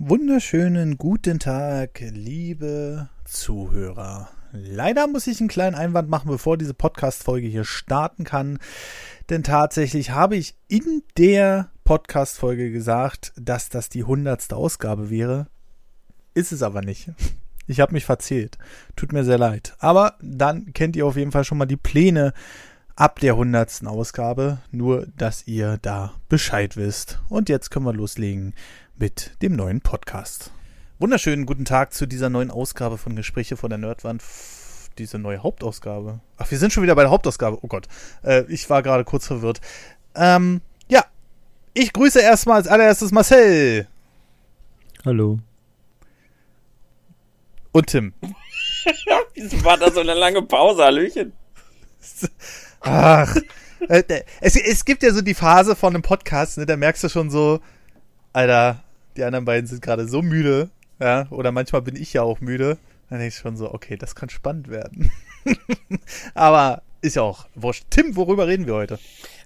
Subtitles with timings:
[0.00, 4.28] Wunderschönen guten Tag, liebe Zuhörer.
[4.52, 8.60] Leider muss ich einen kleinen Einwand machen, bevor diese Podcast-Folge hier starten kann.
[9.28, 15.48] Denn tatsächlich habe ich in der Podcast-Folge gesagt, dass das die hundertste Ausgabe wäre.
[16.32, 17.10] Ist es aber nicht.
[17.66, 18.56] Ich habe mich verzählt.
[18.94, 19.74] Tut mir sehr leid.
[19.80, 22.34] Aber dann kennt ihr auf jeden Fall schon mal die Pläne
[22.94, 24.58] ab der hundertsten Ausgabe.
[24.70, 27.20] Nur, dass ihr da Bescheid wisst.
[27.28, 28.54] Und jetzt können wir loslegen
[28.98, 30.50] mit dem neuen Podcast.
[30.98, 34.24] Wunderschönen guten Tag zu dieser neuen Ausgabe von Gespräche von der Nerdwand.
[34.98, 36.18] Diese neue Hauptausgabe.
[36.36, 37.58] Ach, wir sind schon wieder bei der Hauptausgabe.
[37.62, 37.86] Oh Gott.
[38.24, 39.60] Äh, ich war gerade kurz verwirrt.
[40.16, 41.04] Ähm, ja.
[41.74, 43.86] Ich grüße erstmal als allererstes Marcel.
[45.04, 45.38] Hallo.
[47.70, 48.12] Und Tim.
[49.34, 51.32] Wieso war da so eine lange Pause, Hallöchen?
[52.80, 53.36] Ach.
[53.88, 54.02] Äh,
[54.40, 57.30] es, es gibt ja so die Phase von einem Podcast, ne, da merkst du schon
[57.30, 57.60] so,
[58.32, 58.82] Alter,
[59.18, 62.78] die anderen beiden sind gerade so müde, ja, oder manchmal bin ich ja auch müde,
[63.10, 65.10] dann denke ich schon so, okay, das kann spannend werden.
[66.34, 67.84] Aber ist ja auch wurscht.
[67.90, 68.98] Tim, worüber reden wir heute?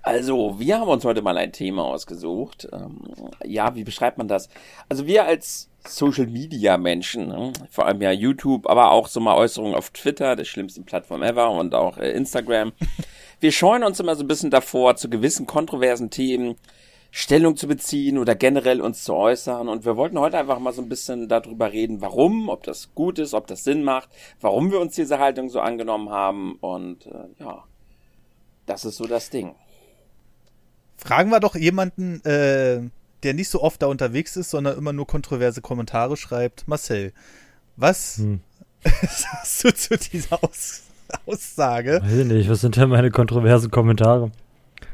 [0.03, 2.69] Also, wir haben uns heute mal ein Thema ausgesucht.
[2.73, 3.01] Ähm,
[3.45, 4.49] ja, wie beschreibt man das?
[4.89, 7.53] Also, wir als Social Media Menschen, ne?
[7.71, 11.51] vor allem ja YouTube, aber auch so mal Äußerungen auf Twitter, der schlimmsten Plattform ever
[11.51, 12.73] und auch äh, Instagram.
[13.41, 16.57] wir scheuen uns immer so ein bisschen davor, zu gewissen kontroversen Themen
[17.15, 19.69] Stellung zu beziehen oder generell uns zu äußern.
[19.69, 23.19] Und wir wollten heute einfach mal so ein bisschen darüber reden, warum, ob das gut
[23.19, 24.09] ist, ob das Sinn macht,
[24.41, 26.57] warum wir uns diese Haltung so angenommen haben.
[26.61, 27.65] Und äh, ja,
[28.65, 29.55] das ist so das Ding.
[30.97, 32.81] Fragen wir doch jemanden, äh,
[33.23, 36.67] der nicht so oft da unterwegs ist, sondern immer nur kontroverse Kommentare schreibt.
[36.67, 37.13] Marcel,
[37.77, 38.41] was hm.
[38.85, 40.85] sagst du zu dieser Aus
[41.27, 42.01] Aussage?
[42.03, 44.33] Weiß ich nicht, was sind denn meine kontroversen Kommentare?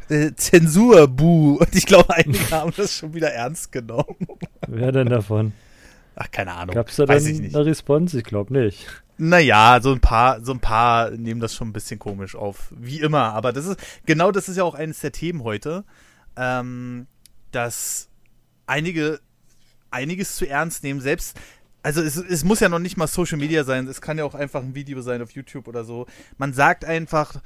[0.09, 1.57] Äh, Zensur-Bu.
[1.61, 4.17] Und ich glaube, einige haben das schon wieder ernst genommen.
[4.67, 5.53] Wer denn davon?
[6.17, 6.75] Ach, keine Ahnung.
[6.75, 8.19] Gab es da Weiß dann eine Response?
[8.19, 8.87] Ich glaube nicht.
[9.19, 12.73] Naja, so ein paar, so ein paar nehmen das schon ein bisschen komisch auf.
[12.77, 13.35] Wie immer.
[13.35, 15.85] Aber das ist, genau das ist ja auch eines der Themen heute.
[16.37, 17.07] Ähm,
[17.51, 18.09] dass
[18.67, 19.21] einige
[19.91, 21.37] einiges zu ernst nehmen, selbst
[21.83, 24.35] also es, es, muss ja noch nicht mal Social Media sein, es kann ja auch
[24.35, 26.07] einfach ein Video sein auf YouTube oder so.
[26.37, 27.41] Man sagt einfach,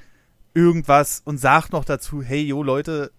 [0.54, 3.12] irgendwas und sagt noch dazu, hey, jo, Leute,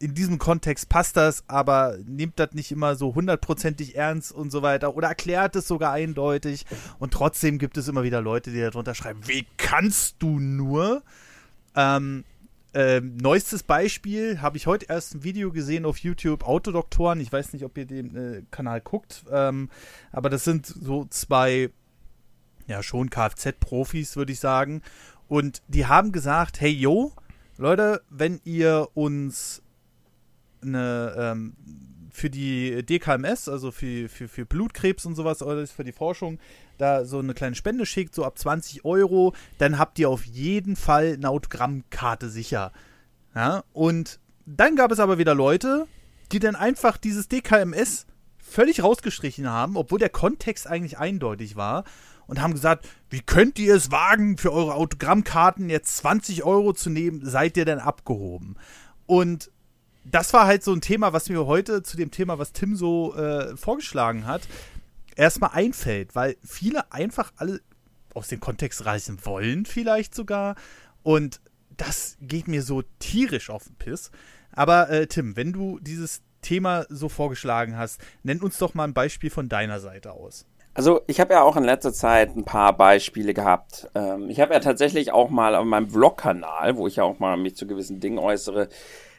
[0.00, 4.62] in diesem Kontext passt das, aber nehmt das nicht immer so hundertprozentig ernst und so
[4.62, 6.66] weiter oder erklärt es sogar eindeutig
[6.98, 11.02] und trotzdem gibt es immer wieder Leute, die darunter schreiben, wie kannst du nur?
[11.74, 12.24] Ähm,
[12.74, 17.20] äh, neuestes Beispiel habe ich heute erst ein Video gesehen auf YouTube, Autodoktoren.
[17.20, 19.70] Ich weiß nicht, ob ihr den äh, Kanal guckt, ähm,
[20.12, 21.70] aber das sind so zwei,
[22.66, 24.82] ja, schon Kfz-Profis, würde ich sagen.
[25.28, 27.12] Und die haben gesagt, hey yo,
[27.58, 29.62] Leute, wenn ihr uns
[30.62, 31.56] eine ähm,
[32.10, 36.38] für die DKMS, also für, für, für Blutkrebs und sowas, für die Forschung,
[36.78, 40.74] da so eine kleine Spende schickt, so ab 20 Euro, dann habt ihr auf jeden
[40.74, 42.72] Fall eine Autogrammkarte sicher.
[43.34, 45.86] Ja, und dann gab es aber wieder Leute,
[46.32, 48.06] die dann einfach dieses DKMS
[48.38, 51.84] völlig rausgestrichen haben, obwohl der Kontext eigentlich eindeutig war
[52.28, 56.90] und haben gesagt, wie könnt ihr es wagen, für eure Autogrammkarten jetzt 20 Euro zu
[56.90, 58.56] nehmen, seid ihr denn abgehoben?
[59.06, 59.50] Und
[60.04, 63.16] das war halt so ein Thema, was mir heute zu dem Thema, was Tim so
[63.16, 64.42] äh, vorgeschlagen hat,
[65.16, 67.60] erstmal einfällt, weil viele einfach alle
[68.14, 70.54] aus dem Kontext reißen wollen, vielleicht sogar.
[71.02, 71.40] Und
[71.76, 74.10] das geht mir so tierisch auf den Piss.
[74.52, 78.94] Aber äh, Tim, wenn du dieses Thema so vorgeschlagen hast, nenn uns doch mal ein
[78.94, 80.46] Beispiel von deiner Seite aus.
[80.78, 83.88] Also ich habe ja auch in letzter Zeit ein paar Beispiele gehabt.
[83.96, 87.36] Ähm, ich habe ja tatsächlich auch mal auf meinem Vlog-Kanal, wo ich ja auch mal
[87.36, 88.68] mich zu gewissen Dingen äußere,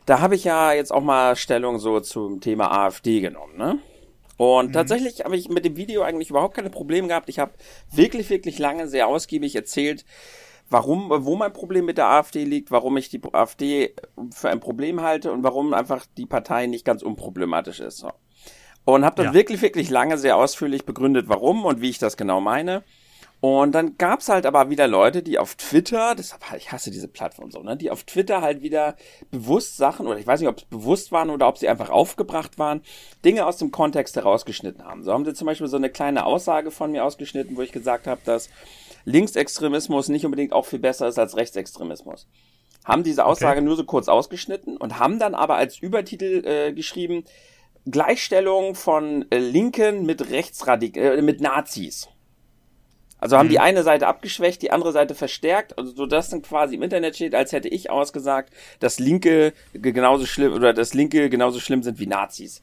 [0.06, 3.78] da habe ich ja jetzt auch mal Stellung so zum Thema AfD genommen, ne?
[4.38, 4.72] Und mhm.
[4.72, 7.28] tatsächlich habe ich mit dem Video eigentlich überhaupt keine Probleme gehabt.
[7.28, 7.52] Ich habe
[7.92, 10.06] wirklich, wirklich lange sehr ausgiebig erzählt,
[10.70, 13.94] warum, wo mein Problem mit der AfD liegt, warum ich die AfD
[14.32, 18.06] für ein Problem halte und warum einfach die Partei nicht ganz unproblematisch ist.
[18.94, 19.34] Und habe dann ja.
[19.34, 22.84] wirklich, wirklich lange sehr ausführlich begründet, warum und wie ich das genau meine.
[23.42, 27.52] Und dann gab's halt aber wieder Leute, die auf Twitter, deshalb, ich hasse diese Plattform
[27.52, 28.98] so, ne, die auf Twitter halt wieder
[29.32, 32.60] bewusst Sachen, oder ich weiß nicht, ob es bewusst waren oder ob sie einfach aufgebracht
[32.60, 32.82] waren,
[33.24, 35.04] Dinge aus dem Kontext herausgeschnitten haben.
[35.04, 38.08] So haben sie zum Beispiel so eine kleine Aussage von mir ausgeschnitten, wo ich gesagt
[38.08, 38.50] habe, dass
[39.06, 42.28] Linksextremismus nicht unbedingt auch viel besser ist als Rechtsextremismus.
[42.84, 43.66] Haben diese Aussage okay.
[43.66, 47.24] nur so kurz ausgeschnitten und haben dann aber als Übertitel äh, geschrieben,
[47.92, 52.10] Gleichstellung von äh, Linken mit Rechtsradik äh, mit Nazis.
[53.20, 53.52] Also haben mhm.
[53.52, 57.16] die eine Seite abgeschwächt, die andere Seite verstärkt, also so dass dann quasi im Internet
[57.16, 62.00] steht, als hätte ich ausgesagt, dass Linke genauso schlimm oder dass Linke genauso schlimm sind
[62.00, 62.62] wie Nazis.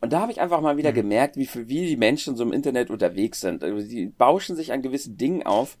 [0.00, 0.96] Und da habe ich einfach mal wieder mhm.
[0.96, 3.62] gemerkt, wie, wie die Menschen so im Internet unterwegs sind.
[3.62, 5.78] Also die bauschen sich an gewissen Dingen auf.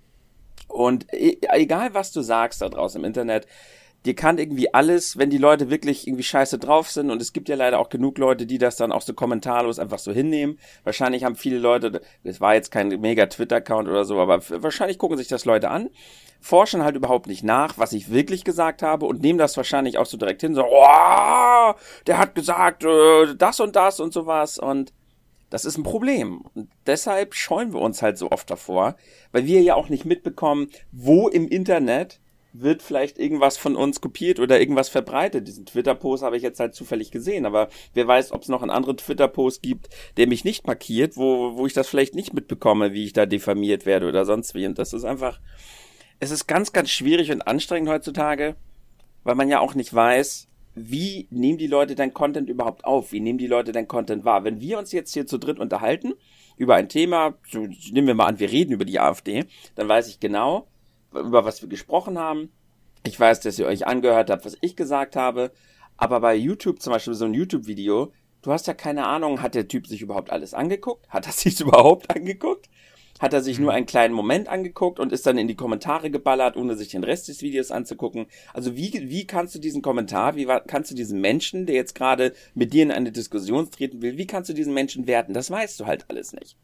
[0.68, 3.46] Und e, egal, was du sagst da draußen im Internet,
[4.04, 7.48] dir kann irgendwie alles, wenn die Leute wirklich irgendwie scheiße drauf sind, und es gibt
[7.48, 10.58] ja leider auch genug Leute, die das dann auch so kommentarlos einfach so hinnehmen.
[10.84, 15.16] Wahrscheinlich haben viele Leute, das war jetzt kein mega Twitter-Account oder so, aber wahrscheinlich gucken
[15.16, 15.90] sich das Leute an,
[16.40, 20.06] forschen halt überhaupt nicht nach, was ich wirklich gesagt habe und nehmen das wahrscheinlich auch
[20.06, 21.72] so direkt hin, so, oh,
[22.06, 24.92] der hat gesagt, äh, das und das und sowas und
[25.48, 26.42] das ist ein Problem.
[26.54, 28.96] Und deshalb scheuen wir uns halt so oft davor,
[29.30, 32.20] weil wir ja auch nicht mitbekommen, wo im Internet
[32.54, 35.48] wird vielleicht irgendwas von uns kopiert oder irgendwas verbreitet.
[35.48, 38.70] Diesen Twitter-Post habe ich jetzt halt zufällig gesehen, aber wer weiß, ob es noch einen
[38.70, 43.04] anderen Twitter-Post gibt, der mich nicht markiert, wo, wo ich das vielleicht nicht mitbekomme, wie
[43.04, 44.66] ich da diffamiert werde oder sonst wie.
[44.66, 45.40] Und das ist einfach,
[46.20, 48.54] es ist ganz, ganz schwierig und anstrengend heutzutage,
[49.24, 50.46] weil man ja auch nicht weiß,
[50.76, 53.12] wie nehmen die Leute dein Content überhaupt auf?
[53.12, 54.44] Wie nehmen die Leute dein Content wahr?
[54.44, 56.14] Wenn wir uns jetzt hier zu dritt unterhalten
[56.56, 60.08] über ein Thema, so, nehmen wir mal an, wir reden über die AfD, dann weiß
[60.08, 60.68] ich genau,
[61.14, 62.50] über was wir gesprochen haben.
[63.06, 65.52] Ich weiß, dass ihr euch angehört habt, was ich gesagt habe.
[65.96, 68.12] Aber bei YouTube zum Beispiel so ein YouTube-Video,
[68.42, 71.08] du hast ja keine Ahnung, hat der Typ sich überhaupt alles angeguckt?
[71.08, 72.68] Hat er sich überhaupt angeguckt?
[73.20, 73.76] Hat er sich nur mhm.
[73.76, 77.28] einen kleinen Moment angeguckt und ist dann in die Kommentare geballert, ohne sich den Rest
[77.28, 78.26] des Videos anzugucken?
[78.52, 82.32] Also wie, wie kannst du diesen Kommentar, wie kannst du diesen Menschen, der jetzt gerade
[82.54, 85.32] mit dir in eine Diskussion treten will, wie kannst du diesen Menschen werten?
[85.32, 86.56] Das weißt du halt alles nicht.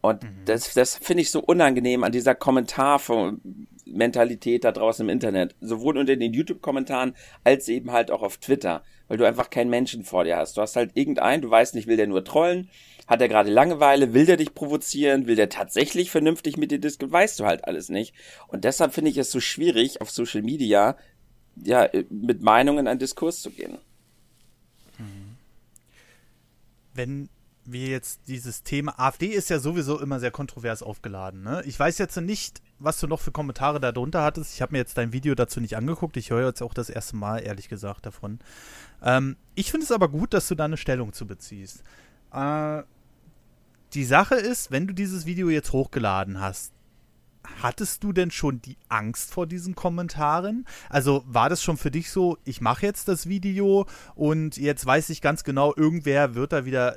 [0.00, 0.44] Und mhm.
[0.44, 5.54] das, das finde ich so unangenehm an dieser Kommentarmentalität da draußen im Internet.
[5.60, 7.14] Sowohl unter den YouTube-Kommentaren
[7.44, 8.82] als eben halt auch auf Twitter.
[9.08, 10.56] Weil du einfach keinen Menschen vor dir hast.
[10.56, 12.70] Du hast halt irgendeinen, du weißt nicht, will der nur trollen?
[13.06, 14.14] Hat er gerade Langeweile?
[14.14, 15.26] Will der dich provozieren?
[15.26, 17.12] Will der tatsächlich vernünftig mit dir diskutieren?
[17.12, 18.14] Weißt du halt alles nicht.
[18.48, 20.96] Und deshalb finde ich es so schwierig, auf Social Media,
[21.64, 23.78] ja, mit Meinungen in einen Diskurs zu gehen.
[26.94, 27.28] Wenn
[27.72, 31.42] wir jetzt dieses Thema, AfD ist ja sowieso immer sehr kontrovers aufgeladen.
[31.42, 31.62] Ne?
[31.66, 34.54] Ich weiß jetzt nicht, was du noch für Kommentare da drunter hattest.
[34.54, 36.16] Ich habe mir jetzt dein Video dazu nicht angeguckt.
[36.16, 38.38] Ich höre jetzt auch das erste Mal, ehrlich gesagt, davon.
[39.02, 41.82] Ähm, ich finde es aber gut, dass du da eine Stellung zu beziehst.
[42.32, 42.82] Äh,
[43.94, 46.72] die Sache ist, wenn du dieses Video jetzt hochgeladen hast,
[47.62, 50.66] hattest du denn schon die Angst vor diesen Kommentaren?
[50.88, 55.10] Also war das schon für dich so, ich mache jetzt das Video und jetzt weiß
[55.10, 56.96] ich ganz genau, irgendwer wird da wieder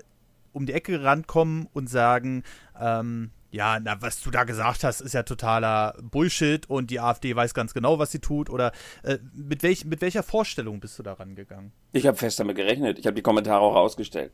[0.60, 2.44] um die Ecke rankommen und sagen,
[2.80, 7.36] ähm, ja, na, was du da gesagt hast, ist ja totaler Bullshit und die AfD
[7.36, 8.50] weiß ganz genau, was sie tut.
[8.50, 8.74] Oder
[9.04, 11.72] äh, mit, welch, mit welcher Vorstellung bist du da rangegangen?
[11.94, 13.00] Ich habe fest damit gerechnet.
[13.00, 14.32] Ich habe die Kommentare auch ausgestellt.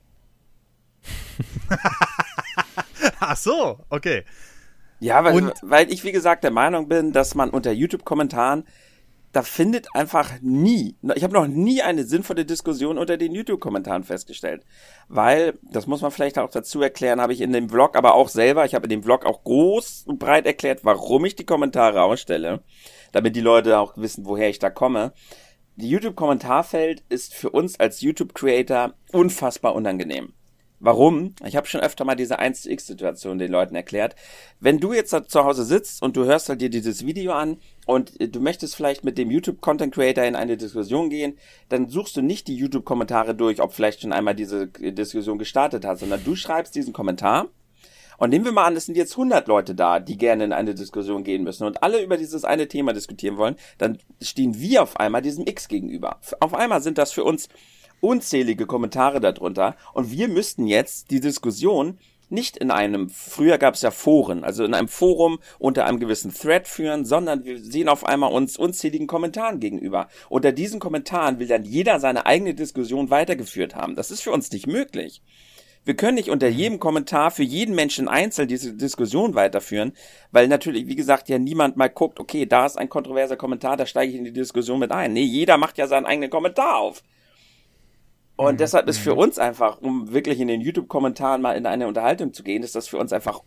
[3.19, 4.25] Ach so, okay.
[5.00, 8.66] Ja, weil, weil ich, wie gesagt, der Meinung bin, dass man unter YouTube-Kommentaren
[9.36, 14.66] da findet einfach nie, ich habe noch nie eine sinnvolle Diskussion unter den YouTube-Kommentaren festgestellt.
[15.10, 18.30] Weil, das muss man vielleicht auch dazu erklären, habe ich in dem Vlog aber auch
[18.30, 22.04] selber, ich habe in dem Vlog auch groß und breit erklärt, warum ich die Kommentare
[22.04, 22.64] ausstelle,
[23.12, 25.12] damit die Leute auch wissen, woher ich da komme.
[25.76, 30.32] Die YouTube-Kommentarfeld ist für uns als YouTube-Creator unfassbar unangenehm.
[30.86, 31.34] Warum?
[31.44, 34.16] Ich habe schon öfter mal diese 1 x Situation den Leuten erklärt.
[34.60, 38.14] Wenn du jetzt zu Hause sitzt und du hörst halt dir dieses Video an und
[38.20, 41.40] du möchtest vielleicht mit dem YouTube Content Creator in eine Diskussion gehen,
[41.70, 45.86] dann suchst du nicht die YouTube Kommentare durch, ob vielleicht schon einmal diese Diskussion gestartet
[45.86, 47.48] hat, sondern du schreibst diesen Kommentar
[48.18, 50.75] und nehmen wir mal an, es sind jetzt 100 Leute da, die gerne in eine
[50.75, 55.00] Diskussion gehen müssen und alle über dieses eine Thema diskutieren wollen, dann stehen wir auf
[55.00, 56.20] einmal diesem X gegenüber.
[56.39, 57.50] Auf einmal sind das für uns
[58.05, 61.97] unzählige Kommentare darunter und wir müssten jetzt die Diskussion
[62.29, 66.33] nicht in einem, früher gab es ja Foren, also in einem Forum unter einem gewissen
[66.33, 70.07] Thread führen, sondern wir sehen auf einmal uns unzähligen Kommentaren gegenüber.
[70.29, 73.95] Unter diesen Kommentaren will dann jeder seine eigene Diskussion weitergeführt haben.
[73.95, 75.21] Das ist für uns nicht möglich.
[75.85, 79.93] Wir können nicht unter jedem Kommentar für jeden Menschen einzeln diese Diskussion weiterführen,
[80.31, 83.85] weil natürlich, wie gesagt, ja niemand mal guckt, okay, da ist ein kontroverser Kommentar, da
[83.85, 85.13] steige ich in die Diskussion mit ein.
[85.13, 87.03] Nee, jeder macht ja seinen eigenen Kommentar auf.
[88.36, 88.58] Und mhm.
[88.58, 89.20] deshalb ist für mhm.
[89.20, 92.88] uns einfach, um wirklich in den YouTube-Kommentaren mal in eine Unterhaltung zu gehen, ist das
[92.88, 93.42] für uns einfach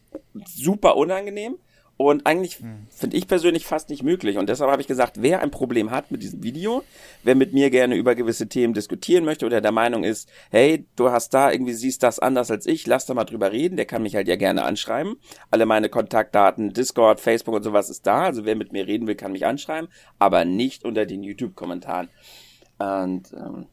[0.44, 1.56] super unangenehm
[1.98, 2.86] und eigentlich mhm.
[2.90, 4.38] finde ich persönlich fast nicht möglich.
[4.38, 6.84] Und deshalb habe ich gesagt, wer ein Problem hat mit diesem Video,
[7.24, 11.10] wer mit mir gerne über gewisse Themen diskutieren möchte oder der Meinung ist, hey, du
[11.10, 14.04] hast da irgendwie siehst das anders als ich, lass da mal drüber reden, der kann
[14.04, 15.16] mich halt ja gerne anschreiben.
[15.50, 18.22] Alle meine Kontaktdaten, Discord, Facebook und sowas ist da.
[18.22, 19.88] Also wer mit mir reden will, kann mich anschreiben,
[20.20, 22.10] aber nicht unter den YouTube-Kommentaren.
[22.78, 23.66] Und ähm,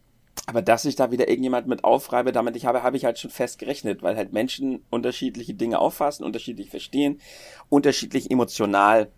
[0.48, 3.32] aber dass ich da wieder irgendjemand mit aufreibe, damit ich habe, habe ich halt schon
[3.32, 7.20] fest gerechnet, weil halt Menschen unterschiedliche Dinge auffassen, unterschiedlich verstehen,
[7.70, 9.10] unterschiedlich emotional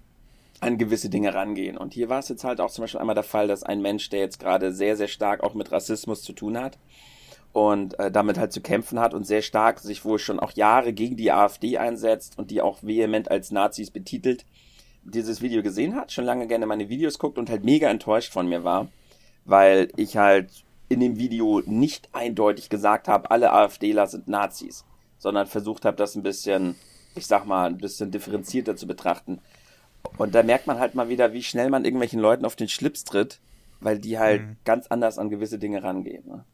[0.59, 1.77] an gewisse Dinge rangehen.
[1.77, 4.09] Und hier war es jetzt halt auch zum Beispiel einmal der Fall, dass ein Mensch,
[4.09, 6.77] der jetzt gerade sehr, sehr stark auch mit Rassismus zu tun hat
[7.51, 10.93] und äh, damit halt zu kämpfen hat und sehr stark sich wohl schon auch Jahre
[10.93, 14.45] gegen die AfD einsetzt und die auch vehement als Nazis betitelt,
[15.03, 18.47] dieses Video gesehen hat, schon lange gerne meine Videos guckt und halt mega enttäuscht von
[18.47, 18.89] mir war,
[19.45, 20.49] weil ich halt
[20.89, 24.85] in dem Video nicht eindeutig gesagt habe, alle AfDler sind Nazis,
[25.17, 26.75] sondern versucht habe, das ein bisschen,
[27.15, 29.39] ich sag mal, ein bisschen differenzierter zu betrachten.
[30.17, 33.03] Und da merkt man halt mal wieder, wie schnell man irgendwelchen Leuten auf den Schlips
[33.03, 33.39] tritt,
[33.81, 34.57] weil die halt mhm.
[34.63, 36.23] ganz anders an gewisse Dinge rangehen.
[36.27, 36.45] Ne?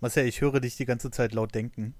[0.00, 1.94] Marcel, ich höre dich die ganze Zeit laut denken.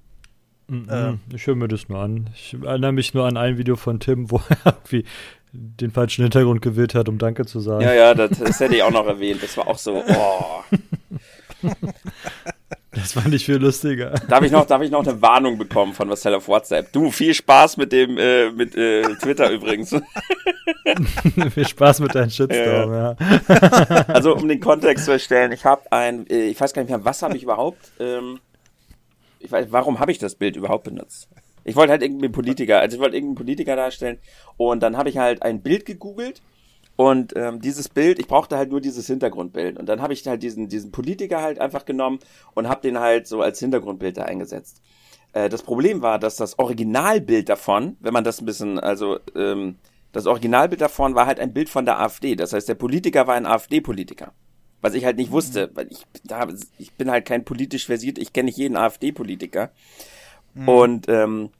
[0.69, 2.28] Mm -mm, ich höre mir das nur an.
[2.35, 5.05] Ich erinnere mich nur an ein Video von Tim, wo er irgendwie
[5.52, 7.83] den falschen Hintergrund gewählt hat, um Danke zu sagen.
[7.83, 9.43] Ja, ja, das, das hätte ich auch noch erwähnt.
[9.43, 10.62] Das war auch so, oh.
[12.99, 14.11] Das fand ich viel lustiger.
[14.28, 16.93] Darf ich noch, darf ich noch eine Warnung bekommen von Marcel auf WhatsApp?
[16.93, 19.90] Du, viel Spaß mit dem, äh, mit äh, Twitter übrigens.
[21.55, 23.17] viel Spaß mit deinem Shitstorm, ja.
[23.19, 24.05] ja.
[24.09, 27.05] Also um den Kontext zu erstellen, ich habe ein, äh, ich weiß gar nicht mehr,
[27.05, 28.40] was habe ich überhaupt, ähm,
[29.38, 31.28] ich weiß, warum habe ich das Bild überhaupt benutzt?
[31.65, 34.19] Ich wollte halt irgendeinen Politiker, also ich wollte irgendeinen Politiker darstellen
[34.57, 36.43] und dann habe ich halt ein Bild gegoogelt
[36.99, 39.79] und ähm, dieses Bild, ich brauchte halt nur dieses Hintergrundbild.
[39.79, 42.19] Und dann habe ich halt diesen, diesen Politiker halt einfach genommen
[42.55, 44.83] und habe den halt so als Hintergrundbild da eingesetzt.
[45.33, 49.77] Äh, das Problem war, dass das Originalbild davon, wenn man das ein bisschen, also ähm,
[50.11, 52.35] das Originalbild davon war halt ein Bild von der AfD.
[52.35, 54.33] Das heißt, der Politiker war ein AfD-Politiker.
[54.81, 56.49] Was ich halt nicht wusste, weil ich, da,
[56.79, 59.71] ich bin halt kein politisch versiert, ich kenne nicht jeden AfD-Politiker.
[60.55, 60.69] Mhm.
[60.69, 61.50] Und ähm,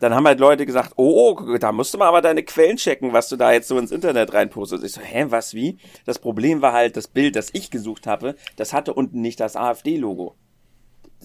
[0.00, 3.12] dann haben halt Leute gesagt, oh, oh, da musst du mal aber deine Quellen checken,
[3.12, 4.84] was du da jetzt so ins Internet reinpostest.
[4.84, 5.78] Ich so, hä, was, wie?
[6.04, 9.56] Das Problem war halt, das Bild, das ich gesucht habe, das hatte unten nicht das
[9.56, 10.34] AfD-Logo.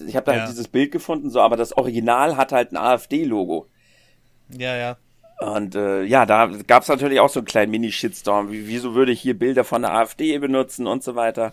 [0.06, 0.46] Ich habe da halt ja.
[0.46, 3.66] halt dieses Bild gefunden, so, aber das Original hat halt ein AfD-Logo.
[4.56, 4.96] Ja, ja.
[5.40, 8.50] Und äh, ja, da gab's natürlich auch so einen kleinen Mini-Shitstorm.
[8.50, 11.52] Wie, wieso würde ich hier Bilder von der AfD benutzen und so weiter?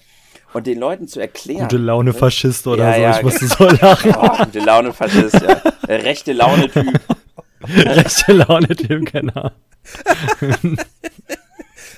[0.53, 1.63] Und den Leuten zu erklären.
[1.63, 2.17] Gute Laune ne?
[2.17, 4.15] Faschist oder ja, so, ja, ich musste so lachen.
[4.21, 5.61] Oh, gute Laune Faschist, ja.
[5.87, 6.99] Rechte Laune Typ.
[7.61, 9.51] Rechte Laune Typ, genau.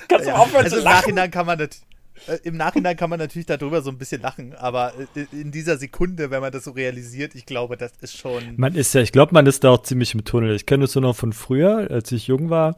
[0.08, 1.10] Kannst du aufhören also zu lachen?
[1.10, 1.82] Im Nachhinein kann man das,
[2.26, 5.76] äh, Im Nachhinein kann man natürlich darüber so ein bisschen lachen, aber äh, in dieser
[5.78, 8.54] Sekunde, wenn man das so realisiert, ich glaube, das ist schon.
[8.56, 10.54] Man ist ja, ich glaube, man ist da auch ziemlich im Tunnel.
[10.54, 12.76] Ich kenne das so noch von früher, als ich jung war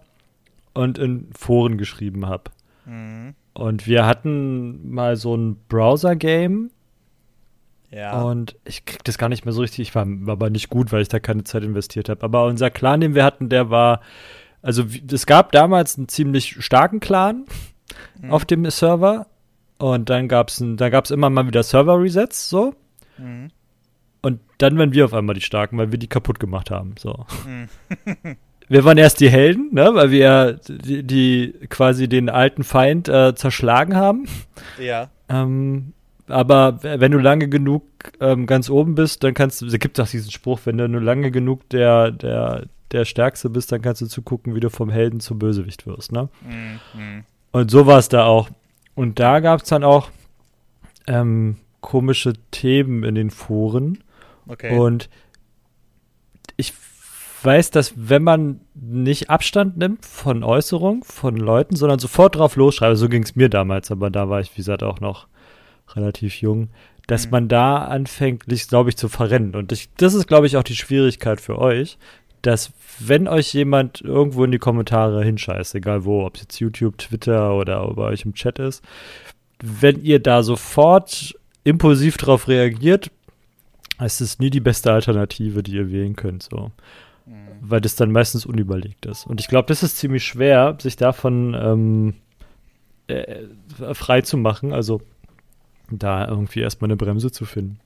[0.74, 2.44] und in Foren geschrieben habe.
[2.84, 3.34] Mhm.
[3.54, 6.70] Und wir hatten mal so ein Browser-Game.
[7.90, 8.22] Ja.
[8.22, 9.88] Und ich krieg das gar nicht mehr so richtig.
[9.88, 12.22] Ich war, war aber nicht gut, weil ich da keine Zeit investiert habe.
[12.22, 14.00] Aber unser Clan, den wir hatten, der war.
[14.62, 17.44] Also, es gab damals einen ziemlich starken Clan
[18.20, 18.30] mhm.
[18.30, 19.26] auf dem Server.
[19.78, 22.74] Und dann gab es da gab's immer mal wieder Server-Resets, so.
[23.18, 23.50] Mhm.
[24.22, 27.26] Und dann waren wir auf einmal die Starken, weil wir die kaputt gemacht haben, so.
[27.44, 28.36] Mhm.
[28.72, 33.34] wir waren erst die Helden, ne, weil wir die, die quasi den alten Feind äh,
[33.34, 34.26] zerschlagen haben.
[34.80, 35.10] Ja.
[35.28, 35.92] Ähm,
[36.26, 37.82] aber wenn du lange genug
[38.18, 41.02] ähm, ganz oben bist, dann kannst du, es gibt auch diesen Spruch, wenn du nur
[41.02, 45.20] lange genug der, der, der Stärkste bist, dann kannst du zugucken, wie du vom Helden
[45.20, 46.30] zum Bösewicht wirst, ne?
[46.42, 47.24] Mhm.
[47.50, 48.48] Und so war es da auch.
[48.94, 50.08] Und da gab es dann auch
[51.06, 53.98] ähm, komische Themen in den Foren.
[54.48, 54.74] Okay.
[54.74, 55.10] Und
[57.44, 62.96] weiß, dass wenn man nicht Abstand nimmt von Äußerungen von Leuten, sondern sofort drauf losschreibt,
[62.96, 65.26] so ging es mir damals, aber da war ich, wie gesagt, auch noch
[65.94, 66.68] relativ jung,
[67.06, 67.30] dass mhm.
[67.30, 69.54] man da anfängt, glaube ich, zu verrennen.
[69.54, 71.98] Und ich, das ist, glaube ich, auch die Schwierigkeit für euch,
[72.42, 76.98] dass wenn euch jemand irgendwo in die Kommentare hinscheißt, egal wo, ob es jetzt YouTube,
[76.98, 78.82] Twitter oder bei euch im Chat ist,
[79.62, 83.10] wenn ihr da sofort impulsiv drauf reagiert,
[84.00, 86.42] ist es nie die beste Alternative, die ihr wählen könnt.
[86.42, 86.72] So
[87.64, 89.24] weil das dann meistens unüberlegt ist.
[89.24, 92.14] Und ich glaube, das ist ziemlich schwer, sich davon ähm,
[93.06, 93.44] äh,
[93.94, 95.00] frei zu machen, also
[95.88, 97.78] da irgendwie erstmal eine Bremse zu finden.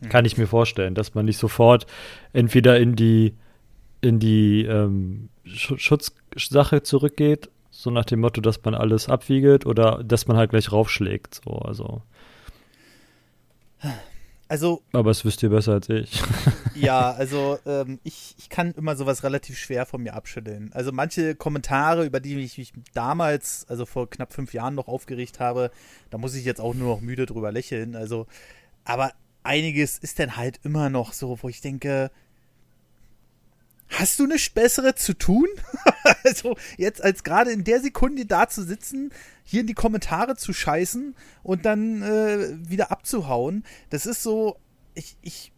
[0.00, 0.08] Mhm.
[0.08, 1.86] Kann ich mir vorstellen, dass man nicht sofort
[2.32, 3.34] entweder in die
[4.00, 10.26] in die ähm, Schutzsache zurückgeht, so nach dem Motto, dass man alles abwiegelt oder dass
[10.26, 11.40] man halt gleich raufschlägt.
[11.44, 12.02] So, also.
[14.48, 14.82] Also.
[14.92, 16.22] Aber es wisst ihr besser als ich.
[16.80, 20.70] Ja, also ähm, ich, ich kann immer sowas relativ schwer von mir abschütteln.
[20.72, 25.40] Also manche Kommentare, über die ich mich damals, also vor knapp fünf Jahren noch aufgeregt
[25.40, 25.70] habe,
[26.10, 27.96] da muss ich jetzt auch nur noch müde drüber lächeln.
[27.96, 28.26] Also,
[28.84, 29.12] aber
[29.42, 32.10] einiges ist dann halt immer noch so, wo ich denke,
[33.88, 35.48] hast du nichts Bessere zu tun?
[36.24, 39.10] also jetzt als gerade in der Sekunde da zu sitzen,
[39.44, 44.56] hier in die Kommentare zu scheißen und dann äh, wieder abzuhauen, das ist so,
[44.94, 45.52] ich, ich,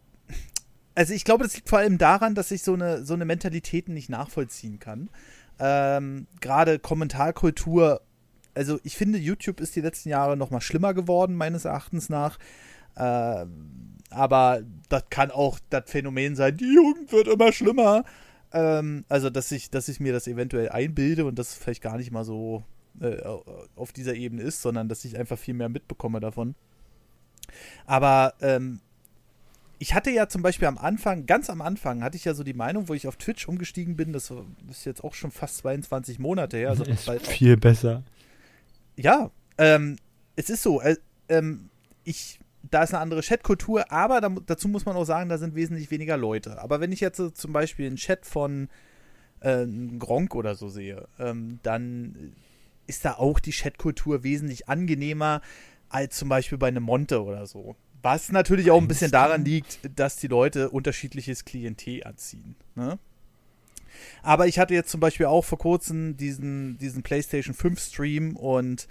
[0.95, 3.89] also ich glaube, das liegt vor allem daran, dass ich so eine, so eine Mentalität
[3.89, 5.11] nicht nachvollziehen kann.
[5.59, 8.01] Ähm, gerade Kommentarkultur,
[8.55, 12.39] also ich finde, YouTube ist die letzten Jahre noch mal schlimmer geworden, meines Erachtens nach.
[12.97, 13.47] Äh,
[14.11, 18.05] aber das kann auch das Phänomen sein, die Jugend wird immer schlimmer.
[18.53, 22.11] Ähm, also, dass ich, dass ich mir das eventuell einbilde und das vielleicht gar nicht
[22.11, 22.65] mal so
[23.01, 23.23] äh,
[23.77, 26.55] auf dieser Ebene ist, sondern dass ich einfach viel mehr mitbekomme davon.
[27.87, 28.81] Aber ähm,
[29.79, 32.53] ich hatte ja zum Beispiel am Anfang, ganz am Anfang, hatte ich ja so die
[32.53, 34.33] Meinung, wo ich auf Twitch umgestiegen bin, das
[34.71, 36.71] ist jetzt auch schon fast 22 Monate her.
[36.71, 38.03] Also ist viel besser.
[38.97, 39.97] Ja, ähm,
[40.37, 40.97] es ist so, äh,
[41.29, 41.71] ähm,
[42.05, 45.55] ich, da ist eine andere Chatkultur, aber da, dazu muss man auch sagen, da sind
[45.55, 46.61] wesentlich weniger Leute.
[46.61, 48.69] Aber wenn ich jetzt so zum Beispiel einen Chat von
[49.41, 49.67] äh,
[49.99, 52.35] Gronk oder so sehe, ähm, dann
[52.87, 55.41] ist da auch die Chatkultur wesentlich angenehmer
[55.89, 57.77] als zum Beispiel bei einem Monte oder so.
[58.03, 62.57] Was natürlich auch ein bisschen daran liegt, dass die Leute unterschiedliches Klientel anziehen.
[62.75, 62.99] Ne?
[64.23, 68.89] Aber ich hatte jetzt zum Beispiel auch vor kurzem diesen, diesen PlayStation 5 Stream und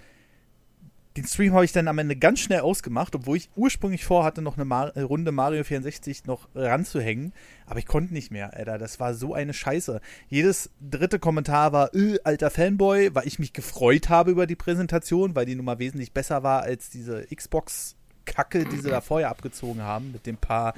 [1.20, 4.56] den Stream habe ich dann am Ende ganz schnell ausgemacht, obwohl ich ursprünglich vorhatte, noch
[4.56, 7.32] eine Mar Runde Mario 64 noch ranzuhängen.
[7.66, 8.78] Aber ich konnte nicht mehr, Alter.
[8.78, 10.00] Das war so eine Scheiße.
[10.28, 15.34] Jedes dritte Kommentar war, äh, alter Fanboy, weil ich mich gefreut habe über die Präsentation,
[15.34, 19.28] weil die nun mal wesentlich besser war als diese Xbox Kacke, die sie da vorher
[19.28, 20.74] abgezogen haben, mit dem paar.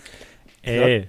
[0.63, 1.09] Ey.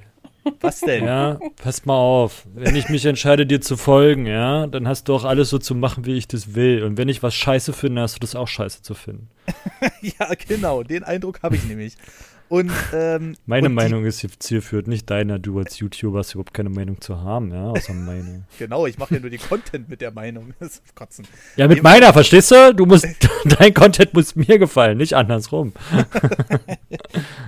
[0.60, 1.06] Was denn?
[1.06, 2.46] Ja, pass mal auf.
[2.54, 5.76] Wenn ich mich entscheide, dir zu folgen, ja, dann hast du auch alles so zu
[5.76, 6.84] machen, wie ich das will.
[6.84, 9.30] Und wenn ich was scheiße finde, hast du das auch scheiße zu finden.
[10.02, 10.84] ja, genau.
[10.84, 11.96] Den Eindruck habe ich nämlich.
[12.50, 15.40] Und, ähm, meine und Meinung ist zielführend, nicht deiner.
[15.40, 18.44] Du als YouTuber hast überhaupt keine Meinung zu haben, ja, außer meine.
[18.60, 20.54] genau, ich mache ja nur den Content mit der Meinung.
[20.60, 21.26] Das ist kotzen.
[21.56, 22.76] Ja, mit meiner, verstehst du?
[22.76, 23.08] Du musst,
[23.60, 25.74] dein Content muss mir gefallen, nicht andersrum.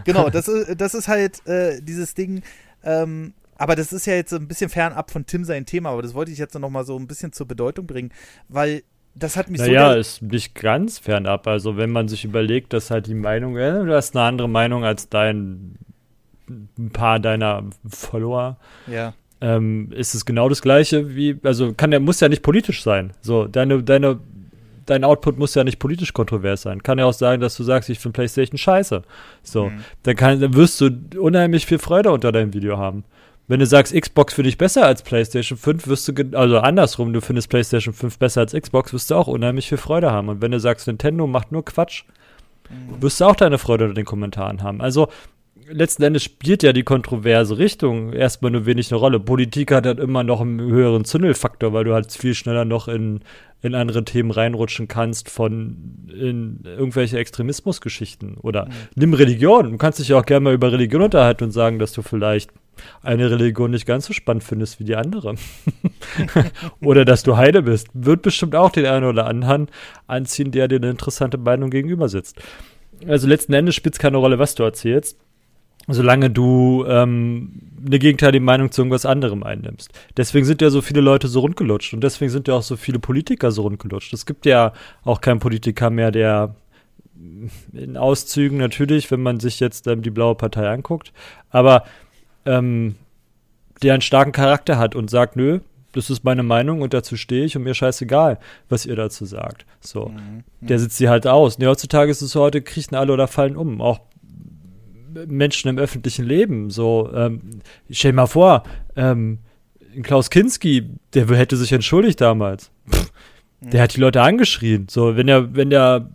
[0.06, 2.42] genau, das ist, das ist halt äh, dieses Ding,
[2.86, 6.14] ähm, aber das ist ja jetzt ein bisschen fernab von Tim sein Thema, aber das
[6.14, 8.12] wollte ich jetzt noch mal so ein bisschen zur Bedeutung bringen,
[8.50, 8.84] weil
[9.16, 9.94] das hat mich naja, so.
[9.94, 11.48] Ja, ist nicht ganz fernab.
[11.48, 14.84] Also, wenn man sich überlegt, dass halt die Meinung, äh, du hast eine andere Meinung
[14.84, 15.78] als dein
[16.50, 18.58] ein paar deiner Follower.
[18.88, 19.14] Ja.
[19.42, 23.14] Ähm, ist es genau das gleiche wie, also kann der, muss ja nicht politisch sein.
[23.22, 24.20] So, deine, deine,
[24.86, 26.84] dein Output muss ja nicht politisch kontrovers sein.
[26.84, 29.04] Kann ja auch sagen, dass du sagst, ich finde PlayStation scheiße.
[29.44, 29.84] So, mhm.
[30.04, 33.04] dann, kann, dann wirst du unheimlich viel Freude unter deinem Video haben.
[33.48, 37.22] Wenn du sagst, Xbox für dich besser als PlayStation 5, wirst du, also andersrum, du
[37.22, 40.30] findest PlayStation 5 besser als Xbox, wirst du auch unheimlich viel Freude haben.
[40.30, 42.06] Und wenn du sagst, Nintendo macht nur Quatsch,
[42.70, 43.02] mhm.
[43.02, 44.82] wirst du auch deine Freude unter den Kommentaren haben.
[44.82, 45.10] Also,
[45.70, 49.20] letzten Endes spielt ja die kontroverse Richtung erstmal nur wenig eine Rolle.
[49.20, 53.22] Politik hat halt immer noch einen höheren Zündelfaktor, weil du halt viel schneller noch in,
[53.62, 58.38] in andere Themen reinrutschen kannst von in irgendwelche Extremismusgeschichten.
[58.38, 58.72] Oder mhm.
[58.96, 59.72] nimm Religion.
[59.72, 62.52] Du kannst dich ja auch gerne mal über Religion unterhalten und sagen, dass du vielleicht
[63.02, 65.36] eine Religion nicht ganz so spannend findest wie die andere.
[66.82, 67.88] oder dass du Heide bist.
[67.94, 69.70] Wird bestimmt auch den einen oder anderen
[70.08, 72.42] anziehen, der dir eine interessante Meinung gegenüber sitzt.
[73.08, 75.18] Also letzten Endes spielt es keine Rolle, was du erzählst,
[75.88, 79.92] solange du ähm, eine gegenteilige Meinung zu irgendwas anderem einnimmst.
[80.18, 83.00] Deswegen sind ja so viele Leute so rundgelutscht und deswegen sind ja auch so viele
[83.00, 84.14] Politiker so rundgelutscht.
[84.14, 86.56] Es gibt ja auch keinen Politiker mehr, der
[87.74, 91.14] in Auszügen natürlich, wenn man sich jetzt ähm, die blaue Partei anguckt,
[91.50, 91.86] aber
[92.46, 92.96] ähm,
[93.82, 95.60] der einen starken Charakter hat und sagt, nö,
[95.96, 99.66] das ist meine Meinung und dazu stehe ich und mir scheißegal, was ihr dazu sagt.
[99.80, 100.10] So.
[100.10, 100.44] Mhm.
[100.60, 101.56] Der sitzt sie halt aus.
[101.56, 103.80] Und heutzutage ist es so, heute kriechen alle oder fallen um.
[103.82, 104.02] Auch
[105.28, 106.70] Menschen im öffentlichen Leben.
[106.70, 108.64] So, ähm, stell dir mal vor,
[108.96, 109.40] ähm,
[110.04, 112.72] Klaus Kinski, der hätte sich entschuldigt damals.
[112.90, 113.12] Pff,
[113.62, 113.70] mhm.
[113.70, 114.88] Der hat die Leute angeschrien.
[114.90, 116.10] So, wenn der, wenn der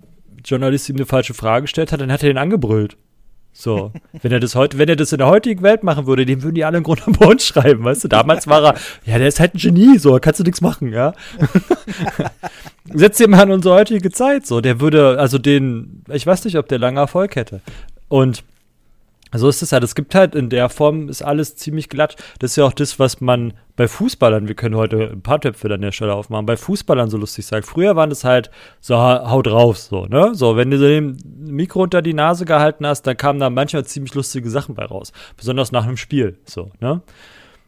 [0.44, 2.96] Journalist ihm eine falsche Frage gestellt hat, dann hat er ihn angebrüllt.
[3.52, 6.42] So, wenn er das heute, wenn er das in der heutigen Welt machen würde, dem
[6.42, 8.08] würden die alle im Grunde am Boden schreiben, weißt du?
[8.08, 11.14] Damals war er, ja, der ist halt ein Genie, so, kannst du nichts machen, ja.
[12.92, 16.58] Setz dir mal an unsere heutige Zeit, so, der würde, also den, ich weiß nicht,
[16.58, 17.60] ob der lange Erfolg hätte.
[18.08, 18.44] Und
[19.38, 19.84] so ist es halt.
[19.84, 22.16] Es gibt halt in der Form ist alles ziemlich glatt.
[22.38, 25.72] Das ist ja auch das, was man bei Fußballern, wir können heute ein paar Töpfe
[25.72, 27.66] an der Stelle aufmachen, bei Fußballern so lustig sagt.
[27.66, 30.34] Früher waren es halt so, haut rauf, so, ne?
[30.34, 34.14] So, wenn du dem Mikro unter die Nase gehalten hast, dann kamen da manchmal ziemlich
[34.14, 35.12] lustige Sachen bei raus.
[35.36, 37.00] Besonders nach einem Spiel, so, ne?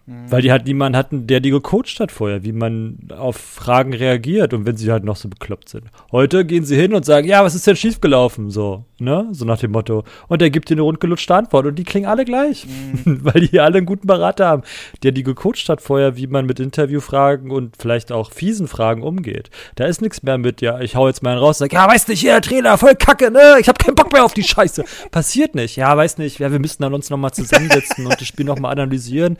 [0.05, 4.53] Weil die halt niemanden hatten, der die gecoacht hat vorher, wie man auf Fragen reagiert
[4.53, 5.85] und wenn sie halt noch so bekloppt sind.
[6.11, 8.51] Heute gehen sie hin und sagen, ja, was ist denn schiefgelaufen?
[8.51, 9.29] So, ne?
[9.31, 10.03] So nach dem Motto.
[10.27, 12.67] Und er gibt dir eine rundgelutschte Antwort und die klingen alle gleich.
[12.67, 13.21] Mhm.
[13.23, 14.63] Weil die alle einen guten Berater haben,
[15.05, 19.51] der die gecoacht hat vorher, wie man mit Interviewfragen und vielleicht auch fiesen Fragen umgeht.
[19.77, 21.87] Da ist nichts mehr mit, ja, ich hau jetzt mal einen raus und sag, ja,
[21.87, 23.57] weiß nicht, hier, Trainer, voll kacke, ne?
[23.61, 24.85] Ich hab keinen Bock mehr auf die Scheiße.
[25.13, 25.77] Passiert nicht.
[25.77, 29.37] Ja, weiß nicht, ja, wir müssen dann uns nochmal zusammensetzen und das Spiel nochmal analysieren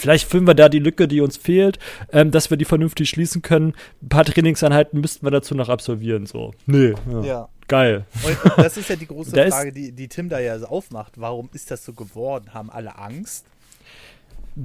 [0.00, 1.78] vielleicht füllen wir da die Lücke, die uns fehlt,
[2.12, 3.74] ähm, dass wir die vernünftig schließen können.
[4.02, 6.52] Ein paar Trainingseinheiten müssten wir dazu noch absolvieren, so.
[6.66, 6.94] Nee.
[7.10, 7.20] Ja.
[7.22, 7.48] ja.
[7.68, 8.04] Geil.
[8.24, 11.12] Und das ist ja die große Frage, die, die Tim da ja so aufmacht.
[11.20, 12.52] Warum ist das so geworden?
[12.52, 13.46] Haben alle Angst?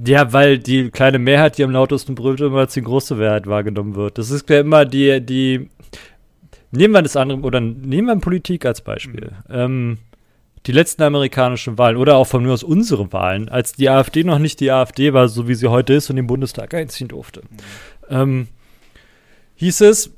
[0.04, 3.94] Ja, weil die kleine Mehrheit, die am lautesten brüllt, immer als die große Mehrheit wahrgenommen
[3.94, 4.18] wird.
[4.18, 5.70] Das ist ja immer die, die.
[6.72, 9.30] Nehmen wir das andere, oder nehmen wir Politik als Beispiel.
[9.48, 9.98] Ähm,
[10.66, 14.38] die letzten amerikanischen Wahlen oder auch von nur aus unsere Wahlen, als die AfD noch
[14.38, 17.42] nicht die AfD war, so wie sie heute ist und den Bundestag einziehen durfte,
[18.08, 18.48] ähm,
[19.56, 20.10] hieß es,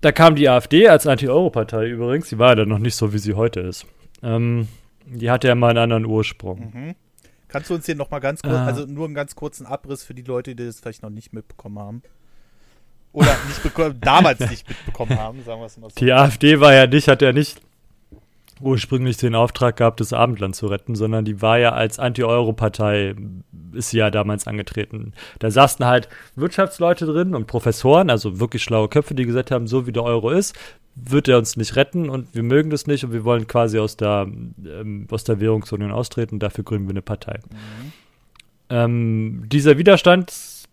[0.00, 3.18] da kam die AfD als Anti-Euro-Partei übrigens, die war ja dann noch nicht so, wie
[3.18, 3.86] sie heute ist.
[4.22, 4.68] Ähm,
[5.06, 6.72] die hatte ja mal einen anderen Ursprung.
[6.72, 6.94] Mhm.
[7.48, 8.64] Kannst du uns hier nochmal ganz kurz, Ah.
[8.66, 11.78] also nur einen ganz kurzen Abriss für die Leute, die das vielleicht noch nicht mitbekommen
[11.78, 12.02] haben?
[13.12, 15.96] Oder nicht bekommen, damals nicht mitbekommen haben, sagen wir es mal so.
[15.96, 17.60] Die AfD war ja nicht, hat ja nicht
[18.62, 23.14] ursprünglich den Auftrag gehabt, das Abendland zu retten, sondern die war ja als Anti-Euro-Partei,
[23.72, 25.12] ist sie ja damals angetreten.
[25.38, 29.86] Da saßen halt Wirtschaftsleute drin und Professoren, also wirklich schlaue Köpfe, die gesagt haben, so
[29.86, 30.56] wie der Euro ist,
[30.94, 33.96] wird er uns nicht retten und wir mögen das nicht und wir wollen quasi aus
[33.96, 34.26] der,
[34.64, 37.40] ähm, aus der Währungsunion austreten und dafür gründen wir eine Partei.
[38.68, 39.76] Ähm, dieser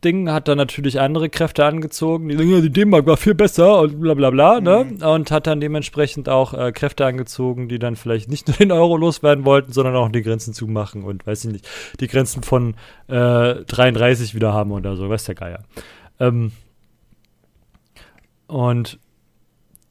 [0.01, 3.81] Widerstandsding hat dann natürlich andere Kräfte angezogen, die sagen, ja, die D-Mark war viel besser
[3.81, 4.85] und bla bla bla, ne?
[5.05, 8.97] Und hat dann dementsprechend auch äh, Kräfte angezogen, die dann vielleicht nicht nur den Euro
[8.97, 12.75] loswerden wollten, sondern auch die Grenzen zumachen und weiß ich nicht, die Grenzen von
[13.07, 15.63] äh, 33 wieder haben oder so, weiß der Geier.
[16.19, 16.51] Ähm,
[18.47, 18.99] und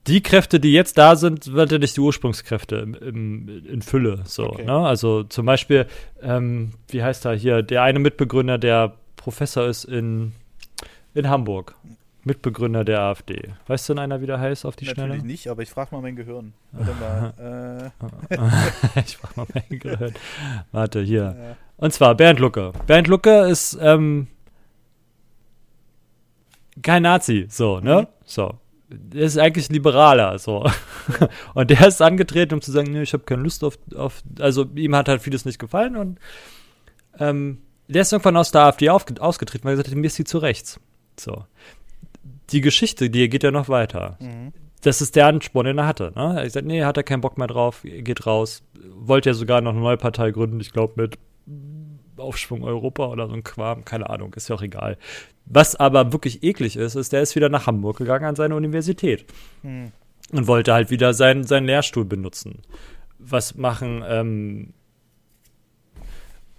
[0.06, 4.22] die Kräfte, die jetzt da sind, sind ja nicht die Ursprungskräfte im, im, in Fülle.
[4.24, 4.64] So, Okay.
[4.64, 4.72] ne?
[4.72, 5.86] Also zum Beispiel,
[6.22, 10.32] ähm, wie heißt er hier, der eine Mitbegründer, der Professor ist in,
[11.12, 11.74] in Hamburg.
[12.24, 13.54] Mitbegründer der AfD.
[13.68, 15.26] Weißt du denn einer, wie der heißt auf die Natürlich Schnelle?
[15.26, 16.52] nicht, aber ich frage mal mein Gehirn.
[16.72, 17.92] Warte mal.
[18.96, 20.14] Äh, ich frag mal mein Gehirn.
[20.72, 21.56] Warte, hier.
[21.76, 22.72] Und zwar Bernd Lucke.
[22.86, 24.26] Bernd Lucke ist ähm,
[26.82, 28.02] kein Nazi, so, ne?
[28.02, 28.06] Mhm.
[28.24, 28.54] So.
[28.90, 30.68] Der ist eigentlich liberaler, so.
[31.54, 34.64] und der ist angetreten, um zu sagen, nee, ich habe keine Lust auf, auf, also
[34.74, 36.18] ihm hat halt vieles nicht gefallen und
[37.18, 40.24] ähm, der ist irgendwann aus der AfD ausgetreten, weil er gesagt hat, mir ist sie
[40.24, 40.80] zu rechts.
[41.18, 41.44] So.
[42.50, 44.52] Die Geschichte, die geht ja noch weiter mhm.
[44.82, 46.12] das ist der Ansporn, den er hatte.
[46.14, 46.22] Ne?
[46.22, 48.62] Er hat gesagt, nee, hat er keinen Bock mehr drauf, geht raus.
[48.94, 51.18] Wollte ja sogar noch eine neue Partei gründen, ich glaube mit
[52.18, 54.98] Aufschwung Europa oder so ein Quam, keine Ahnung, ist ja auch egal.
[55.46, 59.24] Was aber wirklich eklig ist, ist, der ist wieder nach Hamburg gegangen an seine Universität
[59.62, 59.92] Hm.
[60.32, 62.62] und wollte halt wieder seinen, seinen Lehrstuhl benutzen.
[63.18, 64.74] Was machen ähm,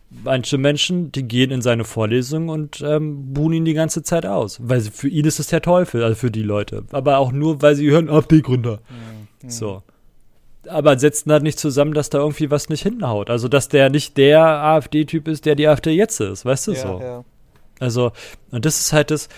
[0.10, 4.60] manche Menschen, die gehen in seine Vorlesung und ähm, buhen ihn die ganze Zeit aus.
[4.62, 6.86] Weil sie, für ihn ist es der Teufel, also für die Leute.
[6.91, 8.80] Aber auch nur, weil sie hören, AfD-Gründer.
[9.41, 9.50] Hm.
[9.50, 9.84] So.
[10.67, 13.30] Aber setzen halt nicht zusammen, dass da irgendwie was nicht hinhaut.
[13.30, 16.45] Also, dass der nicht der AfD-Typ ist, der die AfD jetzt ist.
[16.45, 17.00] Weißt du Ja, so?
[17.00, 17.26] ja.
[17.80, 18.12] Also,
[18.52, 19.30] und das ist halt das,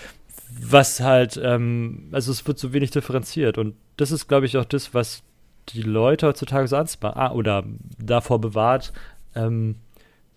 [0.60, 3.56] was halt, ähm, also es wird so wenig differenziert.
[3.56, 5.22] Und das ist, glaube ich, auch das, was
[5.68, 7.64] die Leute heutzutage so anspa ah, oder
[7.98, 8.92] davor bewahrt,
[9.34, 9.76] ähm,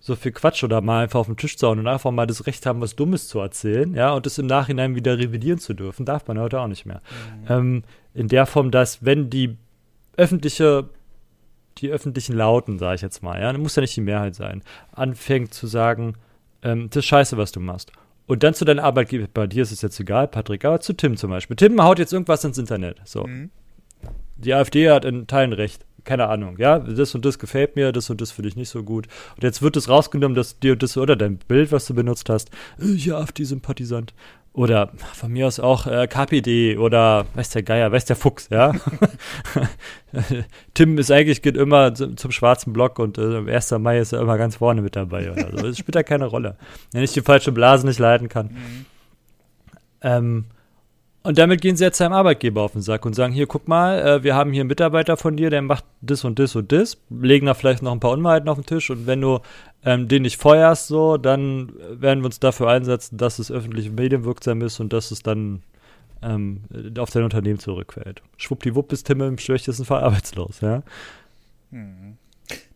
[0.06, 2.46] so viel Quatsch oder mal einfach auf den Tisch zu hauen und einfach mal das
[2.46, 6.06] Recht haben, was Dummes zu erzählen, ja, und das im Nachhinein wieder revidieren zu dürfen,
[6.06, 7.02] darf man heute auch nicht mehr.
[7.50, 7.82] Ähm,
[8.14, 9.58] in der Form, dass wenn die
[10.16, 10.88] öffentliche,
[11.80, 15.56] die öffentlichen Lauten, sage ich jetzt mal, ja, muss ja nicht die Mehrheit sein, anfängt
[15.56, 16.14] zu sagen,
[16.62, 17.92] ähm, das ist scheiße, was du machst.
[18.28, 21.18] Und dann zu deinem Arbeitgeber, bei dir ist es jetzt egal, Patrick, aber zu Tim
[21.18, 21.56] zum Beispiel.
[21.56, 23.02] Tim haut jetzt irgendwas ins Internet.
[23.06, 23.24] So.
[23.24, 23.50] Mhm.
[24.36, 25.84] Die AfD hat in Teilen recht.
[26.06, 28.84] Keine Ahnung, ja, das und das gefällt mir, das und das finde ich nicht so
[28.84, 29.08] gut.
[29.36, 32.52] Und jetzt wird es rausgenommen, dass dir das oder dein Bild, was du benutzt hast,
[32.80, 34.14] äh, ja, AfD-Sympathisant.
[34.54, 38.72] Oder von mir aus auch äh, KPD oder weiß der Geier, weiß der Fuchs, ja.
[40.74, 43.72] Tim ist eigentlich geht immer zum, zum schwarzen Block und äh, am 1.
[43.72, 45.58] Mai ist er immer ganz vorne mit dabei oder so.
[45.58, 46.56] Das spielt da keine Rolle.
[46.94, 48.46] Wenn ich die falsche Blase nicht leiten kann.
[48.46, 48.86] Mhm.
[50.02, 50.46] Ähm,
[51.26, 54.00] und damit gehen sie jetzt seinem Arbeitgeber auf den Sack und sagen, hier, guck mal,
[54.00, 56.98] äh, wir haben hier einen Mitarbeiter von dir, der macht das und das und das,
[57.10, 59.40] legen da vielleicht noch ein paar Unwahrheiten auf den Tisch und wenn du
[59.84, 64.62] ähm, den nicht feuerst, so, dann werden wir uns dafür einsetzen, dass es öffentlich medienwirksam
[64.62, 65.64] ist und dass es dann
[66.22, 66.62] ähm,
[67.00, 68.22] auf dein Unternehmen zurückfällt.
[68.38, 70.84] Schwuppdiwupp ist Tim im schlechtesten Fall arbeitslos, ja.
[71.72, 72.18] Hm.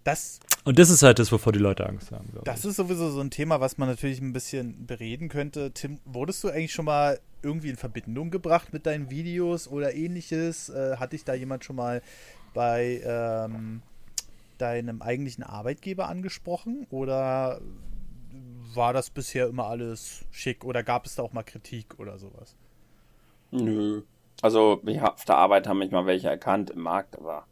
[0.03, 2.71] Das, Und das ist halt das, wovor die Leute Angst haben, das ich.
[2.71, 5.71] ist sowieso so ein Thema, was man natürlich ein bisschen bereden könnte.
[5.71, 10.69] Tim, wurdest du eigentlich schon mal irgendwie in Verbindung gebracht mit deinen Videos oder ähnliches?
[10.69, 12.01] Äh, hat dich da jemand schon mal
[12.53, 13.81] bei ähm,
[14.57, 16.85] deinem eigentlichen Arbeitgeber angesprochen?
[16.89, 17.61] Oder
[18.73, 20.63] war das bisher immer alles schick?
[20.63, 22.55] Oder gab es da auch mal Kritik oder sowas?
[23.51, 24.03] Nö.
[24.41, 27.45] Also, ja, auf der Arbeit haben mich mal welche erkannt im Markt, aber.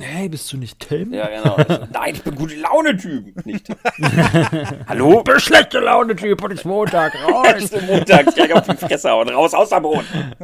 [0.00, 1.12] Hey, bist du nicht Tim?
[1.12, 1.54] Ja, genau.
[1.54, 3.46] Also, nein, ich bin gute Laune-Typ.
[3.46, 3.68] Nicht.
[4.88, 5.22] Hallo?
[5.22, 7.54] bist schlechte Laune, Typ, und ist Montag, raus!
[7.58, 9.28] Ich bin montags gleich auf die Fresse hauen.
[9.28, 10.34] Raus aus der Boden.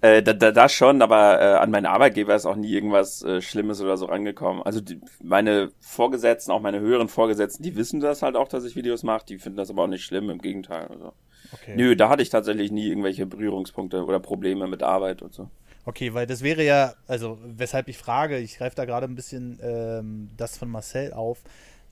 [0.00, 3.42] Äh, da, da, da schon, aber äh, an meinen Arbeitgeber ist auch nie irgendwas äh,
[3.42, 4.62] Schlimmes oder so rangekommen.
[4.62, 8.76] Also die, meine Vorgesetzten, auch meine höheren Vorgesetzten, die wissen das halt auch, dass ich
[8.76, 9.26] Videos mache.
[9.26, 10.86] Die finden das aber auch nicht schlimm, im Gegenteil.
[10.86, 11.12] Also.
[11.52, 11.74] Okay.
[11.76, 15.50] Nö, da hatte ich tatsächlich nie irgendwelche Berührungspunkte oder Probleme mit Arbeit und so.
[15.84, 19.58] Okay, weil das wäre ja, also weshalb ich frage, ich greife da gerade ein bisschen
[19.62, 21.38] ähm, das von Marcel auf.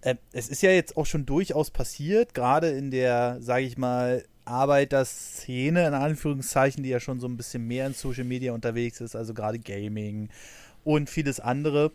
[0.02, 4.24] Äh, es ist ja jetzt auch schon durchaus passiert, gerade in der, sage ich mal,
[4.44, 9.16] Arbeiterszene, in Anführungszeichen, die ja schon so ein bisschen mehr in Social Media unterwegs ist,
[9.16, 10.28] also gerade Gaming
[10.84, 11.90] und vieles andere,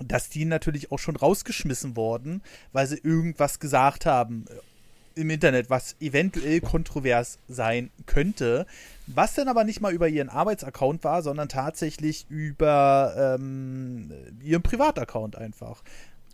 [0.00, 4.46] dass die natürlich auch schon rausgeschmissen worden, weil sie irgendwas gesagt haben
[5.16, 8.66] im Internet, was eventuell kontrovers sein könnte,
[9.06, 15.36] was dann aber nicht mal über ihren Arbeitsaccount war, sondern tatsächlich über ähm, ihren Privataccount
[15.36, 15.82] einfach.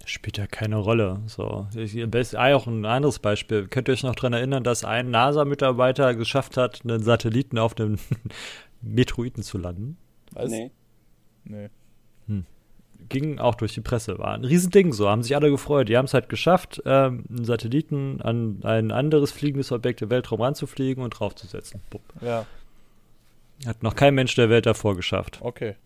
[0.04, 1.22] Spielt ja keine Rolle.
[1.26, 1.68] So.
[1.76, 1.96] Ich,
[2.36, 3.68] ah, auch ein anderes Beispiel.
[3.68, 7.98] Könnt ihr euch noch daran erinnern, dass ein NASA-Mitarbeiter geschafft hat, einen Satelliten auf einem
[8.82, 9.96] Metroiden zu landen?
[10.32, 10.50] Was?
[10.50, 10.72] Nee.
[11.44, 11.68] Nee.
[12.26, 12.46] Hm.
[13.12, 14.18] Ging auch durch die Presse.
[14.18, 15.08] War ein Riesending so.
[15.08, 15.90] Haben sich alle gefreut.
[15.90, 20.40] Die haben es halt geschafft, ähm, einen Satelliten an ein anderes fliegendes Objekt im Weltraum
[20.40, 21.82] ranzufliegen und draufzusetzen.
[21.90, 22.02] Bupp.
[22.22, 22.46] Ja.
[23.66, 25.38] Hat noch kein Mensch der Welt davor geschafft.
[25.42, 25.76] Okay.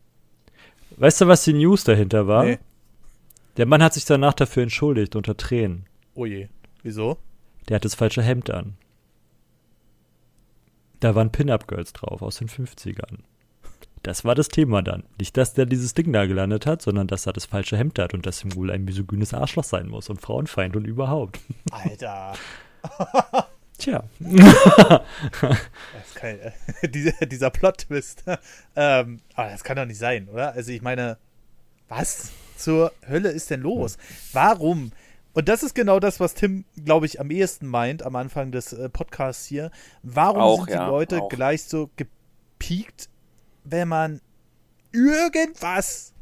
[0.99, 2.45] Weißt du, was die News dahinter war?
[2.45, 2.59] Nee.
[3.57, 5.87] Der Mann hat sich danach dafür entschuldigt, unter Tränen.
[6.15, 6.47] Oh je.
[6.85, 7.19] Wieso?
[7.69, 8.77] Der hat das falsche Hemd an.
[11.01, 13.19] Da waren Pin-Up-Girls drauf aus den 50ern.
[14.07, 15.05] Das war das Thema dann.
[15.19, 18.15] Nicht, dass der dieses Ding da gelandet hat, sondern dass er das falsche Hemd hat
[18.15, 21.41] und dass ihm wohl ein misogynes Arschloch sein muss und Frauenfeind und überhaupt.
[21.71, 22.35] Alter.
[23.79, 24.05] Tja.
[26.15, 26.53] kein, äh,
[26.89, 28.25] dieser, dieser Plot-Twist.
[28.77, 30.53] ähm, aber das kann doch nicht sein, oder?
[30.53, 31.19] Also ich meine,
[31.89, 32.31] was?
[32.57, 33.99] zur Hölle ist denn los?
[34.33, 34.93] Warum?
[35.35, 38.73] Und das ist genau das, was Tim, glaube ich, am ehesten meint am Anfang des
[38.73, 39.71] äh, Podcasts hier.
[40.03, 41.29] Warum auch, sind die ja, Leute auch.
[41.29, 43.11] gleich so gepiekt,
[43.69, 44.21] wenn man
[44.93, 46.13] irgendwas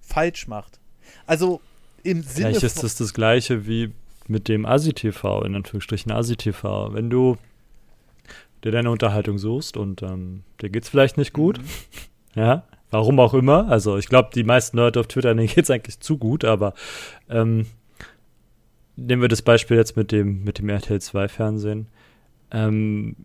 [0.00, 0.80] falsch macht?
[1.26, 1.60] Also
[2.02, 3.92] im Sinne Vielleicht ist das das gleiche wie
[4.26, 6.94] mit dem ASI-TV, in Anführungsstrichen ASI-TV.
[6.94, 7.36] Wenn du
[8.64, 11.64] dir deine Unterhaltung suchst und ähm, dir geht's vielleicht nicht gut, mhm.
[12.34, 13.68] ja, Warum auch immer.
[13.68, 16.74] Also ich glaube, die meisten Leute auf Twitter, denen geht es eigentlich zu gut, aber
[17.28, 17.66] ähm,
[18.96, 21.86] nehmen wir das Beispiel jetzt mit dem, mit dem RTL 2 Fernsehen.
[22.50, 23.16] Ähm,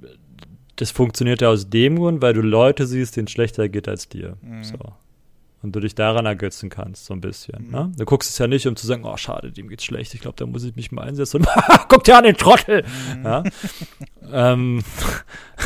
[0.76, 4.38] das funktioniert ja aus dem Grund, weil du Leute siehst, denen schlechter geht als dir.
[4.42, 4.64] Mhm.
[4.64, 4.78] So
[5.66, 7.66] und du dich daran ergötzen kannst, so ein bisschen.
[7.66, 7.72] Mhm.
[7.72, 7.92] Ne?
[7.98, 10.36] Du guckst es ja nicht, um zu sagen, oh, schade, dem geht's schlecht, ich glaube,
[10.38, 11.38] da muss ich mich mal einsetzen.
[11.38, 11.48] Und
[11.90, 12.86] guck dir an den Trottel!
[13.18, 13.26] Mhm.
[13.26, 13.44] Ja?
[14.32, 14.84] ähm,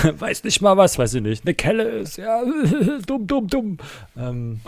[0.17, 1.45] weiß nicht mal was, weiß ich nicht.
[1.45, 2.41] Eine Kelle ist, ja,
[3.06, 3.78] dumm, dumm, dumm.
[4.17, 4.62] Ähm,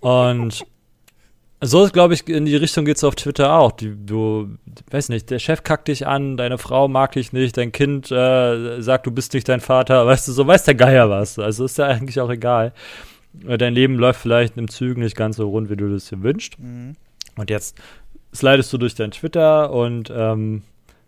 [0.00, 0.64] und
[1.60, 3.72] so, glaube ich, in die Richtung geht es auf Twitter auch.
[3.72, 4.56] Die, du,
[4.90, 8.80] weiß nicht, der Chef kackt dich an, deine Frau mag dich nicht, dein Kind äh,
[8.80, 11.38] sagt, du bist nicht dein Vater, weißt du, so weiß der Geier was.
[11.38, 12.72] Also ist ja eigentlich auch egal.
[13.46, 16.22] Äh, dein Leben läuft vielleicht im Zügen nicht ganz so rund, wie du das dir
[16.22, 16.58] wünschst.
[16.60, 16.94] Mhm.
[17.36, 17.76] Und jetzt
[18.34, 20.62] slidest du durch dein Twitter und ähm,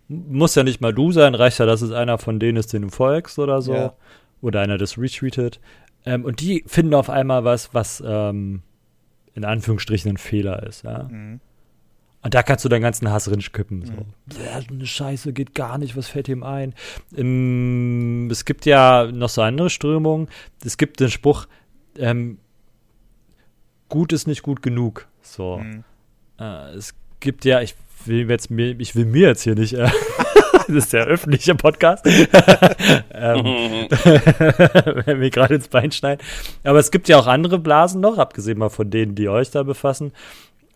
[0.09, 2.83] muss ja nicht mal du sein, reicht ja, dass es einer von denen ist, den
[2.83, 3.75] du folgst oder so.
[3.75, 3.93] Ja.
[4.43, 5.61] Oder einer das retweetet.
[6.05, 8.63] Ähm, und die finden auf einmal was, was ähm,
[9.35, 10.85] in Anführungsstrichen ein Fehler ist.
[10.85, 11.05] Ja?
[11.05, 11.41] Mhm.
[12.23, 13.87] Und da kannst du deinen ganzen Hass rinskippen.
[13.87, 13.93] So.
[13.93, 14.71] Mhm.
[14.71, 16.75] Eine Scheiße, geht gar nicht, was fällt ihm ein?
[17.17, 20.29] Ähm, es gibt ja noch so andere Strömungen.
[20.65, 21.47] Es gibt den Spruch,
[21.97, 22.39] ähm,
[23.89, 25.09] gut ist nicht gut genug.
[25.23, 25.59] So.
[25.59, 25.85] Mhm.
[26.39, 29.89] Äh, es gibt ja, ich will jetzt mir, ich will mir jetzt hier nicht, äh,
[30.75, 32.07] das ist der öffentliche Podcast,
[33.13, 33.45] ähm,
[35.05, 36.25] wenn wir gerade ins Bein schneiden.
[36.65, 39.63] Aber es gibt ja auch andere Blasen noch, abgesehen mal von denen, die euch da
[39.63, 40.13] befassen,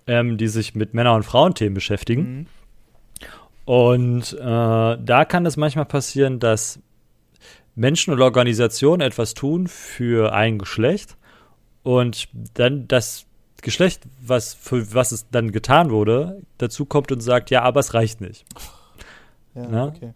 [0.06, 2.22] ähm, die sich mit Männer- und Frauenthemen beschäftigen.
[2.22, 2.46] Mhm.
[3.64, 6.78] Und äh, da kann es manchmal passieren, dass
[7.74, 11.16] Menschen oder Organisationen etwas tun für ein Geschlecht
[11.82, 13.26] und dann das
[13.62, 17.94] Geschlecht, was für was es dann getan wurde, dazu kommt und sagt, ja, aber es
[17.94, 18.44] reicht nicht.
[19.54, 19.86] Ja, Na?
[19.86, 20.12] okay.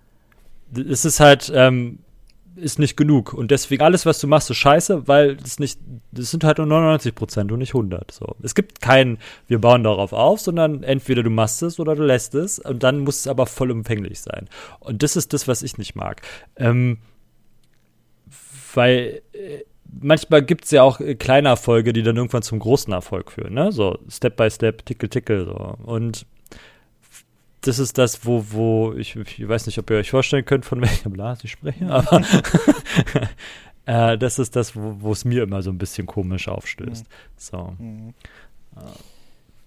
[0.75, 2.01] Es ist halt, ähm,
[2.59, 3.33] ist nicht genug.
[3.33, 5.81] Und deswegen alles, was du machst, ist scheiße, weil es nicht,
[6.13, 8.11] das sind halt nur 99 Prozent und nicht 100.
[8.11, 8.37] So.
[8.43, 12.35] Es gibt keinen, wir bauen darauf auf, sondern entweder du machst es oder du lässt
[12.35, 14.49] es und dann muss es aber vollumfänglich sein.
[14.81, 16.23] Und das ist das, was ich nicht mag.
[16.57, 16.99] Ähm,
[18.75, 19.63] weil äh,
[20.01, 23.55] manchmal gibt es ja auch äh, kleine Erfolge, die dann irgendwann zum großen Erfolg führen,
[23.55, 23.73] ne?
[23.73, 25.77] So Step by Step, Tickel, Tickel, so.
[25.85, 26.27] Und
[27.63, 30.81] das ist das, wo, wo ich, ich weiß nicht, ob ihr euch vorstellen könnt, von
[30.81, 32.23] welcher Blase ich spreche, aber
[33.87, 37.05] äh, das ist das, wo es mir immer so ein bisschen komisch aufstößt.
[37.05, 37.15] Mhm.
[37.37, 37.75] So.
[37.79, 38.15] Mhm.
[38.77, 38.81] Äh,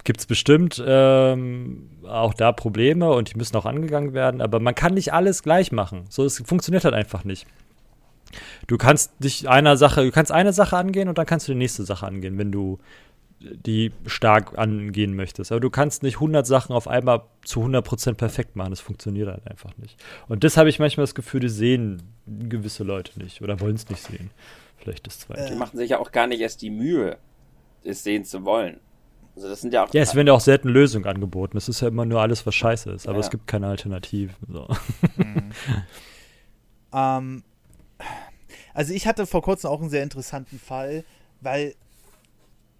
[0.04, 4.74] Gibt es bestimmt ähm, auch da Probleme und die müssen auch angegangen werden, aber man
[4.74, 6.06] kann nicht alles gleich machen.
[6.10, 7.46] So, es funktioniert halt einfach nicht.
[8.66, 11.58] Du kannst dich einer Sache, du kannst eine Sache angehen und dann kannst du die
[11.58, 12.80] nächste Sache angehen, wenn du
[13.42, 15.52] die stark angehen möchtest.
[15.52, 18.70] Aber du kannst nicht 100 Sachen auf einmal zu 100% perfekt machen.
[18.70, 20.02] Das funktioniert halt einfach nicht.
[20.28, 23.90] Und das habe ich manchmal das Gefühl, die sehen gewisse Leute nicht oder wollen es
[23.90, 24.32] nicht sehen.
[24.78, 25.52] Vielleicht das zweite.
[25.52, 27.18] Die machen sich ja auch gar nicht erst die Mühe,
[27.84, 28.80] es sehen zu wollen.
[29.36, 29.94] Also das sind ja auch.
[29.94, 31.58] Ja, es werden ja auch selten Lösungen angeboten.
[31.58, 33.08] Es ist ja immer nur alles, was scheiße ist.
[33.08, 33.22] Aber ja.
[33.22, 34.36] es gibt keine Alternativen.
[34.48, 34.68] So.
[35.18, 35.52] Mhm.
[36.94, 37.44] ähm,
[38.74, 41.04] also ich hatte vor kurzem auch einen sehr interessanten Fall,
[41.40, 41.76] weil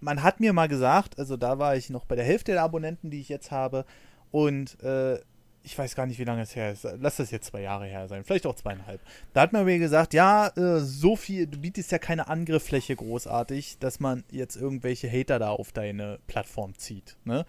[0.02, 3.10] man hat mir mal gesagt, also da war ich noch bei der Hälfte der Abonnenten,
[3.10, 3.84] die ich jetzt habe,
[4.30, 5.18] und äh,
[5.64, 6.86] ich weiß gar nicht, wie lange es her ist.
[6.98, 9.00] Lass das jetzt zwei Jahre her sein, vielleicht auch zweieinhalb.
[9.32, 13.78] Da hat man mir gesagt, ja, äh, so viel, du bietest ja keine Angriffsfläche großartig,
[13.78, 17.16] dass man jetzt irgendwelche Hater da auf deine Plattform zieht.
[17.24, 17.46] Ne?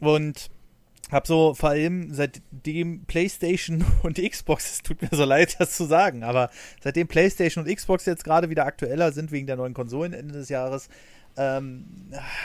[0.00, 0.50] Und
[1.10, 5.84] hab so vor allem seitdem PlayStation und Xbox, es tut mir so leid, das zu
[5.84, 10.14] sagen, aber seitdem PlayStation und Xbox jetzt gerade wieder aktueller sind wegen der neuen Konsolen
[10.14, 10.88] Ende des Jahres,
[11.36, 11.86] ähm,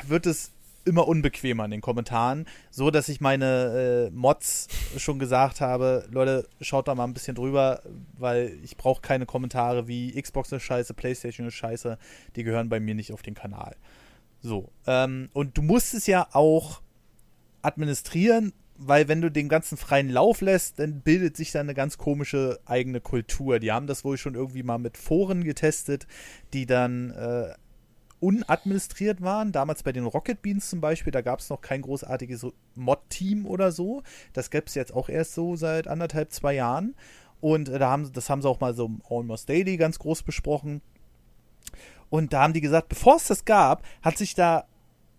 [0.08, 0.52] wird es
[0.88, 6.48] immer unbequemer in den Kommentaren, so dass ich meine äh, Mods schon gesagt habe, Leute,
[6.62, 7.82] schaut da mal ein bisschen drüber,
[8.18, 11.98] weil ich brauche keine Kommentare wie Xbox ist scheiße, Playstation ist scheiße,
[12.36, 13.76] die gehören bei mir nicht auf den Kanal.
[14.42, 16.82] So, ähm, und du musst es ja auch
[17.62, 21.98] administrieren, weil wenn du den ganzen freien Lauf lässt, dann bildet sich da eine ganz
[21.98, 23.60] komische eigene Kultur.
[23.60, 26.08] Die haben das wohl schon irgendwie mal mit Foren getestet,
[26.54, 27.54] die dann äh,
[28.20, 29.52] unadministriert waren.
[29.52, 33.72] Damals bei den Rocket Beans zum Beispiel, da gab es noch kein großartiges Mod-Team oder
[33.72, 34.04] so.
[34.34, 36.96] Das gäbe es jetzt auch erst so seit anderthalb, zwei Jahren.
[37.42, 40.82] Und äh, da haben, das haben sie auch mal so Almost Daily ganz groß besprochen.
[42.10, 44.66] Und da haben die gesagt, bevor es das gab, hat sich da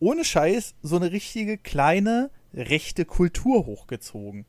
[0.00, 4.46] ohne Scheiß so eine richtige kleine rechte Kultur hochgezogen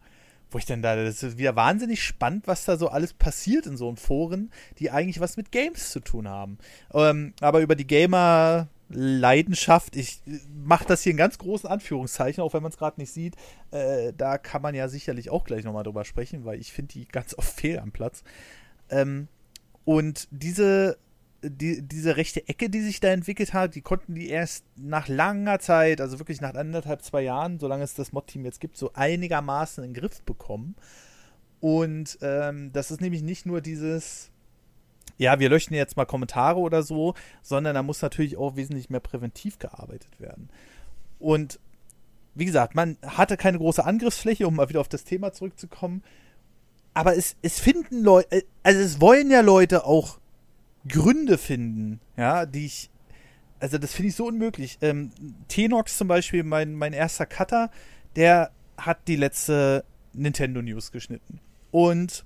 [0.52, 3.78] wo ich dann da, das ist wieder wahnsinnig spannend, was da so alles passiert in
[3.78, 6.58] so einem Foren, die eigentlich was mit Games zu tun haben.
[6.94, 10.22] Ähm, aber über die Gamer Leidenschaft, ich
[10.66, 13.36] mache das hier in ganz großen Anführungszeichen, auch wenn man es gerade nicht sieht,
[13.70, 17.08] äh, da kann man ja sicherlich auch gleich nochmal drüber sprechen, weil ich finde die
[17.08, 18.24] ganz oft fehl am Platz.
[18.90, 19.28] Ähm,
[19.86, 20.98] und diese
[21.42, 25.60] die, diese rechte Ecke, die sich da entwickelt hat, die konnten die erst nach langer
[25.60, 29.84] Zeit, also wirklich nach anderthalb, zwei Jahren, solange es das Mod-Team jetzt gibt, so einigermaßen
[29.84, 30.76] in den Griff bekommen.
[31.62, 34.32] Und ähm, das ist nämlich nicht nur dieses,
[35.18, 39.02] ja, wir löschen jetzt mal Kommentare oder so, sondern da muss natürlich auch wesentlich mehr
[39.02, 40.50] präventiv gearbeitet werden.
[41.20, 41.60] Und
[42.36, 46.04] wie gesagt, man hatte keine große Angriffsfläche, um mal wieder auf das Thema zurückzukommen.
[46.94, 50.19] Aber es, es finden Leute, äh, also es wollen ja Leute auch
[50.90, 52.90] Gründe finden, ja, die ich,
[53.60, 54.78] also das finde ich so unmöglich.
[54.82, 55.12] Ähm,
[55.48, 57.72] Tenox zum Beispiel, mein, mein erster Cutter,
[58.16, 61.40] der hat die letzte Nintendo News geschnitten.
[61.72, 62.26] Und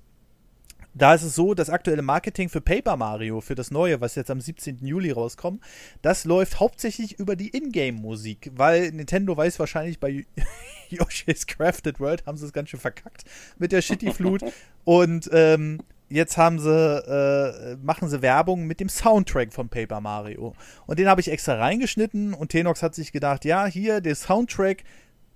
[0.94, 4.30] da ist es so, das aktuelle Marketing für Paper Mario, für das neue, was jetzt
[4.30, 4.86] am 17.
[4.86, 5.60] Juli rauskommt,
[6.02, 10.24] das läuft hauptsächlich über die Ingame-Musik, weil Nintendo weiß wahrscheinlich bei
[10.90, 13.24] Yoshi's Crafted World haben sie es ganz schön verkackt
[13.58, 14.42] mit der Shitty Flut.
[14.84, 20.54] Und ähm, jetzt haben sie, äh, machen sie Werbung mit dem Soundtrack von Paper Mario.
[20.86, 24.84] Und den habe ich extra reingeschnitten und Tenox hat sich gedacht, ja, hier, der Soundtrack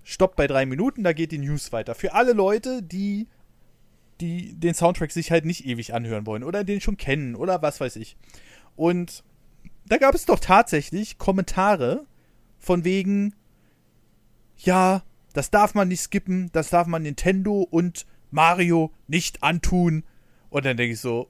[0.03, 1.95] stoppt bei drei Minuten, da geht die News weiter.
[1.95, 3.27] Für alle Leute, die,
[4.21, 7.79] die den Soundtrack sich halt nicht ewig anhören wollen oder den schon kennen oder was
[7.79, 8.17] weiß ich.
[8.75, 9.23] Und
[9.85, 12.05] da gab es doch tatsächlich Kommentare
[12.57, 13.33] von wegen,
[14.57, 15.03] ja,
[15.33, 20.03] das darf man nicht skippen, das darf man Nintendo und Mario nicht antun.
[20.49, 21.29] Und dann denke ich so,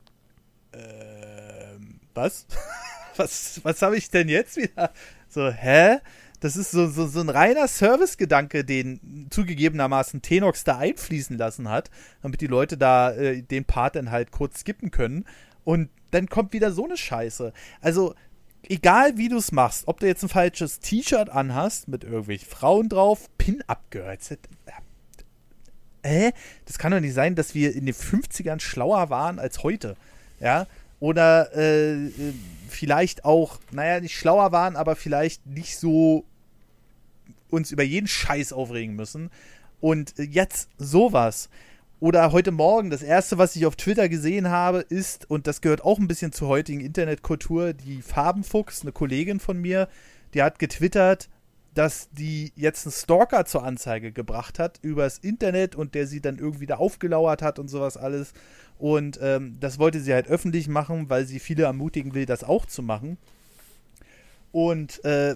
[0.74, 2.46] ähm, was?
[3.18, 4.92] was was habe ich denn jetzt wieder?
[5.28, 6.00] So, hä?
[6.40, 11.90] Das ist so, so, so ein reiner Servicegedanke, den zugegebenermaßen Tenox da einfließen lassen hat,
[12.22, 15.26] damit die Leute da äh, den Part dann halt kurz skippen können.
[15.66, 17.52] Und dann kommt wieder so eine Scheiße.
[17.82, 18.16] Also,
[18.64, 22.88] egal wie du es machst, ob du jetzt ein falsches T-Shirt anhast mit irgendwelchen Frauen
[22.88, 24.38] drauf, Pin-Up-Girls,
[26.10, 26.32] äh,
[26.66, 29.96] das kann doch nicht sein, dass wir in den 50ern schlauer waren als heute.
[30.40, 30.68] Ja,
[31.00, 32.10] oder äh, äh,
[32.68, 36.26] vielleicht auch, naja, nicht schlauer waren, aber vielleicht nicht so
[37.50, 39.30] uns über jeden Scheiß aufregen müssen.
[39.80, 41.50] Und jetzt sowas.
[42.02, 45.84] Oder heute Morgen, das erste, was ich auf Twitter gesehen habe, ist, und das gehört
[45.84, 49.90] auch ein bisschen zur heutigen Internetkultur, die Farbenfuchs, eine Kollegin von mir,
[50.34, 51.28] die hat getwittert,
[51.74, 56.38] dass die jetzt einen Stalker zur Anzeige gebracht hat übers Internet und der sie dann
[56.38, 58.34] irgendwie da aufgelauert hat und sowas alles.
[58.78, 62.66] Und ähm, das wollte sie halt öffentlich machen, weil sie viele ermutigen will, das auch
[62.66, 63.18] zu machen.
[64.52, 65.36] Und äh,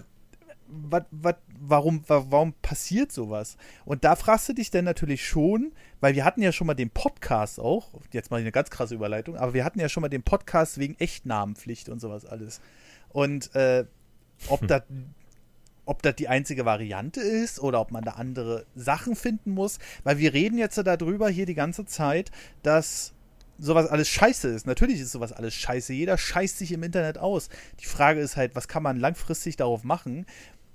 [0.66, 3.56] wat, wat, warum, warum passiert sowas?
[3.84, 6.90] Und da fragst du dich dann natürlich schon, weil wir hatten ja schon mal den
[6.90, 10.22] Podcast auch, jetzt mal eine ganz krasse Überleitung, aber wir hatten ja schon mal den
[10.22, 12.60] Podcast wegen Echtnamenpflicht und sowas alles.
[13.10, 13.84] Und äh,
[14.48, 14.68] ob hm.
[14.68, 14.82] das
[15.86, 20.18] ob das die einzige Variante ist oder ob man da andere Sachen finden muss, weil
[20.18, 22.30] wir reden jetzt darüber hier die ganze Zeit,
[22.62, 23.12] dass
[23.58, 24.66] sowas alles scheiße ist.
[24.66, 25.92] Natürlich ist sowas alles scheiße.
[25.92, 27.48] Jeder scheißt sich im Internet aus.
[27.80, 30.26] Die Frage ist halt, was kann man langfristig darauf machen,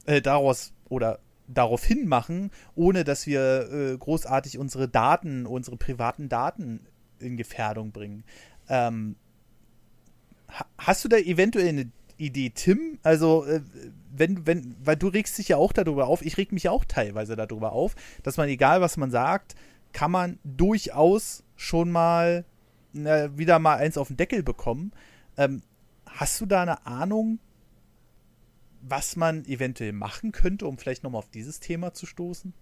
[0.05, 6.29] äh, daraus oder darauf hin machen, ohne dass wir äh, großartig unsere Daten, unsere privaten
[6.29, 6.85] Daten
[7.19, 8.23] in Gefährdung bringen.
[8.69, 9.15] Ähm,
[10.77, 12.99] hast du da eventuell eine Idee, Tim?
[13.01, 13.61] Also, äh,
[14.11, 16.85] wenn, wenn, weil du regst dich ja auch darüber auf, ich reg mich ja auch
[16.85, 19.55] teilweise darüber auf, dass man, egal was man sagt,
[19.93, 22.45] kann man durchaus schon mal
[22.93, 24.91] na, wieder mal eins auf den Deckel bekommen.
[25.37, 25.61] Ähm,
[26.05, 27.39] hast du da eine Ahnung,
[28.81, 32.53] was man eventuell machen könnte, um vielleicht nochmal auf dieses Thema zu stoßen?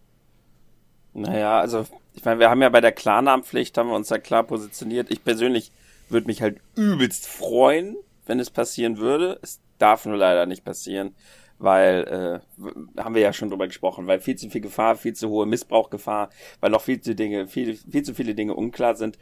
[1.14, 4.44] Naja, also ich meine, wir haben ja bei der Klarnamenpflicht, haben wir uns ja klar
[4.44, 5.10] positioniert.
[5.10, 5.72] Ich persönlich
[6.10, 7.96] würde mich halt übelst freuen,
[8.28, 9.40] wenn es passieren würde.
[9.42, 11.16] Es darf nur leider nicht passieren,
[11.60, 15.30] weil äh, haben wir ja schon drüber gesprochen, weil viel zu viel Gefahr, viel zu
[15.30, 19.18] hohe Missbrauchgefahr, weil noch viel zu Dinge, viel, viel zu viele Dinge unklar sind.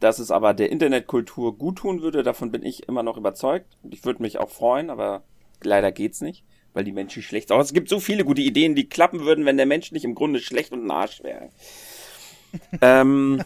[0.00, 3.76] Dass es aber der Internetkultur gut tun würde, davon bin ich immer noch überzeugt.
[3.90, 5.22] Ich würde mich auch freuen, aber
[5.62, 7.60] leider geht's nicht, weil die Menschen schlecht sind.
[7.60, 10.40] Es gibt so viele gute Ideen, die klappen würden, wenn der Mensch nicht im Grunde
[10.40, 11.48] schlecht und ein Arsch wäre.
[12.80, 13.42] ähm,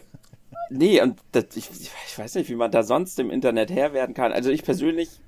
[0.73, 4.15] nee, und das, ich, ich weiß nicht, wie man da sonst im Internet her werden
[4.15, 4.33] kann.
[4.33, 5.21] Also ich persönlich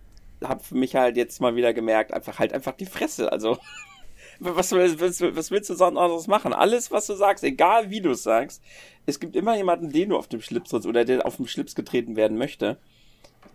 [0.43, 3.31] habe für mich halt jetzt mal wieder gemerkt, einfach halt einfach die Fresse.
[3.33, 3.59] Also
[4.41, 6.53] was, was, was willst du sonst anderes machen?
[6.53, 8.63] Alles, was du sagst, egal wie du es sagst,
[9.07, 11.75] es gibt immer jemanden, den du auf dem Schlips trittst oder der auf dem Schlips
[11.75, 12.79] getreten werden möchte.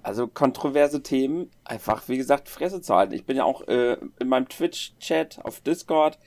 [0.01, 3.13] Also kontroverse Themen, einfach wie gesagt Fresse zu halten.
[3.13, 6.17] Ich bin ja auch äh, in meinem Twitch-Chat auf Discord,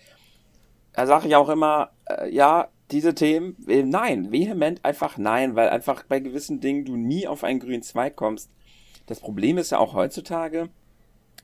[0.92, 5.68] da sage ich auch immer, äh, ja, diese Themen, äh, nein, vehement einfach nein, weil
[5.70, 8.50] einfach bei gewissen Dingen du nie auf einen grünen Zweig kommst.
[9.06, 10.68] Das Problem ist ja auch heutzutage,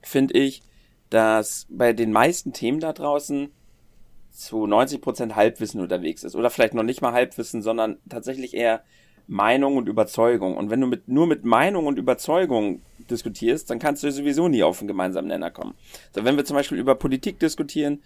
[0.02, 0.62] finde ich,
[1.10, 3.50] dass bei den meisten Themen da draußen
[4.30, 6.36] zu 90% Halbwissen unterwegs ist.
[6.36, 8.84] Oder vielleicht noch nicht mal Halbwissen, sondern tatsächlich eher
[9.26, 10.56] Meinung und Überzeugung.
[10.56, 14.62] Und wenn du mit, nur mit Meinung und Überzeugung diskutierst, dann kannst du sowieso nie
[14.62, 15.74] auf einen gemeinsamen Nenner kommen.
[16.14, 18.02] So, wenn wir zum Beispiel über Politik diskutieren,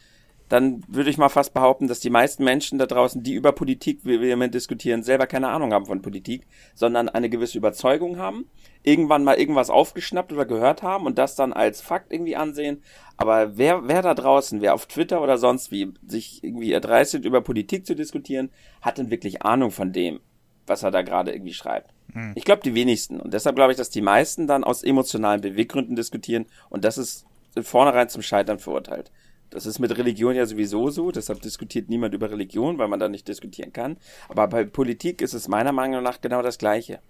[0.53, 4.05] dann würde ich mal fast behaupten, dass die meisten Menschen da draußen, die über Politik
[4.05, 8.45] vehement diskutieren, selber keine Ahnung haben von Politik, sondern eine gewisse Überzeugung haben,
[8.83, 12.83] irgendwann mal irgendwas aufgeschnappt oder gehört haben und das dann als Fakt irgendwie ansehen.
[13.17, 17.41] Aber wer, wer da draußen, wer auf Twitter oder sonst wie sich irgendwie erdreistet, über
[17.41, 18.51] Politik zu diskutieren,
[18.83, 20.21] hat denn wirklich Ahnung von dem,
[20.67, 21.95] was er da gerade irgendwie schreibt.
[22.13, 22.33] Hm.
[22.35, 23.21] Ich glaube, die wenigsten.
[23.21, 27.25] Und deshalb glaube ich, dass die meisten dann aus emotionalen Beweggründen diskutieren und das ist
[27.59, 29.11] vornherein zum Scheitern verurteilt.
[29.53, 33.09] Das ist mit Religion ja sowieso so, deshalb diskutiert niemand über Religion, weil man da
[33.09, 33.99] nicht diskutieren kann.
[34.29, 37.01] Aber bei Politik ist es meiner Meinung nach genau das Gleiche.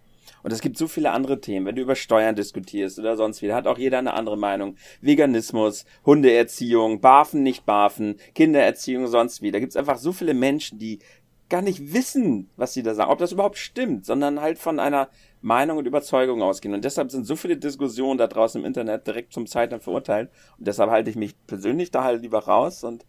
[0.43, 1.66] Und es gibt so viele andere Themen.
[1.66, 4.76] Wenn du über Steuern diskutierst oder sonst wie, hat auch jeder eine andere Meinung.
[5.01, 9.53] Veganismus, Hundeerziehung, Barfen, nicht Barfen, Kindererziehung, sonst wie.
[9.53, 10.99] Da gibt es einfach so viele Menschen, die
[11.49, 15.11] gar nicht wissen, was sie da sagen, ob das überhaupt stimmt, sondern halt von einer
[15.43, 16.72] Meinung und Überzeugung ausgehen.
[16.72, 20.30] Und deshalb sind so viele Diskussionen da draußen im Internet direkt zum Scheitern verurteilt.
[20.57, 22.84] Und deshalb halte ich mich persönlich da halt lieber raus.
[22.84, 23.05] Und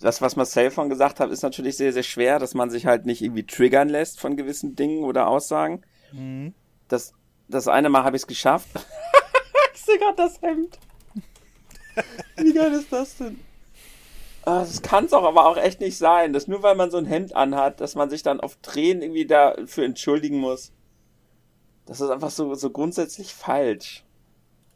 [0.00, 3.04] das, was Marcel von gesagt hat, ist natürlich sehr, sehr schwer, dass man sich halt
[3.06, 5.82] nicht irgendwie triggern lässt von gewissen Dingen oder Aussagen.
[6.12, 6.54] Mhm.
[6.88, 7.12] Das,
[7.48, 8.68] das eine Mal habe ich es geschafft.
[9.74, 10.78] ich sehe gerade das Hemd.
[12.36, 13.38] Wie geil ist das denn?
[14.46, 16.98] Ah, das kann es auch aber auch echt nicht sein, dass nur weil man so
[16.98, 20.72] ein Hemd anhat, dass man sich dann auf Tränen irgendwie dafür entschuldigen muss.
[21.86, 24.04] Das ist einfach so, so grundsätzlich falsch.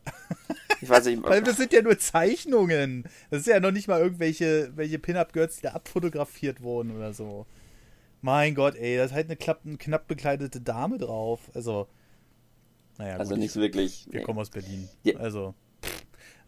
[0.81, 1.23] Ich weiß nicht.
[1.25, 3.03] Weil das sind ja nur Zeichnungen.
[3.31, 7.47] Das ist ja noch nicht mal irgendwelche welche Pin-Up-Girls, die da abfotografiert wurden oder so.
[8.21, 11.51] Mein Gott, ey, da ist halt eine knapp, knapp bekleidete Dame drauf.
[11.55, 11.89] Also,
[12.97, 13.17] naja.
[13.17, 14.07] Also gut, nicht wirklich.
[14.11, 14.25] Wir nee.
[14.25, 14.89] kommen aus Berlin.
[15.03, 15.17] Ja.
[15.17, 15.55] Also.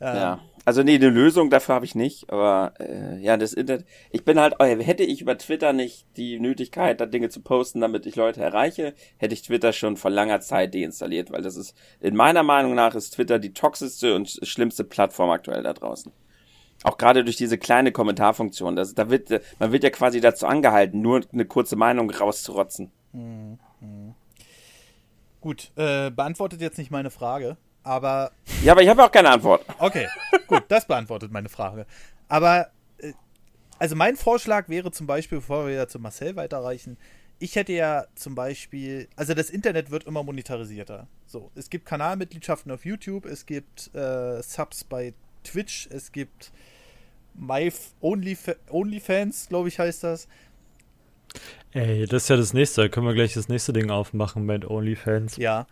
[0.01, 3.87] Ähm, ja, also nee, eine Lösung dafür habe ich nicht, aber äh, ja, das Internet,
[4.11, 7.81] ich bin halt, äh, hätte ich über Twitter nicht die Nötigkeit, da Dinge zu posten,
[7.81, 11.75] damit ich Leute erreiche, hätte ich Twitter schon vor langer Zeit deinstalliert, weil das ist,
[12.01, 16.13] in meiner Meinung nach ist Twitter die toxischste und schlimmste Plattform aktuell da draußen.
[16.83, 19.29] Auch gerade durch diese kleine Kommentarfunktion, das, da wird,
[19.59, 22.91] man wird ja quasi dazu angehalten, nur eine kurze Meinung rauszurotzen.
[23.13, 23.59] Mhm.
[25.41, 27.57] Gut, äh, beantwortet jetzt nicht meine Frage.
[27.83, 28.33] Aber.
[28.63, 29.65] Ja, aber ich habe auch keine Antwort.
[29.79, 30.07] Okay,
[30.47, 31.87] gut, das beantwortet meine Frage.
[32.29, 33.13] Aber, äh,
[33.79, 36.97] also mein Vorschlag wäre zum Beispiel, bevor wir ja zu Marcel weiterreichen,
[37.39, 41.09] ich hätte ja zum Beispiel, also das Internet wird immer monetarisierter.
[41.27, 46.53] So, es gibt Kanalmitgliedschaften auf YouTube, es gibt äh, Subs bei Twitch, es gibt
[47.35, 48.37] My Only,
[48.69, 50.29] OnlyFans, glaube ich, heißt das.
[51.73, 52.83] Ey, das ist ja das nächste.
[52.83, 55.37] Da können wir gleich das nächste Ding aufmachen mit OnlyFans.
[55.37, 55.67] Ja.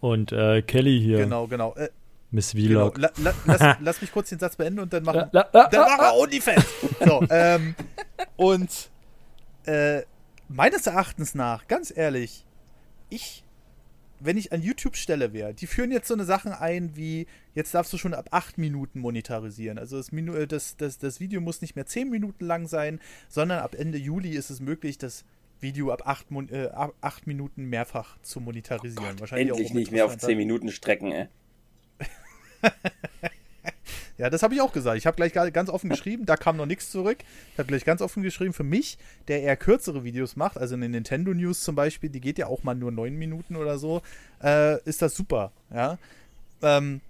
[0.00, 1.18] Und äh, Kelly hier.
[1.18, 1.74] Genau, genau.
[1.74, 1.88] Äh,
[2.32, 2.94] Miss Vlog.
[2.94, 3.08] Genau.
[3.18, 6.14] La, la, lass, lass, mich kurz den Satz beenden und dann machen, dann machen wir
[6.14, 6.64] OnlyFans.
[7.04, 7.74] So, ähm,
[8.36, 8.90] und
[9.66, 10.02] äh,
[10.48, 12.46] meines Erachtens nach, ganz ehrlich,
[13.10, 13.44] ich,
[14.18, 17.92] wenn ich an YouTube-Stelle wäre, die führen jetzt so eine Sachen ein wie, jetzt darfst
[17.92, 19.78] du schon ab 8 Minuten monetarisieren.
[19.78, 23.58] Also das, Minu das, das, das Video muss nicht mehr 10 Minuten lang sein, sondern
[23.58, 25.24] ab Ende Juli ist es möglich, das
[25.62, 26.68] Video ab 8, äh,
[27.00, 29.04] acht Minuten mehrfach zu monetarisieren.
[29.04, 31.28] Oh Gott, Wahrscheinlich endlich nicht mehr auf 10 Minuten strecken, ey.
[34.18, 34.98] ja, das habe ich auch gesagt.
[34.98, 37.18] Ich habe gleich ganz offen geschrieben, da kam noch nichts zurück.
[37.52, 38.98] Ich habe gleich ganz offen geschrieben, für mich,
[39.28, 42.62] der eher kürzere Videos macht, also eine Nintendo News zum Beispiel, die geht ja auch
[42.62, 44.02] mal nur neun Minuten oder so,
[44.42, 45.52] äh, ist das super.
[45.72, 45.98] Ja.
[46.62, 47.00] Ähm,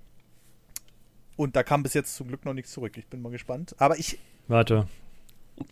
[1.37, 2.97] und da kam bis jetzt zum Glück noch nichts zurück.
[2.97, 3.75] Ich bin mal gespannt.
[3.79, 4.19] Aber ich.
[4.49, 4.87] Warte.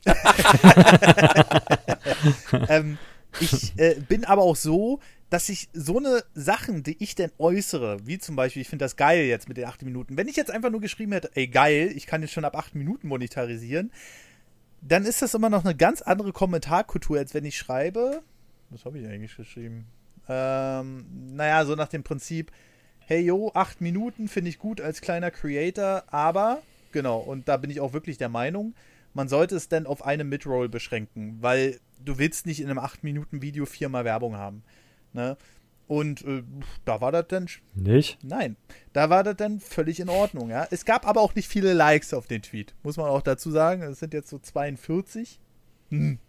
[2.69, 2.99] ähm,
[3.41, 5.01] ich äh, bin aber auch so,
[5.31, 8.97] dass ich so eine Sachen, die ich denn äußere, wie zum Beispiel, ich finde das
[8.97, 11.93] geil jetzt mit den 8 Minuten, wenn ich jetzt einfach nur geschrieben hätte, ey geil,
[11.95, 13.93] ich kann jetzt schon ab 8 Minuten monetarisieren,
[14.83, 18.23] dann ist das immer noch eine ganz andere Kommentarkultur, als wenn ich schreibe,
[18.71, 19.87] was habe ich eigentlich geschrieben?
[20.29, 22.51] Ähm, naja, so nach dem Prinzip,
[22.99, 26.61] hey yo, 8 Minuten finde ich gut als kleiner Creator, aber,
[26.91, 28.75] genau, und da bin ich auch wirklich der Meinung,
[29.15, 33.67] man sollte es dann auf eine Midroll beschränken, weil du willst nicht in einem 8-Minuten-Video
[33.67, 34.63] viermal Werbung haben.
[35.13, 35.37] Ne?
[35.87, 36.45] Und äh,
[36.85, 37.49] da war das dann.
[37.75, 38.19] Nicht?
[38.23, 38.57] Nein.
[38.93, 40.67] Da war das dann völlig in Ordnung, ja.
[40.71, 43.83] Es gab aber auch nicht viele Likes auf den Tweet, muss man auch dazu sagen.
[43.83, 45.41] Es sind jetzt so 42.
[45.89, 46.21] Hm.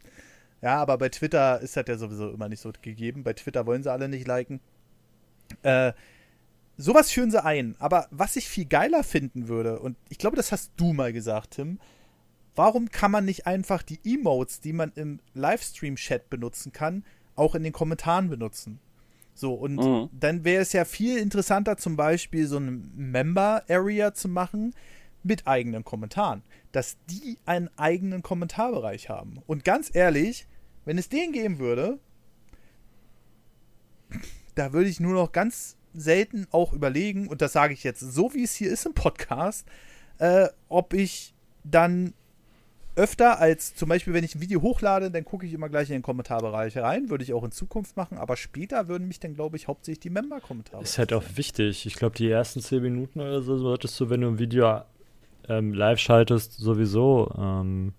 [0.62, 3.24] Ja, aber bei Twitter ist das ja sowieso immer nicht so gegeben.
[3.24, 4.62] Bei Twitter wollen sie alle nicht liken.
[5.64, 5.94] Äh,
[6.78, 7.76] sowas führen sie ein.
[7.78, 11.52] Aber was ich viel geiler finden würde, und ich glaube, das hast du mal gesagt,
[11.52, 11.80] Tim,
[12.56, 17.04] warum kann man nicht einfach die Emotes, die man im Livestream-Chat benutzen kann,
[17.36, 18.80] auch in den Kommentaren benutzen.
[19.34, 20.10] So, und mhm.
[20.12, 24.76] dann wäre es ja viel interessanter, zum Beispiel so eine Member-Area zu machen
[25.24, 26.44] mit eigenen Kommentaren.
[26.72, 29.42] Dass die einen eigenen Kommentarbereich haben.
[29.48, 30.48] Und ganz ehrlich,
[30.86, 32.00] wenn es den geben würde,
[34.56, 38.34] da würde ich nur noch ganz selten auch überlegen, und das sage ich jetzt so,
[38.34, 39.68] wie es hier ist im Podcast,
[40.20, 41.34] äh, ob ich
[41.64, 42.14] dann
[42.96, 45.94] öfter als zum Beispiel, wenn ich ein Video hochlade, dann gucke ich immer gleich in
[45.94, 47.10] den Kommentarbereich rein.
[47.10, 50.10] Würde ich auch in Zukunft machen, aber später würden mich dann, glaube ich, hauptsächlich die
[50.10, 50.84] Member-Kommentare.
[50.84, 51.86] Ist halt auch wichtig.
[51.86, 54.82] Ich glaube, die ersten zehn Minuten oder so solltest du, wenn du ein Video
[55.48, 57.94] ähm, live schaltest, sowieso ähm,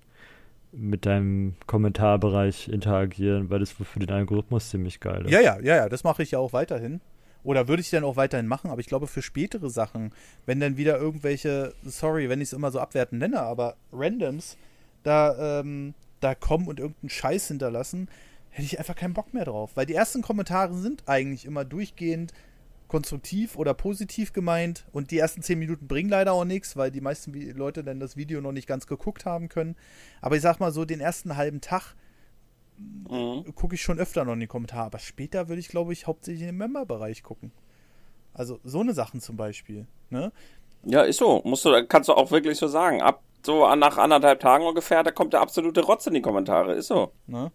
[0.72, 5.30] mit deinem Kommentarbereich interagieren, weil das für den Algorithmus ziemlich geil ist.
[5.30, 7.01] Ja, ja, ja, ja, das mache ich ja auch weiterhin.
[7.45, 10.12] Oder würde ich dann auch weiterhin machen, aber ich glaube für spätere Sachen,
[10.47, 14.57] wenn dann wieder irgendwelche, sorry, wenn ich es immer so abwertend nenne, aber Randoms
[15.03, 18.09] da, ähm, da kommen und irgendeinen Scheiß hinterlassen,
[18.50, 19.72] hätte ich einfach keinen Bock mehr drauf.
[19.74, 22.32] Weil die ersten Kommentare sind eigentlich immer durchgehend
[22.92, 27.00] konstruktiv oder positiv gemeint und die ersten zehn Minuten bringen leider auch nichts, weil die
[27.00, 29.76] meisten Leute dann das Video noch nicht ganz geguckt haben können.
[30.20, 31.94] Aber ich sag mal so, den ersten halben Tag
[33.09, 33.55] mhm.
[33.55, 34.84] gucke ich schon öfter noch in die Kommentare.
[34.84, 37.53] Aber später würde ich, glaube ich, hauptsächlich in den Member-Bereich gucken.
[38.34, 39.86] Also so eine Sachen zum Beispiel.
[40.11, 40.30] Ne?
[40.84, 41.40] Ja, ist so.
[41.44, 43.00] Musst du, kannst du auch wirklich so sagen.
[43.00, 46.74] Ab so nach anderthalb Tagen ungefähr, da kommt der absolute Rotz in die Kommentare.
[46.74, 47.12] Ist so.
[47.26, 47.51] Ne?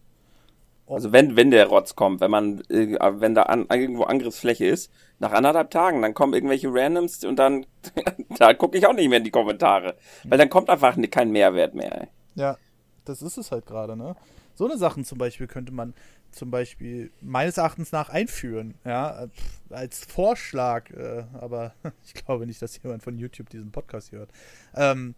[0.88, 4.92] Also wenn, wenn der Rotz kommt, wenn man, äh, wenn da an, irgendwo Angriffsfläche ist,
[5.20, 7.66] nach anderthalb Tagen, dann kommen irgendwelche Randoms und dann,
[8.38, 9.96] da gucke ich auch nicht mehr in die Kommentare.
[10.24, 12.02] Weil dann kommt einfach kein Mehrwert mehr.
[12.04, 12.08] Ey.
[12.36, 12.58] Ja,
[13.04, 14.16] das ist es halt gerade, ne?
[14.56, 15.94] So eine Sachen zum Beispiel könnte man
[16.32, 19.28] zum Beispiel meines Erachtens nach einführen, ja,
[19.70, 21.74] als Vorschlag, äh, aber
[22.06, 24.32] ich glaube nicht, dass jemand von YouTube diesen Podcast hört.
[24.74, 25.16] Ähm,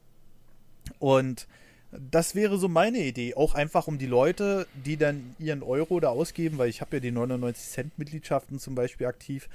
[0.97, 1.47] und
[1.91, 3.35] das wäre so meine Idee.
[3.35, 6.99] Auch einfach um die Leute, die dann ihren Euro da ausgeben, weil ich habe ja
[6.99, 9.49] die 99 Cent Mitgliedschaften zum Beispiel aktiv,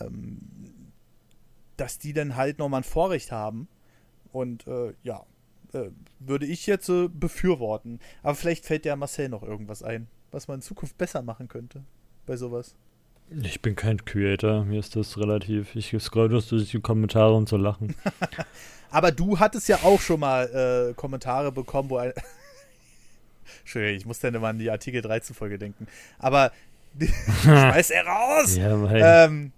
[0.00, 0.38] ähm,
[1.76, 3.68] dass die dann halt nochmal ein Vorrecht haben.
[4.32, 5.24] Und äh, ja,
[5.72, 7.98] äh, würde ich jetzt äh, befürworten.
[8.22, 11.82] Aber vielleicht fällt ja Marcel noch irgendwas ein, was man in Zukunft besser machen könnte
[12.26, 12.74] bei sowas.
[13.42, 15.76] Ich bin kein Creator, mir ist das relativ.
[15.76, 17.94] Ich scroll nur durch die Kommentare, um zu lachen.
[18.90, 22.12] Aber du hattest ja auch schon mal äh, Kommentare bekommen, wo ein.
[23.60, 25.86] Entschuldigung, ich muss dann immer an die Artikel 13 Folge denken.
[26.18, 26.50] Aber
[27.42, 28.56] schmeiß er raus!
[28.56, 29.52] Ja, ähm,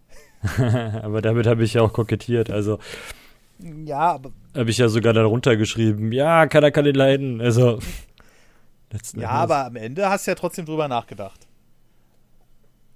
[1.02, 2.78] aber damit habe ich ja auch kokettiert, also.
[3.58, 4.32] Ja, aber.
[4.54, 6.12] Habe ich ja sogar dann runtergeschrieben.
[6.12, 7.40] Ja, keiner kann ihn leiden.
[7.40, 7.78] Also.
[9.14, 11.46] ja, aber am Ende hast du ja trotzdem drüber nachgedacht.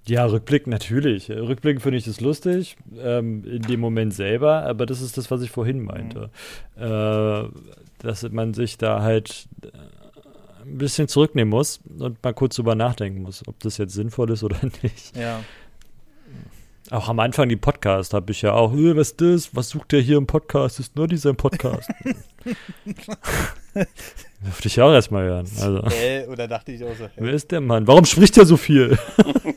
[0.07, 1.29] Ja, Rückblick natürlich.
[1.29, 5.41] Rückblick finde ich das lustig, ähm, in dem Moment selber, aber das ist das, was
[5.41, 6.29] ich vorhin meinte.
[6.77, 6.83] Mhm.
[6.83, 7.49] Äh,
[7.99, 9.67] dass man sich da halt äh,
[10.63, 14.43] ein bisschen zurücknehmen muss und mal kurz drüber nachdenken muss, ob das jetzt sinnvoll ist
[14.43, 15.15] oder nicht.
[15.15, 15.41] Ja.
[16.89, 19.53] Auch am Anfang die Podcast habe ich ja auch, äh, was ist das?
[19.53, 20.79] Was sucht der hier im Podcast?
[20.79, 21.89] Ist nur dieser Podcast.
[24.45, 25.47] Dürfte ich auch erstmal hören.
[25.59, 25.83] Also.
[25.95, 27.03] Äh, oder dachte ich auch so.
[27.03, 27.11] Hey.
[27.17, 27.85] Wer ist der Mann?
[27.87, 28.97] Warum spricht er so viel?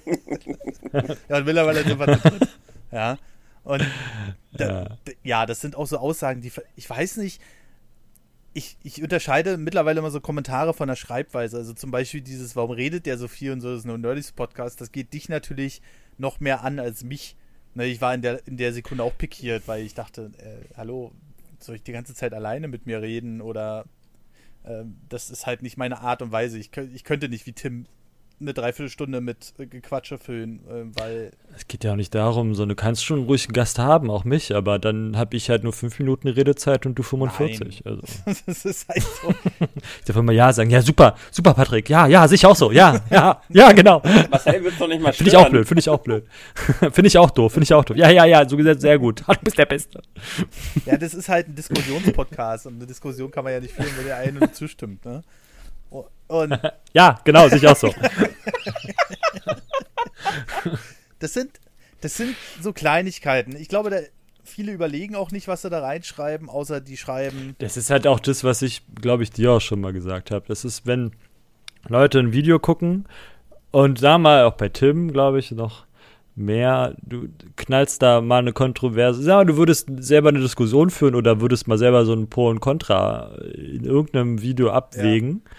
[1.28, 2.40] ja, und mittlerweile sind wir drin.
[2.92, 3.18] Ja.
[3.64, 3.86] Und
[4.52, 4.96] da, ja.
[5.22, 7.40] ja, das sind auch so Aussagen, die ich weiß nicht.
[8.52, 11.56] Ich, ich unterscheide mittlerweile immer so Kommentare von der Schreibweise.
[11.56, 14.00] Also zum Beispiel dieses, warum redet der so viel und so, das ist nur ein
[14.00, 14.80] Nerdys Podcast.
[14.80, 15.82] Das geht dich natürlich
[16.18, 17.36] noch mehr an als mich.
[17.74, 21.12] Ne, ich war in der, in der Sekunde auch pikiert, weil ich dachte, äh, hallo,
[21.60, 23.84] soll ich die ganze Zeit alleine mit mir reden oder
[24.64, 26.58] äh, das ist halt nicht meine Art und Weise.
[26.58, 27.86] Ich, ich könnte nicht wie Tim
[28.40, 31.32] eine Dreiviertelstunde mit äh, Gequatsche füllen, äh, weil.
[31.54, 34.24] Es geht ja auch nicht darum, so du kannst schon ruhig einen Gast haben, auch
[34.24, 37.84] mich, aber dann habe ich halt nur fünf Minuten Redezeit und du 45.
[37.84, 37.94] Nein.
[37.94, 38.02] Also.
[38.46, 39.28] das ist halt so.
[39.98, 43.00] ich darf immer Ja sagen, ja, super, super, Patrick, ja, ja, sicher auch so, ja,
[43.10, 44.02] ja, ja, genau.
[44.30, 46.24] Marcel wird doch nicht mal Finde ich auch blöd, finde ich auch blöd.
[46.64, 47.96] finde ich auch doof, finde ich auch doof.
[47.96, 49.22] Ja, ja, ja, so gesagt, sehr gut.
[49.26, 50.00] Du bist der Beste.
[50.86, 54.06] ja, das ist halt ein Diskussionspodcast und eine Diskussion kann man ja nicht führen, wenn
[54.06, 55.22] der eine zustimmt, ne?
[56.30, 56.58] Und
[56.92, 57.92] ja, genau, sehe ich auch so.
[61.18, 61.50] Das sind,
[62.00, 63.56] das sind so Kleinigkeiten.
[63.56, 63.98] Ich glaube, da,
[64.44, 67.54] viele überlegen auch nicht, was sie da reinschreiben, außer die schreiben.
[67.58, 70.44] Das ist halt auch das, was ich, glaube ich, dir auch schon mal gesagt habe.
[70.48, 71.12] Das ist, wenn
[71.88, 73.06] Leute ein Video gucken
[73.70, 75.86] und da mal auch bei Tim, glaube ich, noch
[76.36, 79.22] mehr, du knallst da mal eine Kontroverse.
[79.28, 82.60] Ja, du würdest selber eine Diskussion führen oder würdest mal selber so ein Pro und
[82.60, 85.42] Contra in irgendeinem Video abwägen.
[85.44, 85.50] Ja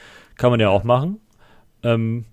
[0.41, 1.19] kann man ja auch machen.
[1.83, 2.25] Ähm,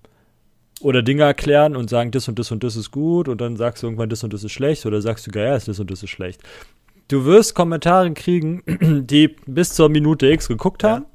[0.81, 3.83] oder Dinge erklären und sagen, das und das und das ist gut und dann sagst
[3.83, 6.09] du irgendwann, das und das ist schlecht oder sagst du, ja, das und das ist
[6.09, 6.41] schlecht.
[7.07, 8.63] Du wirst Kommentare kriegen,
[9.05, 11.03] die bis zur Minute X geguckt haben.
[11.03, 11.09] Ja.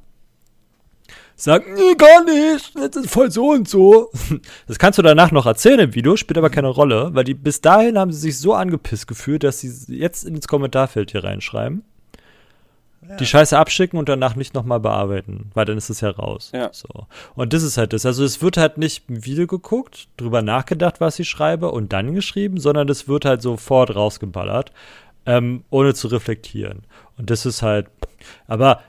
[1.37, 4.11] Sagen, nee, gar nicht, das ist voll so und so.
[4.69, 7.61] Das kannst du danach noch erzählen im Video, spielt aber keine Rolle, weil die bis
[7.61, 11.83] dahin haben sie sich so angepisst gefühlt, dass sie jetzt ins Kommentarfeld hier reinschreiben
[13.19, 16.51] die Scheiße abschicken und danach nicht nochmal bearbeiten, weil dann ist es ja raus.
[16.55, 16.71] Ja.
[16.73, 17.07] So.
[17.35, 18.07] Und das ist halt das.
[18.07, 22.15] Also es wird halt nicht ein Video geguckt, drüber nachgedacht, was ich schreibe und dann
[22.15, 24.73] geschrieben, sondern es wird halt sofort rausgeballert,
[25.27, 26.83] ähm, ohne zu reflektieren.
[27.17, 27.87] Und das ist halt,
[28.47, 28.81] aber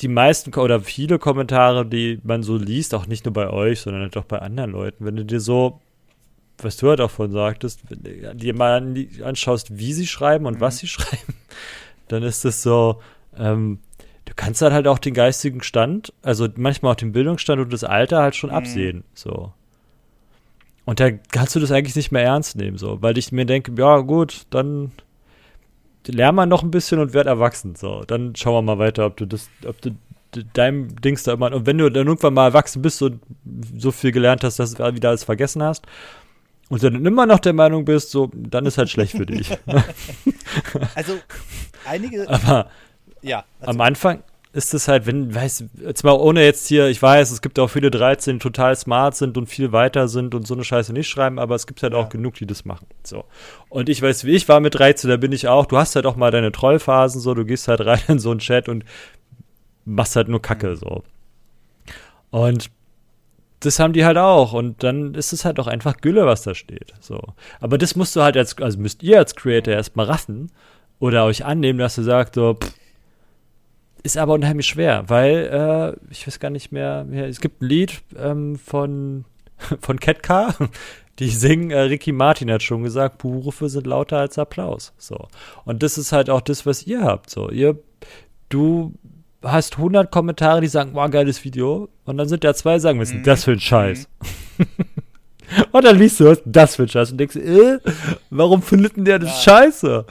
[0.00, 4.02] die meisten oder viele Kommentare, die man so liest, auch nicht nur bei euch, sondern
[4.02, 5.80] halt auch bei anderen Leuten, wenn du dir so
[6.62, 10.56] was du halt auch von sagtest, wenn du dir mal anschaust, wie sie schreiben und
[10.56, 10.60] mhm.
[10.60, 11.34] was sie schreiben,
[12.08, 13.00] dann ist es so,
[13.38, 13.78] ähm,
[14.24, 17.84] du kannst dann halt auch den geistigen Stand, also manchmal auch den Bildungsstand und das
[17.84, 18.56] Alter halt schon mhm.
[18.56, 19.52] absehen, so.
[20.84, 23.72] Und da kannst du das eigentlich nicht mehr ernst nehmen, so, weil ich mir denke,
[23.76, 24.92] ja, gut, dann
[26.06, 28.04] lern mal noch ein bisschen und werd erwachsen, so.
[28.06, 29.96] Dann schauen wir mal weiter, ob du das, ob du
[30.52, 33.20] deinem Dings da immer, und wenn du dann irgendwann mal erwachsen bist und
[33.76, 35.86] so viel gelernt hast, dass du wieder alles vergessen hast,
[36.68, 39.56] und dann immer noch der Meinung bist, so, dann ist halt schlecht für dich.
[40.96, 41.14] also,
[41.84, 42.28] einige.
[42.28, 42.70] Aber
[43.22, 43.44] ja.
[43.60, 44.22] Am Anfang
[44.56, 45.64] ist es halt, wenn, weiß,
[45.94, 49.36] zwar ohne jetzt hier, ich weiß, es gibt auch viele 13, die total smart sind
[49.36, 51.98] und viel weiter sind und so eine Scheiße nicht schreiben, aber es gibt halt ja.
[51.98, 52.86] auch genug, die das machen.
[53.02, 53.24] So.
[53.68, 56.06] Und ich weiß, wie ich war mit 13, da bin ich auch, du hast halt
[56.06, 58.84] auch mal deine Trollphasen, so, du gehst halt rein in so einen Chat und
[59.84, 60.76] machst halt nur Kacke, mhm.
[60.76, 61.02] so.
[62.30, 62.70] Und
[63.60, 64.54] das haben die halt auch.
[64.54, 66.94] Und dann ist es halt auch einfach Gülle, was da steht.
[67.00, 67.20] So.
[67.60, 70.50] Aber das musst du halt als, also müsst ihr als Creator erstmal raffen
[70.98, 72.72] oder euch annehmen, dass du sagst, so, pff,
[74.06, 77.66] ist aber unheimlich schwer, weil äh, ich weiß gar nicht mehr, ja, es gibt ein
[77.66, 79.24] Lied ähm, von,
[79.80, 80.54] von Ketka,
[81.18, 84.92] die singen, äh, Ricky Martin hat schon gesagt, Buhrufe sind lauter als Applaus.
[84.96, 85.28] So.
[85.64, 87.30] Und das ist halt auch das, was ihr habt.
[87.30, 87.50] So.
[87.50, 87.78] Ihr,
[88.48, 88.94] du
[89.42, 91.88] hast 100 Kommentare, die sagen, wow, geiles Video.
[92.04, 94.08] Und dann sind da zwei, die sagen, was ist denn das für ein Scheiß?
[94.58, 94.66] Mhm.
[95.72, 97.10] und dann liest du, was das für ein Scheiß?
[97.10, 97.78] Und denkst, äh,
[98.30, 99.52] warum findet denn der das ja.
[99.52, 100.06] scheiße?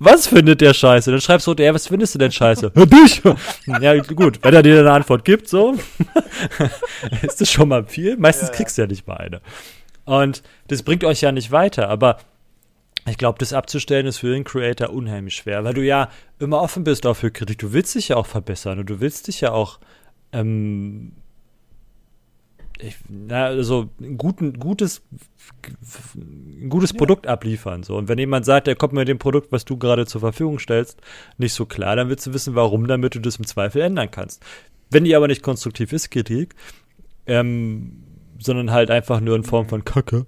[0.00, 1.10] Was findet der scheiße?
[1.10, 2.70] Dann schreibst du, ja, was findest du denn scheiße?
[2.70, 3.22] Dich!
[3.80, 5.76] ja, gut, wenn er dir eine Antwort gibt, so,
[7.22, 8.16] ist das schon mal viel.
[8.16, 9.42] Meistens ja, kriegst du ja nicht mal eine.
[10.06, 12.16] Und das bringt euch ja nicht weiter, aber
[13.06, 16.82] ich glaube, das abzustellen ist für den Creator unheimlich schwer, weil du ja immer offen
[16.82, 17.58] bist auch für Kritik.
[17.58, 19.80] Du willst dich ja auch verbessern und du willst dich ja auch
[20.32, 21.12] ähm,
[22.82, 25.02] ich, na, also ein, guten, gutes,
[26.14, 26.96] ein gutes ja.
[26.96, 27.82] Produkt abliefern.
[27.82, 27.96] So.
[27.96, 31.00] Und wenn jemand sagt, er kommt mit dem Produkt, was du gerade zur Verfügung stellst,
[31.38, 34.42] nicht so klar, dann willst du wissen, warum, damit du das im Zweifel ändern kannst.
[34.90, 36.54] Wenn die aber nicht konstruktiv ist, Kritik,
[37.26, 38.02] ähm,
[38.38, 40.26] sondern halt einfach nur in Form von Kacke,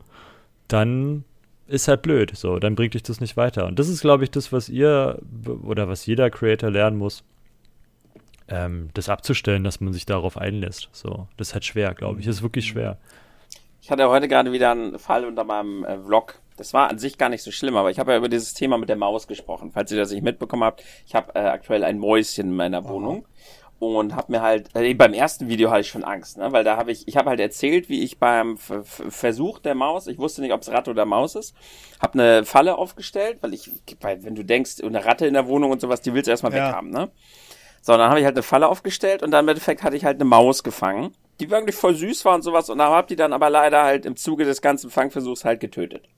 [0.69, 1.25] dann
[1.67, 2.33] ist halt blöd.
[2.35, 3.67] So, dann bringt dich das nicht weiter.
[3.67, 5.19] Und das ist, glaube ich, das, was ihr
[5.63, 7.25] oder was jeder Creator lernen muss,
[8.49, 10.89] ähm, das abzustellen, dass man sich darauf einlässt.
[10.93, 12.27] So, das ist halt schwer, glaube ich.
[12.27, 12.99] Das ist wirklich schwer.
[13.81, 16.37] Ich hatte heute gerade wieder einen Fall unter meinem äh, Vlog.
[16.57, 18.79] Das war an sich gar nicht so schlimm, aber ich habe ja über dieses Thema
[18.79, 19.71] mit der Maus gesprochen.
[19.73, 23.27] Falls ihr das nicht mitbekommen habt, ich habe äh, aktuell ein Mäuschen in meiner Wohnung
[23.83, 26.77] und habe mir halt äh, beim ersten Video hatte ich schon Angst, ne, weil da
[26.77, 30.41] habe ich ich habe halt erzählt, wie ich beim F Versuch der Maus, ich wusste
[30.41, 31.57] nicht, ob es Ratte oder Maus ist,
[32.01, 33.71] habe eine Falle aufgestellt, weil ich
[34.01, 36.55] weil wenn du denkst, eine Ratte in der Wohnung und sowas, die willst du erstmal
[36.55, 36.69] ja.
[36.69, 37.11] weghaben, ne?
[37.83, 40.17] So, dann habe ich halt eine Falle aufgestellt und dann im Endeffekt hatte ich halt
[40.17, 43.33] eine Maus gefangen, die wirklich voll süß war und sowas und da habe die dann
[43.33, 46.09] aber leider halt im Zuge des ganzen Fangversuchs halt getötet.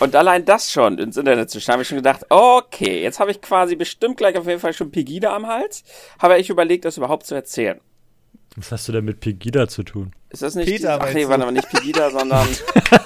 [0.00, 3.30] Und allein das schon ins Internet zu schreiben, habe ich schon gedacht, okay, jetzt habe
[3.30, 5.84] ich quasi bestimmt gleich auf jeden Fall schon Pegida am Hals.
[6.18, 7.80] Habe ich überlegt, das überhaupt zu erzählen.
[8.56, 10.12] Was hast du denn mit Pegida zu tun?
[10.30, 12.46] Ist das nicht Peter, die, Ach nee, warte mal, nicht Pegida, sondern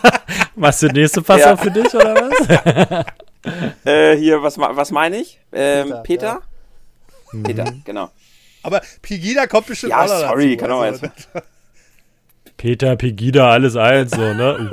[0.57, 1.57] Machst du den nächste Pass ja.
[1.57, 3.05] für dich oder was?
[3.85, 5.41] äh, hier, was, was meine ich?
[5.53, 6.03] Ähm, Peter?
[6.03, 6.43] Peter, ja.
[7.43, 7.83] Peter mhm.
[7.85, 8.11] genau.
[8.62, 11.07] Aber Pegida kommt bestimmt ja, sorry, dazu, kann auch also.
[12.57, 14.70] Peter, Pegida, alles eins, so, ne?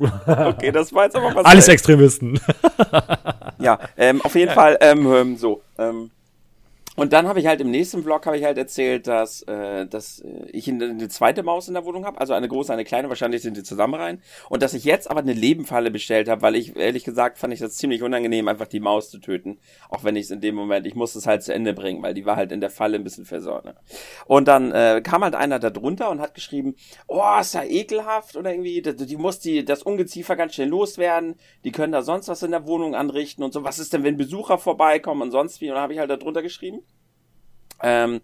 [0.26, 1.44] okay, das war jetzt aber was.
[1.44, 2.40] Alles Extremisten.
[3.58, 6.10] ja, ähm, auf jeden Fall, ähm, ähm so, ähm,
[6.96, 10.24] und dann habe ich halt im nächsten Vlog habe ich halt erzählt, dass, äh, dass
[10.50, 13.58] ich eine zweite Maus in der Wohnung habe, also eine große, eine kleine, wahrscheinlich sind
[13.58, 14.22] die zusammen rein.
[14.48, 17.60] Und dass ich jetzt aber eine Lebenfalle bestellt habe, weil ich, ehrlich gesagt, fand ich
[17.60, 19.58] das ziemlich unangenehm, einfach die Maus zu töten.
[19.90, 22.14] Auch wenn ich es in dem Moment, ich musste es halt zu Ende bringen, weil
[22.14, 23.66] die war halt in der Falle ein bisschen versorgt.
[23.66, 23.74] Ne?
[24.24, 26.76] Und dann äh, kam halt einer da drunter und hat geschrieben,
[27.08, 31.34] oh, ist ja ekelhaft oder irgendwie, die, die muss die, das Ungeziefer ganz schnell loswerden,
[31.64, 33.64] die können da sonst was in der Wohnung anrichten und so.
[33.64, 35.68] Was ist denn, wenn Besucher vorbeikommen und sonst wie?
[35.68, 36.85] Und dann habe ich halt da drunter geschrieben
[37.82, 38.20] ähm,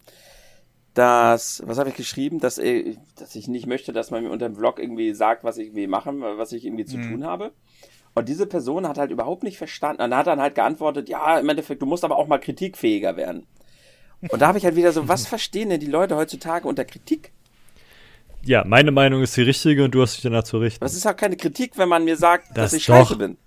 [0.94, 4.48] dass, was habe ich geschrieben, dass, äh, dass ich nicht möchte, dass man mir unter
[4.48, 7.10] dem Vlog irgendwie sagt, was ich irgendwie machen, was ich irgendwie zu mhm.
[7.10, 7.52] tun habe.
[8.14, 10.02] Und diese Person hat halt überhaupt nicht verstanden.
[10.02, 13.46] Und hat dann halt geantwortet, ja, im Endeffekt, du musst aber auch mal kritikfähiger werden.
[14.28, 17.32] Und da habe ich halt wieder so, was verstehen denn die Leute heutzutage unter Kritik?
[18.44, 20.80] Ja, meine Meinung ist die richtige und du hast dich danach zu richten.
[20.80, 22.96] Das ist auch keine Kritik, wenn man mir sagt, das dass ich doch.
[22.96, 23.38] scheiße bin.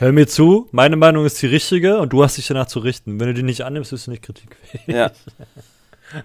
[0.00, 3.20] Hör mir zu, meine Meinung ist die richtige und du hast dich danach zu richten.
[3.20, 4.86] Wenn du die nicht annimmst, bist du nicht kritikfähig.
[4.86, 5.10] Ja.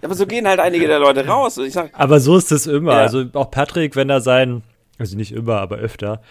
[0.01, 1.55] Aber so gehen halt einige der Leute raus.
[1.55, 2.93] Sag, aber so ist es immer.
[2.93, 2.99] Ja.
[2.99, 4.63] Also auch Patrick, wenn er sein,
[4.97, 6.21] also nicht immer, aber öfter,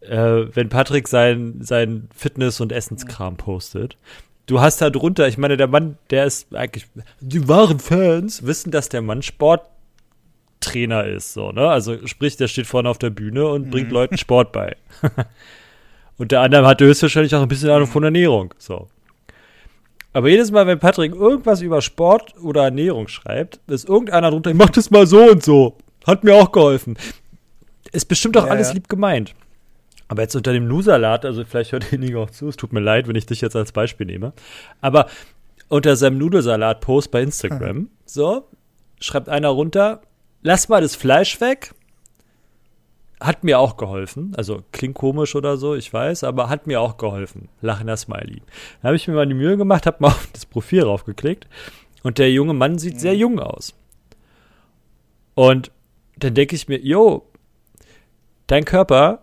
[0.00, 3.98] äh, wenn Patrick sein, sein Fitness- und Essenskram postet,
[4.46, 6.86] du hast da drunter, ich meine, der Mann, der ist eigentlich,
[7.20, 11.68] die wahren Fans wissen, dass der Mann Sporttrainer ist, so, ne?
[11.68, 13.70] Also sprich, der steht vorne auf der Bühne und mhm.
[13.70, 14.74] bringt Leuten Sport bei.
[16.18, 18.54] Und der andere hatte höchstwahrscheinlich auch ein bisschen Ahnung von Ernährung.
[18.58, 18.88] So.
[20.12, 24.56] Aber jedes Mal, wenn Patrick irgendwas über Sport oder Ernährung schreibt, ist irgendeiner drunter, ich
[24.56, 25.76] mach das mal so und so.
[26.06, 26.96] Hat mir auch geholfen.
[27.92, 28.74] Ist bestimmt auch ja, alles ja.
[28.74, 29.34] lieb gemeint.
[30.06, 33.08] Aber jetzt unter dem Nusalat, also vielleicht hört derjenige auch zu, es tut mir leid,
[33.08, 34.32] wenn ich dich jetzt als Beispiel nehme.
[34.80, 35.06] Aber
[35.68, 37.90] unter seinem Nudelsalat-Post bei Instagram, hm.
[38.04, 38.46] so,
[39.00, 40.02] schreibt einer runter,
[40.42, 41.74] lass mal das Fleisch weg,
[43.20, 44.32] hat mir auch geholfen.
[44.36, 47.48] Also klingt komisch oder so, ich weiß, aber hat mir auch geholfen.
[47.60, 48.42] Lachender Smiley.
[48.80, 51.46] Dann habe ich mir mal die Mühe gemacht, habe mal auf das Profil raufgeklickt
[52.02, 52.98] und der junge Mann sieht mhm.
[52.98, 53.74] sehr jung aus.
[55.34, 55.70] Und
[56.16, 57.26] dann denke ich mir, yo,
[58.46, 59.20] dein Körper,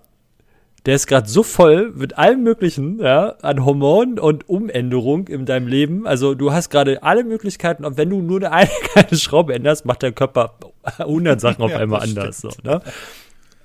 [0.86, 5.68] der ist gerade so voll mit allem Möglichen, ja, an Hormonen und Umänderung in deinem
[5.68, 6.08] Leben.
[6.08, 10.04] Also du hast gerade alle Möglichkeiten und wenn du nur eine kleine Schraube änderst, macht
[10.04, 10.56] dein Körper
[10.98, 12.42] 100 Sachen auf ja, einmal anders.
[12.42, 12.82] So, ne?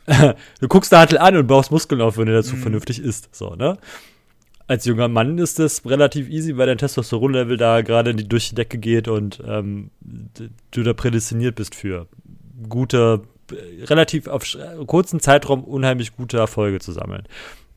[0.60, 2.60] du guckst Nadel an und baust Muskeln auf, wenn du dazu mhm.
[2.60, 3.34] vernünftig isst.
[3.34, 3.78] So, ne?
[4.68, 8.78] Als junger Mann ist das relativ easy, weil dein Testosteronlevel da gerade durch die Decke
[8.78, 9.90] geht und ähm,
[10.72, 12.08] du da prädestiniert bist für
[12.68, 13.22] gute,
[13.84, 14.44] relativ auf
[14.86, 17.24] kurzen Zeitraum unheimlich gute Erfolge zu sammeln.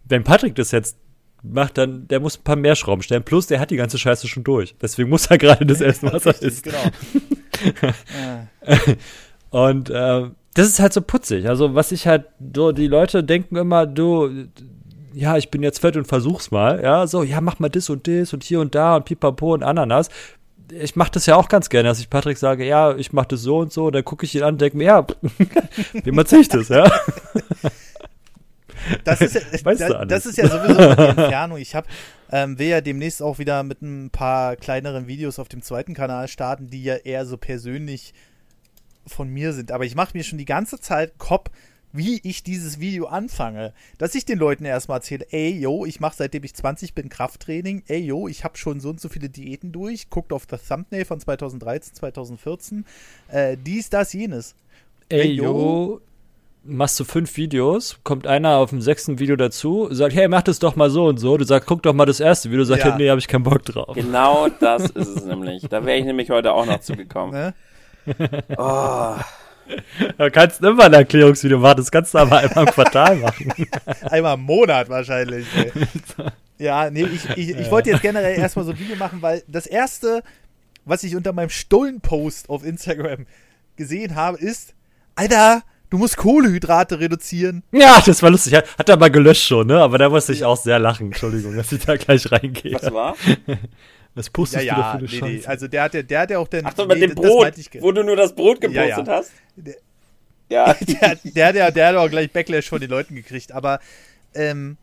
[0.05, 0.97] Wenn Patrick das jetzt
[1.43, 3.23] macht, dann der muss ein paar mehr Schrauben stellen.
[3.23, 4.75] Plus, der hat die ganze Scheiße schon durch.
[4.81, 6.63] Deswegen muss er gerade das essen, was er isst.
[6.63, 6.91] Genau.
[9.67, 11.47] und äh, das ist halt so putzig.
[11.47, 12.25] Also, was ich halt,
[12.55, 14.47] so, die Leute denken immer, du,
[15.13, 18.07] ja, ich bin jetzt fett und versuch's mal, ja, so, ja, mach mal das und
[18.07, 20.09] das und hier und da und pipapo und Ananas.
[20.71, 23.41] Ich mache das ja auch ganz gerne, dass ich Patrick sage, ja, ich mache das
[23.41, 25.07] so und so, dann gucke ich ihn an und denke mir, ja,
[25.93, 26.91] wie erzähle ich das, ja?
[29.03, 31.57] Das ist, ja, weißt da, das ist ja sowieso die Entfernung.
[31.57, 31.85] Ich hab,
[32.31, 36.27] ähm, will ja demnächst auch wieder mit ein paar kleineren Videos auf dem zweiten Kanal
[36.27, 38.13] starten, die ja eher so persönlich
[39.07, 39.71] von mir sind.
[39.71, 41.49] Aber ich mache mir schon die ganze Zeit Kopf,
[41.91, 43.73] wie ich dieses Video anfange.
[43.97, 47.83] Dass ich den Leuten erstmal erzähle, ey, yo, ich mache seitdem ich 20 bin Krafttraining,
[47.87, 51.05] ey, yo, ich habe schon so und so viele Diäten durch, guckt auf das Thumbnail
[51.05, 52.85] von 2013, 2014,
[53.29, 54.55] äh, dies, das, jenes.
[55.09, 56.01] Ey, ey yo,
[56.63, 60.59] machst du fünf Videos, kommt einer auf dem sechsten Video dazu, sagt, hey, mach das
[60.59, 61.37] doch mal so und so.
[61.37, 62.89] Du sagst, guck doch mal das erste Video, sagt, Ja.
[62.89, 62.97] ja.
[62.97, 63.95] nee, habe ich keinen Bock drauf.
[63.95, 65.63] Genau das ist es nämlich.
[65.63, 67.33] Da wäre ich nämlich heute auch noch zugekommen.
[67.33, 67.53] Ne?
[68.57, 69.15] Oh,
[70.17, 73.53] Da kannst du immer ein Erklärungsvideo machen, das kannst du aber einmal im Quartal machen.
[74.09, 75.45] Einmal im Monat wahrscheinlich.
[75.55, 75.71] Ey.
[76.61, 79.65] Ja, nee, ich, ich, ich wollte jetzt generell erstmal so ein Video machen, weil das
[79.65, 80.23] erste,
[80.83, 83.27] was ich unter meinem Stollen-Post auf Instagram
[83.77, 84.73] gesehen habe, ist,
[85.15, 87.63] Alter, du musst Kohlehydrate reduzieren.
[87.71, 88.55] Ja, das war lustig.
[88.55, 89.79] Hat hat er mal gelöscht schon, ne?
[89.79, 91.07] Aber da musste ich auch sehr lachen.
[91.07, 92.73] Entschuldigung, dass ich da gleich reingehe.
[92.73, 93.15] was war?
[94.19, 95.37] Was Ja, postest du da ja, für eine nee, nee.
[95.37, 95.49] Scheiße?
[95.49, 96.65] Also der hat ja, der hat ja auch den.
[96.65, 99.13] Ach so, mit nee, dem das Brot, wo du nur das Brot Ja, gepostet ja.
[99.13, 99.31] hast.
[99.55, 99.75] Der-
[100.49, 100.73] Ja.
[100.81, 103.79] der, der, hat ja, der hat auch gleich Backlash von den Leuten gekriegt, aber
[104.35, 104.75] ähm,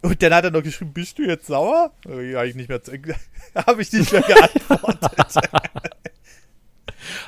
[0.00, 1.92] und dann hat er noch geschrieben, bist du jetzt sauer?
[2.06, 2.80] Ja, ich nicht mehr,
[3.66, 5.34] habe ich nicht mehr geantwortet.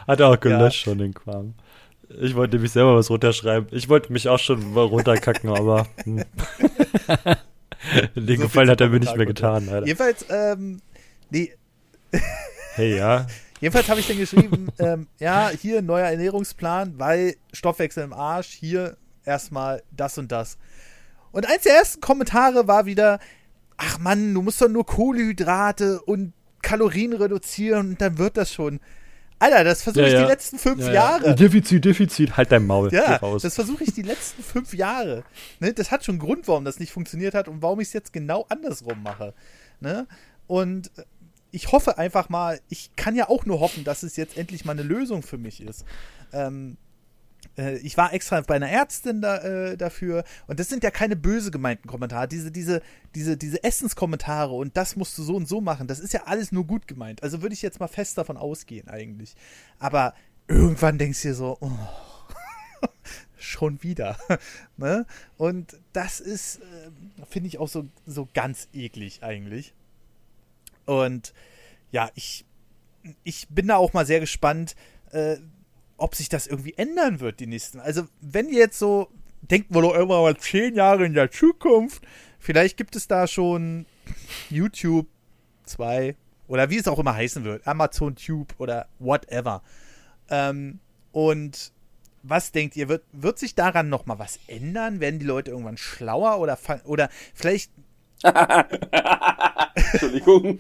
[0.07, 1.53] Hat er auch gelöscht schon, den Kram.
[2.21, 3.69] Ich wollte nämlich selber was runterschreiben.
[3.73, 6.25] Ich wollte mich auch schon mal runterkacken, aber hm.
[8.15, 9.87] den viel Gefallen hat er mir nicht mehr getan, Alter.
[9.87, 10.81] Jedenfalls, ähm,
[11.31, 11.53] nee,
[12.75, 13.27] Hey, ja.
[13.61, 18.97] jedenfalls habe ich dann geschrieben, ähm, ja, hier neuer Ernährungsplan, weil Stoffwechsel im Arsch, hier
[19.25, 20.59] erstmal das und das.
[21.33, 23.19] Und eins der ersten Kommentare war wieder,
[23.77, 28.81] ach Mann, du musst doch nur Kohlenhydrate und Kalorien reduzieren und dann wird das schon.
[29.41, 30.23] Alter, das versuche Ja, ich ja.
[30.23, 31.27] die letzten fünf Ja, Jahre.
[31.29, 31.35] Ja.
[31.35, 32.93] Defizit, Defizit, halt dein Maul.
[32.93, 35.23] Ja, das versuche ich die letzten fünf Jahre.
[35.61, 37.93] Ne, das hat schon einen Grund, warum das nicht funktioniert hat und warum ich es
[37.93, 39.35] jetzt genau andersrum mache.
[39.81, 40.09] Ne?
[40.49, 40.91] Und
[41.51, 44.73] ich hoffe einfach mal, ich kann ja auch nur hoffen, dass es jetzt endlich mal
[44.73, 45.85] eine Lösung für mich ist.
[46.33, 46.77] Ähm,
[47.57, 51.17] äh, ich war extra bei einer Ärztin da, äh, dafür und das sind ja keine
[51.17, 52.29] böse gemeinten Kommentare.
[52.29, 52.83] Diese, diese,
[53.15, 56.53] diese, diese Essenskommentare und das musst du so und so machen, das ist ja alles
[56.53, 57.23] nur gut gemeint.
[57.23, 59.35] Also würde ich jetzt mal fest davon ausgehen eigentlich.
[59.79, 60.15] Aber
[60.47, 61.71] irgendwann denkst du dir so, oh,
[63.39, 64.19] schon wieder.
[64.77, 65.07] ne?
[65.37, 69.75] Und das ist, äh, finde ich auch so, so ganz eklig eigentlich.
[70.89, 71.35] Und
[71.93, 72.47] ja, ich,
[73.25, 74.75] ich bin da auch mal sehr gespannt,
[75.13, 75.37] äh,
[75.99, 77.79] ob sich das irgendwie ändern wird, die nächsten.
[77.79, 79.11] Also, wenn ihr jetzt so
[79.43, 82.03] denkt, wohl irgendwann mal zehn Jahre in der Zukunft,
[82.39, 83.85] vielleicht gibt es da schon
[84.49, 85.07] YouTube
[85.65, 86.17] 2
[86.47, 89.63] oder wie es auch immer heißen wird, Amazon Tube oder whatever.
[90.31, 90.79] Ähm,
[91.13, 91.73] und
[92.23, 95.01] was denkt ihr, wird, wird sich daran noch mal was ändern?
[95.01, 97.73] Werden die Leute irgendwann schlauer oder, oder vielleicht
[99.93, 100.59] Entschuldigung.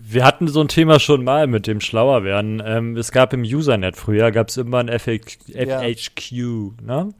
[0.00, 2.62] Wir hatten so ein Thema schon mal mit dem schlauer werden.
[2.64, 5.80] Ähm, es gab im Usernet früher, gab es immer ein FAQ, Ja.
[5.80, 6.32] FHQ,
[6.82, 7.10] ne?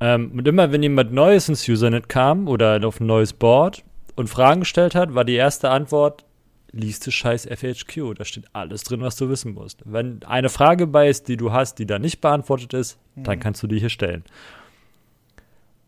[0.00, 3.82] Ähm, und immer, wenn jemand Neues ins Usernet kam oder auf ein neues Board
[4.16, 6.24] und Fragen gestellt hat, war die erste Antwort,
[6.70, 8.14] liest du scheiß FHQ.
[8.16, 9.80] Da steht alles drin, was du wissen musst.
[9.84, 13.62] Wenn eine Frage bei ist, die du hast, die da nicht beantwortet ist, dann kannst
[13.62, 14.22] du die hier stellen.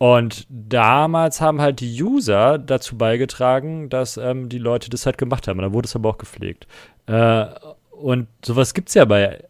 [0.01, 5.47] Und damals haben halt die User dazu beigetragen, dass ähm, die Leute das halt gemacht
[5.47, 5.59] haben.
[5.59, 6.67] Und dann wurde es aber auch gepflegt.
[7.05, 7.45] Äh,
[7.91, 9.45] und sowas gibt's ja bei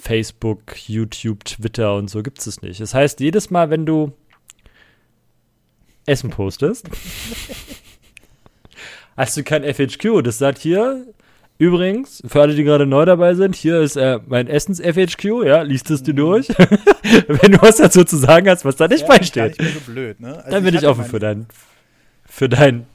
[0.00, 2.80] Facebook, YouTube, Twitter und so gibt's es nicht.
[2.80, 4.12] Das heißt, jedes Mal, wenn du
[6.06, 6.88] Essen postest,
[9.16, 10.22] hast du kein FHQ.
[10.22, 11.12] Das sagt hier,
[11.60, 15.90] übrigens, für alle, die gerade neu dabei sind, hier ist äh, mein Essens-FHQ, ja, liest
[15.90, 16.48] es dir durch.
[17.28, 19.60] wenn du was dazu zu sagen hast, was da nicht Ja, beisteht.
[19.60, 20.38] nicht so blöd, ne?
[20.38, 21.46] Also Dann bin ich hatte offen für dein,
[22.24, 22.86] für dein.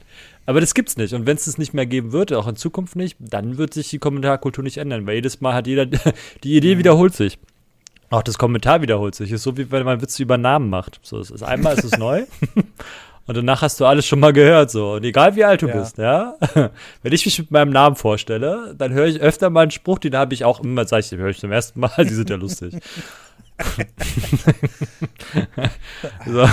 [0.44, 1.14] Aber das gibt's nicht.
[1.14, 3.88] Und wenn es das nicht mehr geben wird, auch in Zukunft nicht, dann wird sich
[3.88, 5.86] die Kommentarkultur nicht ändern, weil jedes Mal hat jeder,
[6.44, 7.38] die Idee wiederholt sich.
[8.10, 9.32] Auch das Kommentar wiederholt sich.
[9.32, 11.00] Ist so wie wenn man Witze über Namen macht.
[11.02, 12.24] So, es ist einmal ist es neu.
[13.26, 14.92] Und danach hast du alles schon mal gehört, so.
[14.94, 15.76] Und egal wie alt du Ja.
[15.76, 16.34] bist, ja.
[17.02, 20.14] Wenn ich mich mit meinem Namen vorstelle, dann höre ich öfter mal einen Spruch, den
[20.16, 22.36] habe ich auch immer, sag ich, den höre ich zum ersten Mal, die sind ja
[22.36, 22.74] lustig.
[26.26, 26.46] so.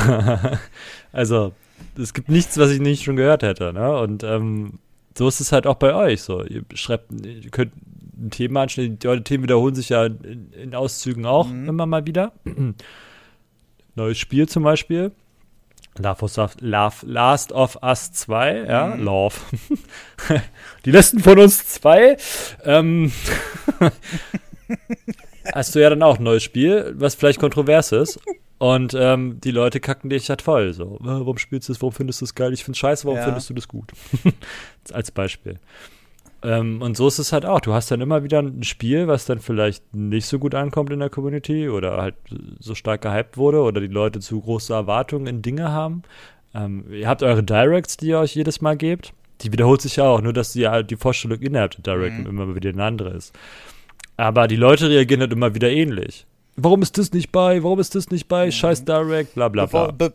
[1.12, 1.54] Also,
[1.98, 3.98] es gibt nichts, was ich nicht schon gehört hätte, ne?
[4.00, 4.80] Und ähm,
[5.18, 6.44] so ist es halt auch bei euch so.
[6.44, 7.74] Ihr schreibt, ihr könnt
[8.18, 12.32] ein Thema anstellen, die Themen wiederholen sich ja in, in Auszügen auch immer mal wieder.
[13.96, 15.12] Neues Spiel zum Beispiel.
[16.00, 19.36] Love of, Love, Last of Us 2, ja, Love.
[20.86, 22.18] Die letzten von uns zwei.
[22.64, 23.12] Ähm,
[25.54, 28.20] hast du ja dann auch ein neues Spiel, was vielleicht kontrovers ist.
[28.60, 30.74] Und ähm, die Leute kacken dich halt voll.
[30.74, 31.82] So, "Äh, warum spielst du es?
[31.82, 32.54] Warum findest du es geil?
[32.54, 33.26] Ich find's scheiße, warum Ja.
[33.26, 33.92] findest du das gut?
[34.94, 35.60] Als Beispiel.
[36.44, 37.62] Ähm, und so ist es halt auch.
[37.62, 41.00] Du hast dann immer wieder ein Spiel, was dann vielleicht nicht so gut ankommt in
[41.00, 42.16] der Community oder halt
[42.60, 46.04] so stark gehypt wurde oder die Leute zu große Erwartungen in Dinge haben.
[46.54, 49.14] Ähm, ihr habt eure Directs, die ihr euch jedes Mal gebt.
[49.42, 52.26] Die wiederholt sich ja auch, nur dass die, halt die Vorstellung innerhalb der Direct Mhm.
[52.28, 53.34] immer wieder eine andere ist.
[54.18, 56.26] Aber die Leute reagieren halt immer wieder ähnlich.
[56.56, 59.88] warum ist das nicht bei, warum ist das nicht bei, scheiß Direct, bla bla bla.
[59.88, 60.14] Bevor, be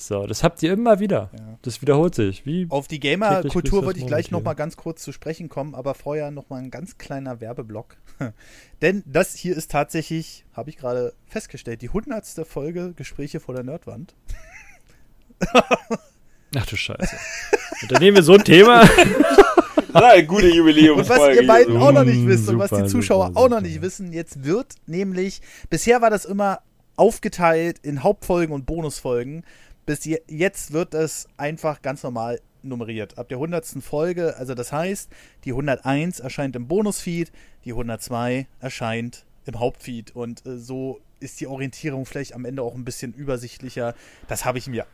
[0.00, 1.28] So, das habt ihr immer wieder.
[1.36, 1.58] Ja.
[1.62, 2.46] Das wiederholt sich.
[2.46, 4.38] Wie auf die Gamer-Kultur wollte ich gleich Murmeltier.
[4.38, 7.96] noch mal ganz kurz zu sprechen kommen, aber vorher noch mal ein ganz kleiner Werbeblock.
[8.80, 13.64] Denn das hier ist tatsächlich, habe ich gerade festgestellt, die hundertste Folge Gespräche vor der
[13.64, 14.14] Nerdwand.
[16.56, 17.16] Ach du Scheiße.
[17.82, 18.88] Und dann nehmen wir so ein Thema.
[19.92, 21.22] Na, gute Jubiläumsfolge.
[21.22, 23.48] Und was ihr beiden auch noch nicht wisst und was super, die Zuschauer super, auch
[23.48, 23.68] noch super.
[23.68, 25.40] nicht wissen, jetzt wird nämlich,
[25.70, 26.60] bisher war das immer
[26.98, 29.44] aufgeteilt in Hauptfolgen und Bonusfolgen.
[29.88, 33.16] Bis je, jetzt wird es einfach ganz normal nummeriert.
[33.16, 33.64] Ab der 100.
[33.82, 35.10] Folge, also das heißt,
[35.44, 37.32] die 101 erscheint im Bonusfeed,
[37.64, 42.74] die 102 erscheint im Hauptfeed und äh, so ist die Orientierung vielleicht am Ende auch
[42.74, 43.94] ein bisschen übersichtlicher.
[44.28, 44.84] Das habe ich mir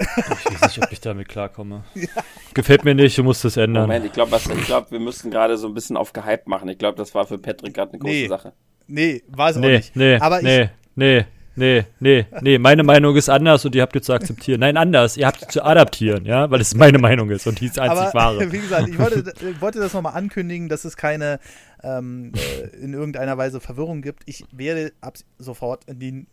[0.00, 1.84] Ich weiß nicht, ob ich damit klarkomme.
[2.54, 3.82] Gefällt mir nicht, du musst es ändern.
[3.82, 6.68] Moment, ich glaube, glaub, wir müssten gerade so ein bisschen auf gehypt machen.
[6.70, 8.26] Ich glaube, das war für Patrick gerade eine große Nee.
[8.26, 8.52] Sache.
[8.86, 9.96] Nee, war es auch Nee, nicht.
[9.96, 11.26] nee, Aber ich, nee,
[11.56, 12.58] nee, nee, nee.
[12.58, 14.60] Meine Meinung ist anders und ihr habt die zu akzeptieren.
[14.60, 15.16] Nein, anders.
[15.16, 17.98] Ihr habt die zu adaptieren, ja, weil es meine Meinung ist und die ist einzig
[17.98, 18.52] aber wahre.
[18.52, 21.38] wie gesagt, ich wollte, ich wollte das nochmal ankündigen, dass es keine
[21.82, 24.22] ähm, äh, in irgendeiner Weise Verwirrung gibt.
[24.26, 26.26] Ich werde ab sofort die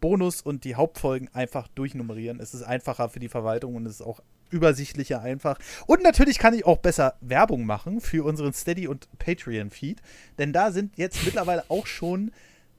[0.00, 2.40] Bonus und die Hauptfolgen einfach durchnummerieren.
[2.40, 5.58] Es ist einfacher für die Verwaltung und es ist auch übersichtlicher einfach.
[5.86, 10.02] Und natürlich kann ich auch besser Werbung machen für unseren Steady und Patreon Feed,
[10.38, 12.32] denn da sind jetzt mittlerweile auch schon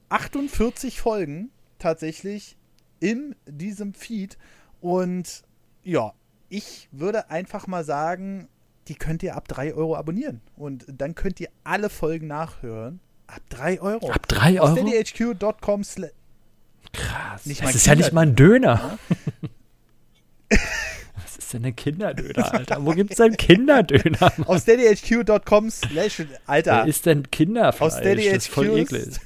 [0.09, 1.49] 48 Folgen
[1.83, 2.55] tatsächlich
[2.99, 4.37] in diesem Feed
[4.81, 5.43] und
[5.83, 6.13] ja,
[6.49, 8.47] ich würde einfach mal sagen,
[8.87, 10.41] die könnt ihr ab 3 Euro abonnieren.
[10.55, 12.99] Und dann könnt ihr alle Folgen nachhören.
[13.27, 14.11] Ab 3 Euro.
[14.11, 14.87] Ab drei Auf Euro?
[14.87, 15.83] steadyhq.com
[16.93, 17.45] Krass.
[17.45, 18.99] Nicht das ist ja nicht Kinder- mal ein Döner.
[21.23, 22.85] Was ist denn ein Kinderdöner, Alter?
[22.85, 24.17] Wo gibt's denn Kinderdöner?
[24.37, 24.47] Mann?
[24.47, 26.71] auf steadyhq.com slash Alter.
[26.83, 27.81] Wer ist denn Kinderfleisch?
[27.93, 29.19] Aus Steady das ist voll eklig.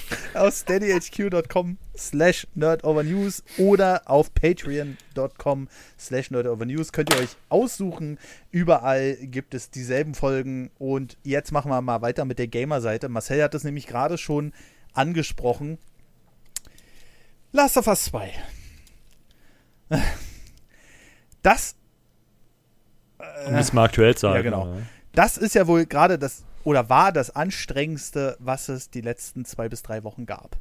[0.34, 5.68] auf steadyhq.com slash nerdovernews oder auf patreon.com
[5.98, 8.18] slash nerdovernews könnt ihr euch aussuchen.
[8.50, 13.08] Überall gibt es dieselben Folgen und jetzt machen wir mal weiter mit der Gamer-Seite.
[13.08, 14.52] Marcel hat das nämlich gerade schon
[14.92, 15.78] angesprochen.
[17.52, 18.30] Last of Us 2.
[21.42, 21.74] Das
[23.46, 24.44] Um das mal aktuell zu Ja, halten.
[24.44, 24.62] genau.
[24.68, 24.82] oder?
[25.12, 29.68] das ist ja wohl gerade das oder war das anstrengendste, was es die letzten zwei
[29.68, 30.58] bis drei Wochen gab.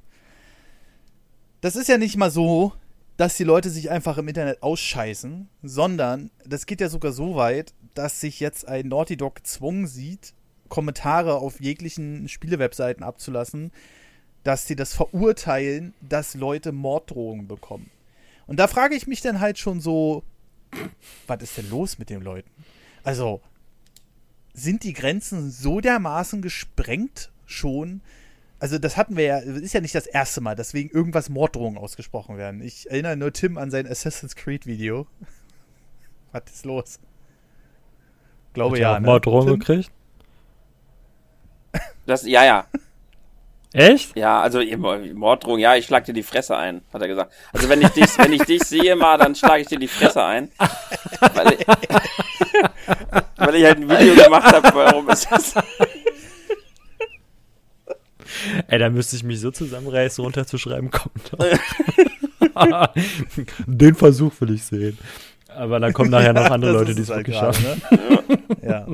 [1.61, 2.73] Das ist ja nicht mal so,
[3.17, 7.73] dass die Leute sich einfach im Internet ausscheißen, sondern das geht ja sogar so weit,
[7.95, 10.33] dass sich jetzt ein Naughty Dog gezwungen sieht,
[10.69, 13.71] Kommentare auf jeglichen Spielewebseiten abzulassen,
[14.43, 17.89] dass sie das verurteilen, dass Leute Morddrohungen bekommen.
[18.45, 20.23] Und da frage ich mich dann halt schon so,
[21.27, 22.49] was ist denn los mit den Leuten?
[23.03, 23.41] Also,
[24.57, 28.01] sind die Grenzen so dermaßen gesprengt schon?
[28.59, 31.29] Also, das hatten wir ja, das ist ja nicht das erste Mal, dass wegen irgendwas
[31.29, 32.61] Morddrohungen ausgesprochen werden.
[32.61, 35.05] Ich erinnere nur Tim an sein Assassin's Creed Video.
[36.31, 36.99] Was ist los?
[38.53, 38.95] Glaube Hat er ja.
[38.95, 39.05] auch Ne?
[39.05, 39.91] Morddrohungen gekriegt?
[42.07, 42.65] Das, ja, ja.
[43.73, 44.15] Echt?
[44.15, 44.61] Ja, also
[45.13, 47.33] Morddrohung, ja, ich schlag dir die Fresse ein, hat er gesagt.
[47.51, 50.23] Also wenn ich dich, wenn ich dich sehe mal, dann schlage ich dir die Fresse
[50.23, 50.49] ein.
[51.33, 51.67] Weil ich,
[53.37, 55.53] weil ich halt ein Video gemacht habe, warum ist das?
[58.67, 61.45] Ey, da müsste ich mich so zusammenreißen, runterzuschreiben, kommt doch.
[63.65, 64.97] Den Versuch will ich sehen.
[65.47, 67.81] Aber dann kommen nachher noch andere Das Leute, die es halt wirklich schaffen.
[67.91, 68.39] Ne?
[68.61, 68.87] ja.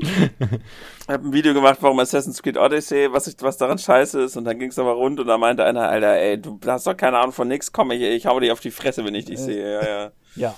[0.00, 4.36] Ich habe ein Video gemacht, warum Assassin's Creed Odyssey, was, ich, was daran scheiße ist.
[4.36, 6.96] Und dann ging es aber rund und da meinte einer, Alter, ey, du hast doch
[6.96, 9.38] keine Ahnung von nix, komm, ich, ich hau dir auf die Fresse, wenn ich dich
[9.38, 9.80] sehe.
[9.80, 10.10] Ja, ja.
[10.36, 10.54] Ja.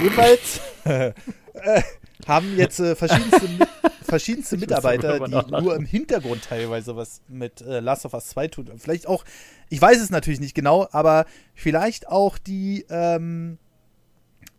[0.00, 1.12] Jedenfalls äh,
[2.26, 3.48] haben jetzt äh, verschiedenste,
[4.02, 8.70] verschiedenste Mitarbeiter, die nur im Hintergrund teilweise was mit äh, Last of Us 2 tun.
[8.78, 9.24] Vielleicht auch,
[9.68, 13.58] ich weiß es natürlich nicht genau, aber vielleicht auch die, ähm,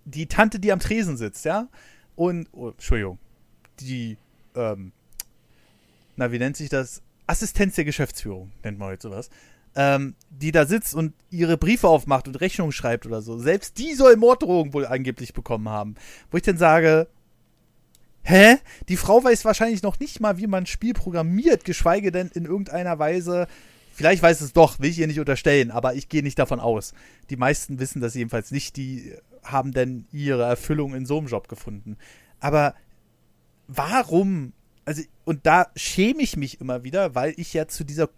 [0.05, 1.67] die Tante, die am Tresen sitzt, ja?
[2.15, 3.19] Und, oh, Entschuldigung,
[3.79, 4.17] die,
[4.55, 4.91] ähm,
[6.15, 7.01] na, wie nennt sich das?
[7.27, 9.29] Assistenz der Geschäftsführung, nennt man heute sowas.
[9.75, 13.37] Ähm, die da sitzt und ihre Briefe aufmacht und Rechnungen schreibt oder so.
[13.37, 15.95] Selbst die soll Morddrohungen wohl angeblich bekommen haben.
[16.31, 17.07] Wo ich dann sage,
[18.23, 18.57] hä?
[18.87, 22.45] Die Frau weiß wahrscheinlich noch nicht mal, wie man ein Spiel programmiert, geschweige denn in
[22.45, 23.47] irgendeiner Weise.
[23.93, 26.93] Vielleicht weiß es doch, will ich ihr nicht unterstellen, aber ich gehe nicht davon aus.
[27.29, 29.13] Die meisten wissen das jedenfalls nicht, die
[29.43, 31.97] haben denn ihre Erfüllung in so einem Job gefunden.
[32.39, 32.75] Aber
[33.67, 34.53] warum?
[34.85, 38.09] Also, und da schäme ich mich immer wieder, weil ich ja zu dieser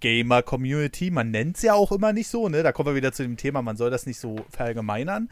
[0.00, 2.62] Gamer-Community, man nennt es ja auch immer nicht so, ne?
[2.62, 5.30] Da kommen wir wieder zu dem Thema, man soll das nicht so verallgemeinern.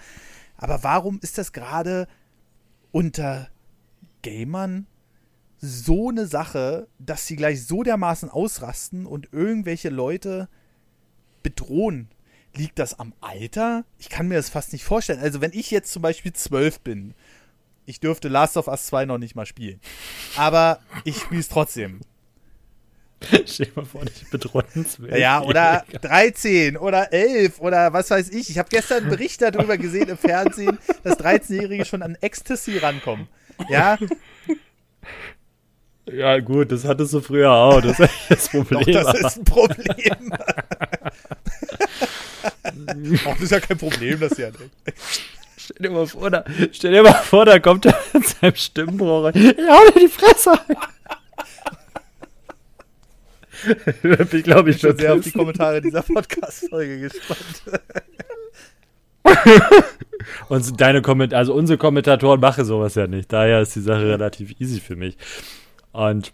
[0.57, 2.07] Aber warum ist das gerade
[2.93, 3.49] unter
[4.23, 4.87] Gamern
[5.61, 10.49] so eine Sache, dass sie gleich so dermaßen ausrasten und irgendwelche Leute
[11.43, 12.09] bedrohen.
[12.55, 13.85] Liegt das am Alter?
[13.99, 15.21] Ich kann mir das fast nicht vorstellen.
[15.21, 17.15] Also, wenn ich jetzt zum Beispiel zwölf bin,
[17.87, 19.81] ich dürfte Last of Us 2 noch nicht mal spielen.
[20.37, 22.01] Aber ich spiele es trotzdem.
[23.47, 24.65] Stell dir mal vor, ich bedrohen
[25.15, 28.49] Ja, oder 13 oder 11 oder was weiß ich.
[28.51, 33.29] Ich habe gestern einen Bericht darüber gesehen im Fernsehen, dass 13-Jährige schon an Ecstasy rankommen.
[33.69, 33.99] Ja.
[36.13, 37.81] Ja, gut, das hattest du früher auch.
[37.81, 38.81] Das ist das Problem.
[38.81, 40.33] Doch, das ist ein Problem.
[43.25, 44.49] Auch das ist ja kein Problem, das ja.
[45.57, 49.25] Stell dir mal vor, da, stell dir mal vor, da kommt er mit seinem Stimmbruch
[49.25, 49.37] rein.
[49.37, 50.59] Ich hau dir die Fresse
[54.33, 57.63] ich glaube, ich bin sehr auf die Kommentare dieser Podcast-Folge gespannt.
[60.49, 63.33] Und deine Komment also unsere Kommentatoren machen sowas ja nicht.
[63.33, 65.17] Daher ist die Sache relativ easy für mich.
[65.93, 66.33] Und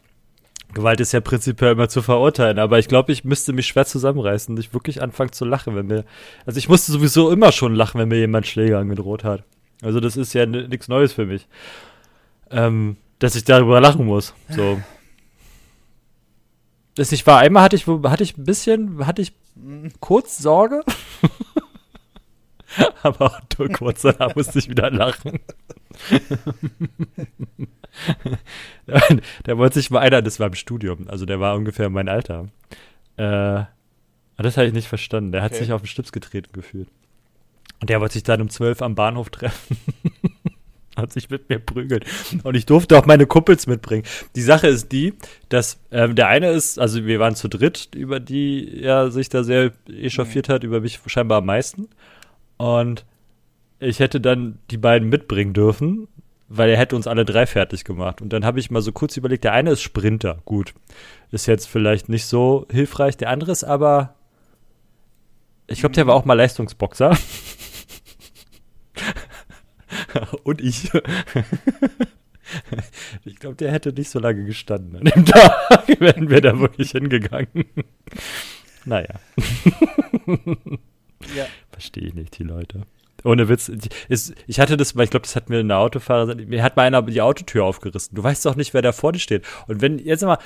[0.74, 4.53] Gewalt ist ja prinzipiell immer zu verurteilen, aber ich glaube, ich müsste mich schwer zusammenreißen
[4.53, 6.05] und nicht wirklich anfangen zu lachen, wenn mir.
[6.45, 9.45] Also ich musste sowieso immer schon lachen, wenn mir jemand Schläger angedroht hat.
[9.82, 11.47] Also das ist ja nichts Neues für mich.
[12.51, 14.34] Ähm, dass ich darüber lachen muss.
[14.49, 14.80] So.
[16.95, 19.32] Das nicht war, einmal hatte ich, hatte ich ein bisschen, hatte ich
[20.01, 20.82] kurz Sorge.
[23.03, 25.41] aber auch nur kurz danach musste ich wieder lachen.
[29.47, 32.49] der wollte sich mal einer, das war im Studium, also der war ungefähr mein Alter.
[33.16, 33.64] Äh,
[34.37, 35.33] das habe ich nicht verstanden.
[35.33, 35.64] Der hat okay.
[35.64, 36.89] sich auf den Stips getreten gefühlt.
[37.81, 39.77] Und der wollte sich dann um zwölf am Bahnhof treffen.
[40.97, 42.03] hat sich mit mir prügeln.
[42.43, 44.05] Und ich durfte auch meine Kumpels mitbringen.
[44.35, 45.12] Die Sache ist die,
[45.51, 49.45] dass ähm, der eine ist, also wir waren zu dritt, über die er sich da
[49.45, 50.53] sehr echauffiert mhm.
[50.53, 51.89] hat, über mich scheinbar am meisten.
[52.57, 53.05] Und
[53.79, 56.09] ich hätte dann die beiden mitbringen dürfen,
[56.49, 58.23] weil er hätte uns alle drei fertig gemacht.
[58.23, 60.75] Und dann habe ich mal so kurz überlegt, der eine ist Sprinter, gut.
[61.31, 63.17] Ist jetzt vielleicht nicht so hilfreich.
[63.17, 64.15] Der andere ist aber,
[65.67, 67.17] ich glaube, der war auch mal Leistungsboxer.
[70.45, 70.91] Und ich.
[73.25, 74.97] ich glaube, der hätte nicht so lange gestanden.
[74.97, 77.67] An dem Tag wären wir da wirklich hingegangen.
[78.85, 79.15] Naja.
[81.35, 81.47] ja.
[81.77, 82.87] Verstehe ich nicht, die Leute.
[83.22, 83.70] Ohne Witz.
[84.09, 86.85] Ist, ich hatte das, weil ich glaube, das hat mir eine Autofahrer, mir hat mal
[86.85, 88.14] einer die Autotür aufgerissen.
[88.14, 89.45] Du weißt doch nicht, wer da vor dir steht.
[89.68, 90.39] Und wenn, jetzt mal,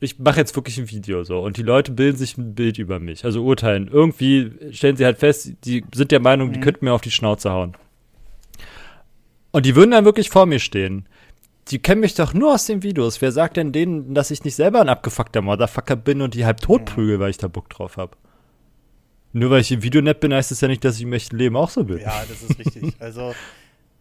[0.00, 2.98] ich mache jetzt wirklich ein Video so und die Leute bilden sich ein Bild über
[2.98, 3.88] mich, also urteilen.
[3.92, 6.64] Irgendwie stellen sie halt fest, die sind der Meinung, die mhm.
[6.64, 7.76] könnten mir auf die Schnauze hauen.
[9.50, 11.06] Und die würden dann wirklich vor mir stehen.
[11.68, 13.20] Die kennen mich doch nur aus den Videos.
[13.20, 16.60] Wer sagt denn denen, dass ich nicht selber ein abgefuckter Motherfucker bin und die halb
[16.62, 18.16] tot prügel, weil ich da Bock drauf hab?
[19.32, 21.36] Nur weil ich im Video nett bin, heißt es ja nicht, dass ich im echten
[21.36, 21.98] Leben auch so bin.
[21.98, 22.94] Ja, das ist richtig.
[23.00, 23.34] Also,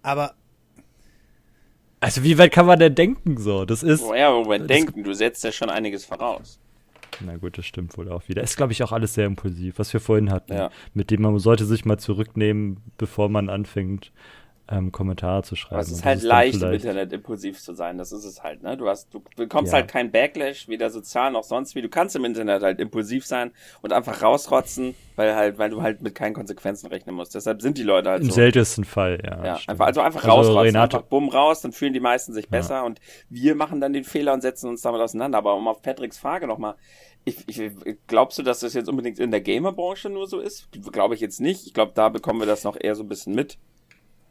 [0.01, 0.33] aber.
[1.99, 3.65] Also, wie weit kann man denn denken so?
[3.65, 4.01] Das ist.
[4.01, 6.59] Oh ja, Moment, denken, du setzt ja schon einiges voraus.
[7.21, 8.41] Na gut, das stimmt wohl auch wieder.
[8.41, 10.53] Ist, glaube ich, auch alles sehr impulsiv, was wir vorhin hatten.
[10.53, 10.69] Ja.
[10.93, 14.11] Mit dem man sollte sich mal zurücknehmen, bevor man anfängt,
[14.71, 15.75] ähm, Kommentare zu schreiben.
[15.75, 17.97] Aber es ist halt ist leicht, im Internet impulsiv zu sein.
[17.97, 18.77] Das ist es halt, ne?
[18.77, 19.79] Du hast, du bekommst ja.
[19.79, 21.81] halt keinen Backlash, weder sozial noch sonst wie.
[21.81, 23.51] Du kannst im Internet halt impulsiv sein
[23.81, 27.33] und einfach rausrotzen, weil halt, weil du halt mit keinen Konsequenzen rechnen musst.
[27.33, 28.35] Deshalb sind die Leute halt Im so.
[28.35, 29.43] seltensten Fall, ja.
[29.43, 32.49] ja einfach, also einfach also rausrotzen, Renate, einfach bumm raus, dann fühlen die meisten sich
[32.49, 32.83] besser ja.
[32.83, 32.99] und
[33.29, 35.39] wir machen dann den Fehler und setzen uns damit auseinander.
[35.39, 36.75] Aber um auf Patricks Frage nochmal,
[37.25, 37.71] ich, ich,
[38.07, 40.69] glaubst du, dass das jetzt unbedingt in der Gamerbranche nur so ist?
[40.91, 41.65] Glaube ich jetzt nicht.
[41.65, 43.57] Ich glaube, da bekommen wir das noch eher so ein bisschen mit.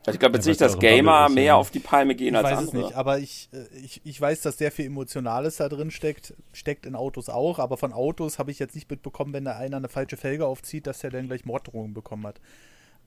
[0.08, 2.44] Also ich glaube jetzt ja, nicht, dass Gamer mehr auf die Palme gehen ich als
[2.44, 2.78] weiß andere.
[2.78, 6.34] Es nicht, aber ich, äh, ich, ich weiß, dass sehr viel Emotionales da drin steckt.
[6.52, 9.76] Steckt in Autos auch, aber von Autos habe ich jetzt nicht mitbekommen, wenn da einer
[9.76, 12.40] eine falsche Felge aufzieht, dass der dann gleich Morddrohungen bekommen hat.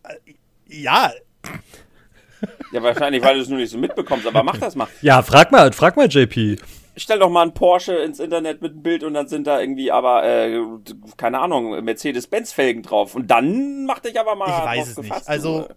[0.03, 0.33] Äh,
[0.67, 1.11] ja.
[2.71, 4.87] Ja, wahrscheinlich, weil du es nur nicht so mitbekommst, aber mach das mal.
[5.01, 6.57] Ja, frag mal, frag mal JP.
[6.97, 9.91] Stell doch mal einen Porsche ins Internet mit einem Bild und dann sind da irgendwie
[9.91, 10.59] aber, äh,
[11.17, 13.15] keine Ahnung, Mercedes-Benz-Felgen drauf.
[13.15, 14.49] Und dann mach dich aber mal.
[14.49, 15.27] Ich weiß es nicht.
[15.27, 15.67] Also,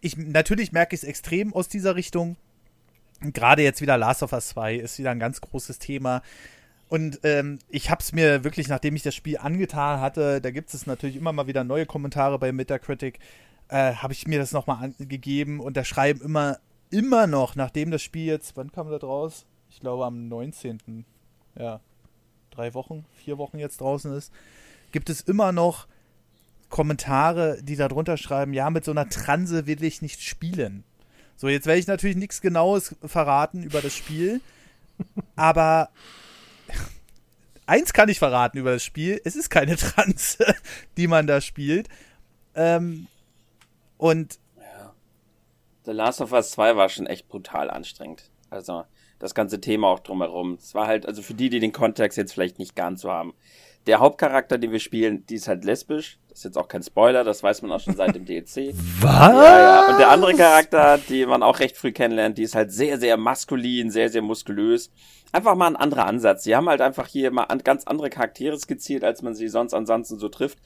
[0.00, 2.36] ich, natürlich merke ich es extrem aus dieser Richtung.
[3.20, 6.22] Gerade jetzt wieder Last of Us 2 ist wieder ein ganz großes Thema.
[6.88, 10.72] Und ähm, ich habe es mir wirklich, nachdem ich das Spiel angetan hatte, da gibt
[10.72, 13.18] es natürlich immer mal wieder neue Kommentare bei Metacritic,
[13.68, 16.58] äh, habe ich mir das nochmal angegeben und da schreiben immer,
[16.90, 19.46] immer noch, nachdem das Spiel jetzt, wann kam das raus?
[19.68, 21.04] Ich glaube am 19.
[21.58, 21.80] Ja,
[22.50, 24.32] drei Wochen, vier Wochen jetzt draußen ist,
[24.92, 25.88] gibt es immer noch
[26.68, 30.84] Kommentare, die da drunter schreiben, ja, mit so einer Transe will ich nicht spielen.
[31.36, 34.40] So, jetzt werde ich natürlich nichts Genaues verraten über das Spiel,
[35.36, 35.90] aber
[37.66, 40.54] eins kann ich verraten über das Spiel, es ist keine Transe,
[40.96, 41.88] die man da spielt.
[42.54, 43.06] Ähm,
[43.98, 44.94] und ja.
[45.84, 48.30] The Last of Us 2 war schon echt brutal anstrengend.
[48.50, 48.84] Also,
[49.18, 50.54] das ganze Thema auch drumherum.
[50.54, 53.34] Es war halt, also für die, die den Kontext jetzt vielleicht nicht ganz so haben.
[53.86, 56.18] Der Hauptcharakter, den wir spielen, die ist halt lesbisch.
[56.36, 58.74] Das ist jetzt auch kein Spoiler, das weiß man auch schon seit dem DLC.
[59.00, 59.32] Was?
[59.32, 59.88] Ja, ja.
[59.88, 63.16] Und der andere Charakter, den man auch recht früh kennenlernt, die ist halt sehr, sehr
[63.16, 64.90] maskulin, sehr, sehr muskulös.
[65.36, 66.44] Einfach mal ein anderer Ansatz.
[66.44, 70.18] Sie haben halt einfach hier mal ganz andere Charaktere skizziert, als man sie sonst ansonsten
[70.18, 70.56] so trifft.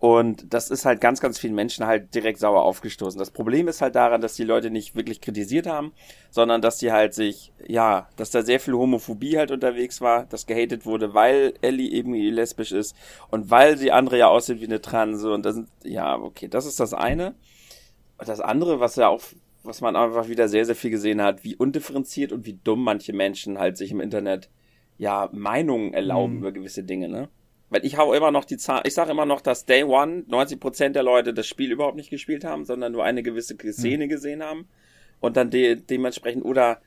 [0.00, 3.20] Und das ist halt ganz, ganz vielen Menschen halt direkt sauer aufgestoßen.
[3.20, 5.92] Das Problem ist halt daran, dass die Leute nicht wirklich kritisiert haben,
[6.32, 10.46] sondern dass die halt sich, ja, dass da sehr viel Homophobie halt unterwegs war, dass
[10.46, 12.96] gehatet wurde, weil Ellie eben lesbisch ist
[13.30, 16.66] und weil sie andere ja aussieht wie eine Transe und das sind, ja, okay, das
[16.66, 17.36] ist das eine.
[18.18, 19.22] Und das andere, was ja auch,
[19.66, 23.12] was man einfach wieder sehr, sehr viel gesehen hat, wie undifferenziert und wie dumm manche
[23.12, 24.50] Menschen halt sich im Internet,
[24.98, 26.38] ja, Meinungen erlauben mhm.
[26.38, 27.28] über gewisse Dinge, ne?
[27.68, 30.90] Weil ich habe immer noch die Zahl, ich sage immer noch, dass Day One 90%
[30.90, 34.08] der Leute das Spiel überhaupt nicht gespielt haben, sondern nur eine gewisse Szene hm.
[34.08, 34.68] gesehen haben
[35.20, 36.80] und dann de dementsprechend oder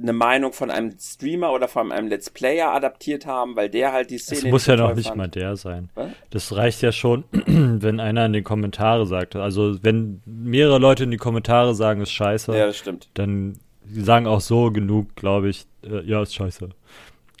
[0.00, 4.10] eine Meinung von einem Streamer oder von einem Let's Player adaptiert haben, weil der halt
[4.10, 4.42] die Szene.
[4.42, 5.16] Das muss ja noch nicht fand.
[5.16, 5.88] mal der sein.
[5.94, 6.08] Was?
[6.30, 9.36] Das reicht ja schon, wenn einer in die Kommentare sagt.
[9.36, 12.56] Also wenn mehrere Leute in die Kommentare sagen, ist scheiße.
[12.56, 13.08] Ja, das stimmt.
[13.14, 16.70] Dann sagen auch so genug, glaube ich, äh, ja, ist scheiße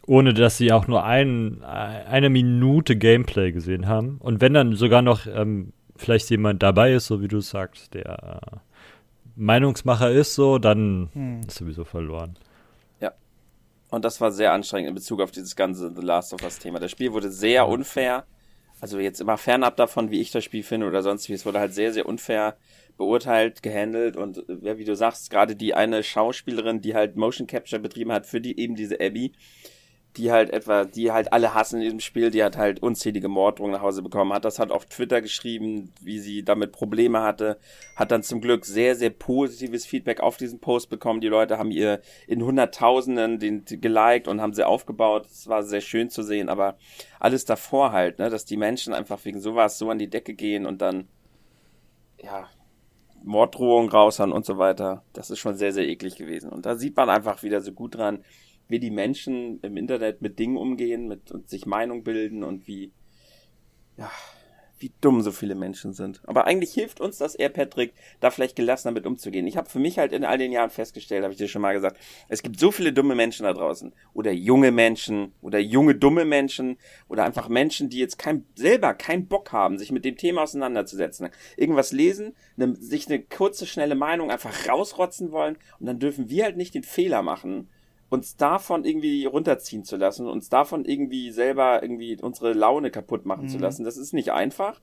[0.06, 4.18] ohne dass sie auch nur ein, eine Minute Gameplay gesehen haben.
[4.18, 8.40] Und wenn dann sogar noch ähm, vielleicht jemand dabei ist, so wie du sagst, der
[8.42, 8.56] äh,
[9.36, 11.40] Meinungsmacher ist, so, dann hm.
[11.46, 12.36] ist sowieso verloren.
[13.90, 16.80] Und das war sehr anstrengend in Bezug auf dieses ganze The Last of Us Thema.
[16.80, 18.26] Das Spiel wurde sehr unfair.
[18.80, 21.32] Also jetzt immer fernab davon, wie ich das Spiel finde oder sonst wie.
[21.32, 22.56] Es wurde halt sehr, sehr unfair
[22.96, 27.80] beurteilt, gehandelt und ja, wie du sagst, gerade die eine Schauspielerin, die halt Motion Capture
[27.80, 29.32] betrieben hat für die eben diese Abby,
[30.16, 33.74] die halt etwa, die halt alle hassen in diesem Spiel, die hat halt unzählige Morddrohungen
[33.74, 37.58] nach Hause bekommen, hat das halt auf Twitter geschrieben, wie sie damit Probleme hatte,
[37.96, 41.20] hat dann zum Glück sehr, sehr positives Feedback auf diesen Post bekommen.
[41.20, 45.26] Die Leute haben ihr in Hunderttausenden den, geliked und haben sie aufgebaut.
[45.26, 46.76] Es war sehr schön zu sehen, aber
[47.18, 50.64] alles davor halt, ne, dass die Menschen einfach wegen sowas so an die Decke gehen
[50.64, 51.08] und dann,
[52.22, 52.48] ja,
[53.24, 55.02] Morddrohungen raushauen und so weiter.
[55.12, 56.50] Das ist schon sehr, sehr eklig gewesen.
[56.50, 58.22] Und da sieht man einfach wieder so gut dran,
[58.74, 62.92] wie die Menschen im Internet mit Dingen umgehen, mit und sich Meinung bilden und wie,
[63.96, 64.10] ja,
[64.80, 66.20] wie dumm so viele Menschen sind.
[66.24, 69.46] Aber eigentlich hilft uns das eher, Patrick, da vielleicht gelassen damit umzugehen.
[69.46, 71.72] Ich habe für mich halt in all den Jahren festgestellt, habe ich dir schon mal
[71.72, 73.94] gesagt, es gibt so viele dumme Menschen da draußen.
[74.12, 76.76] Oder junge Menschen, oder junge dumme Menschen,
[77.06, 81.28] oder einfach Menschen, die jetzt kein, selber keinen Bock haben, sich mit dem Thema auseinanderzusetzen.
[81.56, 86.42] Irgendwas lesen, ne, sich eine kurze, schnelle Meinung einfach rausrotzen wollen, und dann dürfen wir
[86.42, 87.68] halt nicht den Fehler machen,
[88.14, 93.44] uns davon irgendwie runterziehen zu lassen, uns davon irgendwie selber irgendwie unsere Laune kaputt machen
[93.44, 93.48] mhm.
[93.48, 93.84] zu lassen.
[93.84, 94.80] Das ist nicht einfach,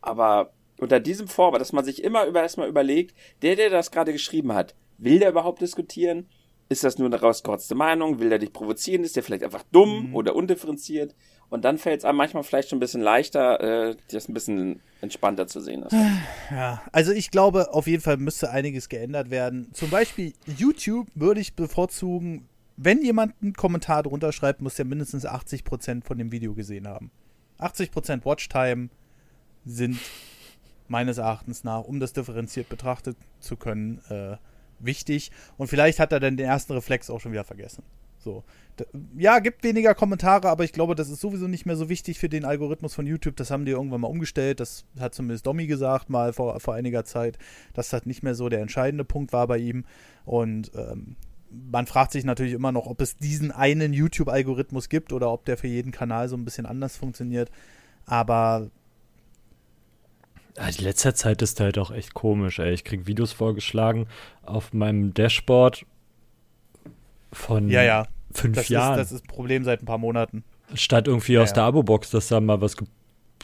[0.00, 4.12] aber unter diesem Vorbehalt, dass man sich immer über erstmal überlegt, der, der das gerade
[4.12, 6.28] geschrieben hat, will der überhaupt diskutieren?
[6.70, 8.20] Ist das nur eine rausgerotzte Meinung?
[8.20, 9.02] Will der dich provozieren?
[9.02, 10.14] Ist der vielleicht einfach dumm mhm.
[10.14, 11.16] oder undifferenziert?
[11.48, 14.80] Und dann fällt es einem manchmal vielleicht schon ein bisschen leichter, äh, das ein bisschen
[15.00, 15.92] entspannter zu sehen ist.
[16.50, 19.70] Ja, also ich glaube, auf jeden Fall müsste einiges geändert werden.
[19.72, 22.48] Zum Beispiel YouTube würde ich bevorzugen,
[22.82, 27.10] wenn jemand einen Kommentar drunter schreibt, muss er mindestens 80% von dem Video gesehen haben.
[27.58, 28.88] 80% Watchtime
[29.66, 29.98] sind
[30.88, 34.38] meines Erachtens nach, um das differenziert betrachtet zu können, äh,
[34.78, 35.30] wichtig.
[35.58, 37.84] Und vielleicht hat er dann den ersten Reflex auch schon wieder vergessen.
[38.18, 38.44] So.
[39.16, 42.30] Ja, gibt weniger Kommentare, aber ich glaube, das ist sowieso nicht mehr so wichtig für
[42.30, 43.36] den Algorithmus von YouTube.
[43.36, 44.58] Das haben die irgendwann mal umgestellt.
[44.58, 47.38] Das hat zumindest Domi gesagt, mal vor, vor einiger Zeit,
[47.74, 49.84] dass das nicht mehr so der entscheidende Punkt war bei ihm.
[50.24, 51.16] Und ähm,
[51.50, 55.56] man fragt sich natürlich immer noch, ob es diesen einen YouTube-Algorithmus gibt oder ob der
[55.56, 57.50] für jeden Kanal so ein bisschen anders funktioniert.
[58.06, 58.70] Aber.
[60.56, 62.72] In letzter Zeit ist der halt auch echt komisch, ey.
[62.72, 64.06] Ich krieg Videos vorgeschlagen
[64.42, 65.86] auf meinem Dashboard
[67.32, 68.06] von ja, ja.
[68.32, 68.98] fünf das Jahren.
[68.98, 70.44] Ist, das ist ein Problem seit ein paar Monaten.
[70.74, 72.76] Statt irgendwie ja, aus der Abo-Box, dass da mal was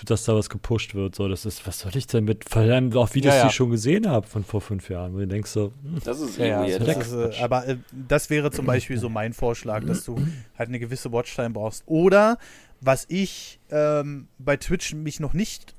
[0.04, 1.14] dass da was gepusht wird.
[1.14, 3.44] So, das ist, was soll ich denn mit, vor allem auch Videos, ja, ja.
[3.44, 6.20] die ich schon gesehen habe von vor fünf Jahren, wo du denkst so, hm, das
[6.20, 7.76] ist ja, ja das ist, äh, aber äh,
[8.08, 10.16] das wäre zum Beispiel so mein Vorschlag, dass du
[10.58, 11.82] halt eine gewisse Watchtime brauchst.
[11.86, 12.38] Oder
[12.80, 15.74] was ich ähm, bei Twitch mich noch nicht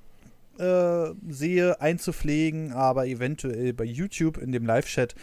[0.57, 5.15] äh, sehe, einzupflegen, aber eventuell bei YouTube in dem Live-Chat,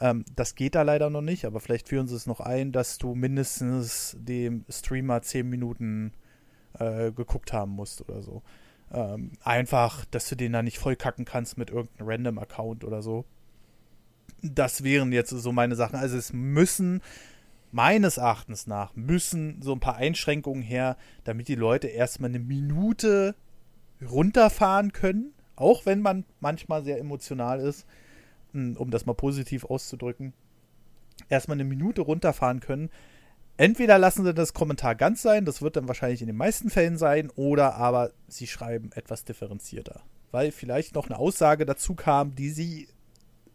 [0.00, 2.98] ähm, das geht da leider noch nicht, aber vielleicht führen sie es noch ein, dass
[2.98, 6.27] du mindestens dem Streamer zehn Minuten äh,
[7.12, 8.42] geguckt haben musst oder so.
[8.92, 13.02] Ähm, einfach, dass du den da nicht voll kacken kannst mit irgendeinem random Account oder
[13.02, 13.24] so.
[14.42, 15.96] Das wären jetzt so meine Sachen.
[15.96, 17.02] Also es müssen
[17.70, 23.34] meines Erachtens nach müssen so ein paar Einschränkungen her, damit die Leute erstmal eine Minute
[24.06, 27.86] runterfahren können, auch wenn man manchmal sehr emotional ist,
[28.52, 30.32] hm, um das mal positiv auszudrücken.
[31.28, 32.90] erstmal eine Minute runterfahren können.
[33.58, 36.96] Entweder lassen sie das Kommentar ganz sein, das wird dann wahrscheinlich in den meisten Fällen
[36.96, 40.02] sein, oder aber sie schreiben etwas differenzierter.
[40.30, 42.88] Weil vielleicht noch eine Aussage dazu kam, die sie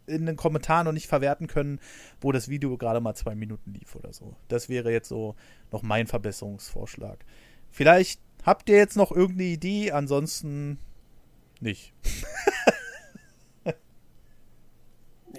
[0.06, 1.80] in den Kommentaren noch nicht verwerten können,
[2.20, 4.36] wo das Video gerade mal zwei Minuten lief oder so.
[4.48, 5.36] Das wäre jetzt so
[5.72, 7.24] noch mein Verbesserungsvorschlag.
[7.70, 10.78] Vielleicht habt ihr jetzt noch irgendeine Idee, ansonsten
[11.60, 11.94] nicht.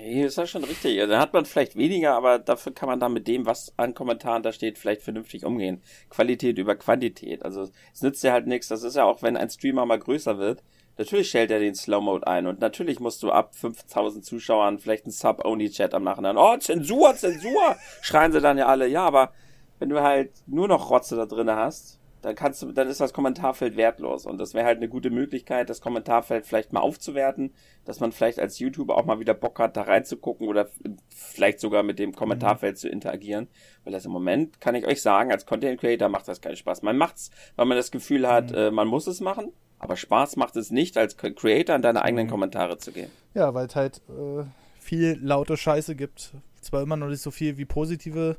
[0.06, 1.00] Nee, ist ja schon richtig.
[1.10, 4.44] Da hat man vielleicht weniger, aber dafür kann man dann mit dem, was an Kommentaren
[4.44, 5.82] da steht, vielleicht vernünftig umgehen.
[6.12, 7.44] Qualität über Quantität.
[7.44, 8.68] Also es nützt ja halt nichts.
[8.68, 10.62] Das ist ja auch, wenn ein Streamer mal größer wird,
[11.00, 15.06] natürlich stellt er den Slow Mode ein und natürlich musst du ab 5000 Zuschauern vielleicht
[15.06, 16.38] einen Sub-Only-Chat am Nachhinein.
[16.38, 17.76] Oh, Zensur, Zensur!
[18.04, 18.88] Schreien sie dann ja alle.
[18.88, 19.34] Ja, aber
[19.80, 23.14] wenn du halt nur noch Rotze da drin hast, dann kannst du, dann ist das
[23.14, 24.26] Kommentarfeld wertlos.
[24.26, 27.54] Und das wäre halt eine gute Möglichkeit, das Kommentarfeld vielleicht mal aufzuwerten,
[27.86, 30.68] dass man vielleicht als YouTuber auch mal wieder Bock hat, da reinzugucken oder
[31.10, 32.80] vielleicht sogar mit dem Kommentarfeld mhm.
[32.80, 33.48] zu interagieren.
[33.84, 36.82] Weil das im Moment, kann ich euch sagen, als Content Creator macht das keinen Spaß.
[36.82, 38.58] Man macht's, weil man das Gefühl hat, mhm.
[38.58, 39.52] äh, man muss es machen.
[39.78, 42.32] Aber Spaß macht es nicht, als Creator in deine eigenen mhm.
[42.32, 43.12] Kommentare zu gehen.
[43.36, 44.46] Ja, weil es halt äh,
[44.80, 46.34] viel laute Scheiße gibt.
[46.60, 48.38] Zwar immer noch nicht so viel wie positive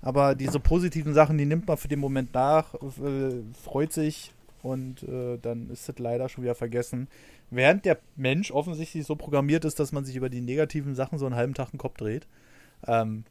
[0.00, 5.02] aber diese positiven Sachen, die nimmt man für den Moment nach, äh, freut sich und
[5.02, 7.08] äh, dann ist es leider schon wieder vergessen.
[7.50, 11.26] Während der Mensch offensichtlich so programmiert ist, dass man sich über die negativen Sachen so
[11.26, 12.26] einen halben Tag den Kopf dreht.
[12.86, 13.24] Ähm,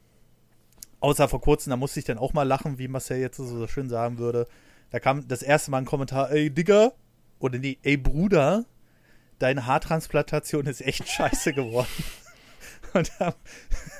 [0.99, 3.89] außer vor kurzem, da musste ich dann auch mal lachen, wie Marcel jetzt so schön
[3.89, 4.47] sagen würde.
[4.89, 6.93] Da kam das erste Mal ein Kommentar, ey Digga,
[7.39, 8.65] oder nee, ey Bruder,
[9.39, 11.87] deine Haartransplantation ist echt scheiße geworden.
[12.93, 13.33] und dann,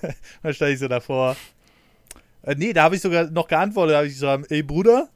[0.44, 1.35] dann stand ich so davor,
[2.47, 3.93] äh, nee, da habe ich sogar noch geantwortet.
[3.93, 5.09] Da habe ich gesagt, ey Bruder,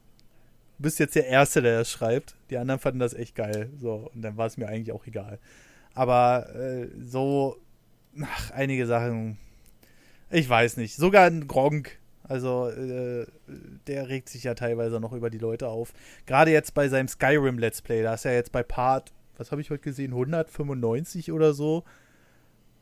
[0.76, 2.36] du bist jetzt der Erste, der das schreibt.
[2.50, 3.70] Die anderen fanden das echt geil.
[3.80, 5.38] So, und dann war es mir eigentlich auch egal.
[5.94, 7.56] Aber äh, so,
[8.20, 9.38] ach, einige Sachen,
[10.30, 10.94] ich weiß nicht.
[10.96, 13.26] Sogar ein Gronk, also äh,
[13.86, 15.94] der regt sich ja teilweise noch über die Leute auf.
[16.26, 19.62] Gerade jetzt bei seinem Skyrim Let's Play, da ist er jetzt bei Part, was habe
[19.62, 21.84] ich heute gesehen, 195 oder so.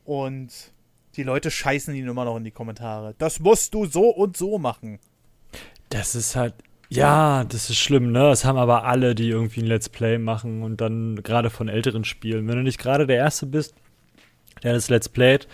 [0.03, 0.73] Und
[1.15, 3.15] die Leute scheißen ihn immer noch in die Kommentare.
[3.17, 4.99] Das musst du so und so machen.
[5.89, 6.53] Das ist halt,
[6.89, 8.19] ja, das ist schlimm, ne?
[8.19, 12.03] Das haben aber alle, die irgendwie ein Let's Play machen und dann gerade von älteren
[12.03, 12.47] Spielen.
[12.47, 13.75] Wenn du nicht gerade der Erste bist,
[14.63, 15.47] der das Let's Playt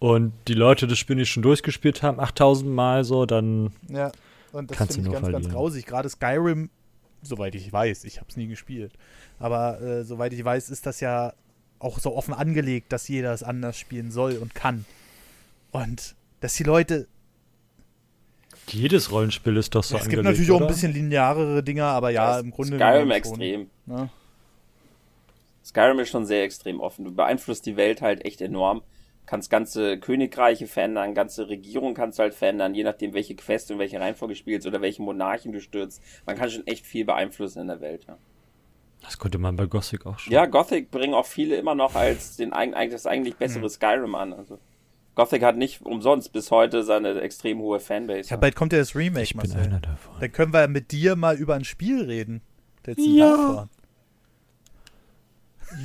[0.00, 3.72] und die Leute das Spiel nicht schon durchgespielt haben, 8000 Mal so, dann.
[3.88, 4.10] Ja,
[4.52, 5.42] und das finde ich ganz, verlieren.
[5.42, 5.86] ganz grausig.
[5.86, 6.70] Gerade Skyrim,
[7.22, 8.92] soweit ich weiß, ich habe es nie gespielt,
[9.38, 11.34] aber äh, soweit ich weiß, ist das ja
[11.78, 14.84] auch so offen angelegt, dass jeder es anders spielen soll und kann.
[15.70, 17.08] Und dass die Leute.
[18.68, 20.58] Jedes Rollenspiel ist doch so ja, Es gibt natürlich oder?
[20.58, 22.76] auch ein bisschen linearere Dinger, aber ja, im Grunde.
[22.76, 23.70] Skyrim extrem.
[23.86, 24.08] Ne?
[25.64, 27.04] Skyrim ist schon sehr extrem offen.
[27.04, 28.82] Du beeinflusst die Welt halt echt enorm.
[29.26, 33.78] Kannst ganze Königreiche verändern, ganze Regierungen kannst du halt verändern, je nachdem, welche Quest und
[33.78, 36.02] welche Reihenfolge spielst oder welche Monarchen du stürzt.
[36.26, 38.06] Man kann schon echt viel beeinflussen in der Welt.
[38.08, 38.18] Ja.
[39.02, 40.32] Das konnte man bei Gothic auch schon.
[40.32, 43.68] Ja, Gothic bringen auch viele immer noch als den, das eigentlich bessere hm.
[43.68, 44.32] Skyrim an.
[44.32, 44.58] Also.
[45.20, 48.30] Gothic hat nicht umsonst bis heute seine extrem hohe Fanbase.
[48.30, 49.60] Ja, bald kommt ja das Remake, ich Marcel.
[49.60, 50.14] Bin einer davon.
[50.18, 52.40] Dann können wir mit dir mal über ein Spiel reden.
[52.96, 53.68] ja.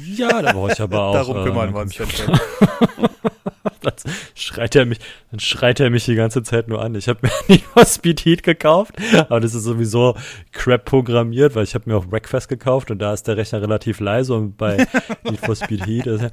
[0.05, 1.13] Ja, da brauche ich aber auch.
[1.13, 1.97] Darum kümmern äh, wir uns
[3.81, 3.93] dann
[4.33, 4.99] schreit er mich,
[5.31, 6.95] dann schreit er mich die ganze Zeit nur an.
[6.95, 10.15] Ich habe mir nicht mal Speed Heat gekauft, aber das ist sowieso
[10.53, 13.99] crap programmiert, weil ich habe mir auch Breakfast gekauft und da ist der Rechner relativ
[13.99, 14.87] leise und bei
[15.23, 16.31] Need for Speed Heat ist er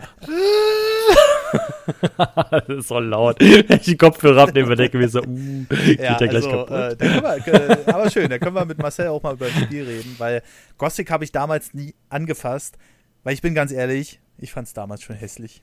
[2.50, 3.40] das ist so laut.
[3.40, 6.64] Wenn ich den Kopfhörer abnehme, denke ich mir so, uh, geht ja, der gleich also,
[6.64, 7.00] kaputt.
[7.00, 9.84] Äh, wir, äh, aber schön, da können wir mit Marcel auch mal über das Spiel
[9.84, 10.42] reden, weil
[10.78, 12.76] Gothic habe ich damals nie angefasst,
[13.24, 15.62] weil ich bin ganz ehrlich, ich fand es damals schon hässlich.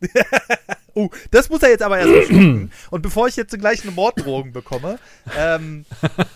[0.94, 2.72] uh, das muss er jetzt aber erst schlucken.
[2.90, 4.98] Und bevor ich jetzt gleich eine Morddrogen bekomme,
[5.38, 5.84] ähm,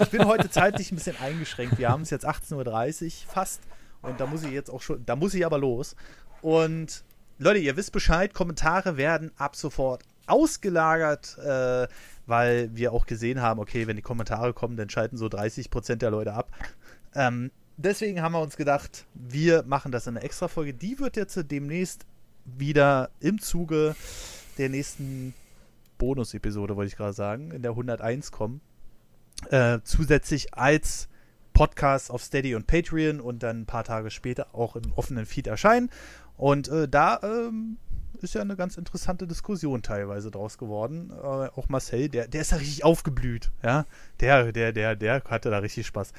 [0.00, 1.78] ich bin heute zeitlich ein bisschen eingeschränkt.
[1.78, 3.62] Wir haben es jetzt 18.30 Uhr fast.
[4.02, 5.96] Und da muss ich jetzt auch schon, da muss ich aber los.
[6.42, 7.04] Und
[7.38, 11.88] Leute, ihr wisst Bescheid, Kommentare werden ab sofort ausgelagert, äh,
[12.26, 16.10] weil wir auch gesehen haben, okay, wenn die Kommentare kommen, dann schalten so 30% der
[16.10, 16.50] Leute ab.
[17.14, 20.74] Ähm, deswegen haben wir uns gedacht, wir machen das in einer Extra-Folge.
[20.74, 22.06] Die wird jetzt demnächst
[22.44, 23.96] wieder im Zuge
[24.58, 25.34] der nächsten
[25.98, 28.60] Bonus-Episode, wollte ich gerade sagen, in der 101 kommen.
[29.50, 31.08] Äh, zusätzlich als
[31.52, 35.46] Podcast auf Steady und Patreon und dann ein paar Tage später auch im offenen Feed
[35.46, 35.90] erscheinen.
[36.36, 37.78] Und äh, da ähm,
[38.20, 41.10] ist ja eine ganz interessante Diskussion teilweise draus geworden.
[41.10, 43.50] Äh, auch Marcel, der, der ist ja richtig aufgeblüht.
[43.62, 43.86] Ja,
[44.20, 46.12] der, der, der, der hatte da richtig Spaß.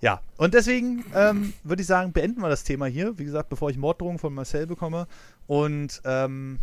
[0.00, 3.18] Ja, und deswegen ähm, würde ich sagen, beenden wir das Thema hier.
[3.18, 5.06] Wie gesagt, bevor ich Morddrohungen von Marcel bekomme.
[5.46, 6.58] Und ähm,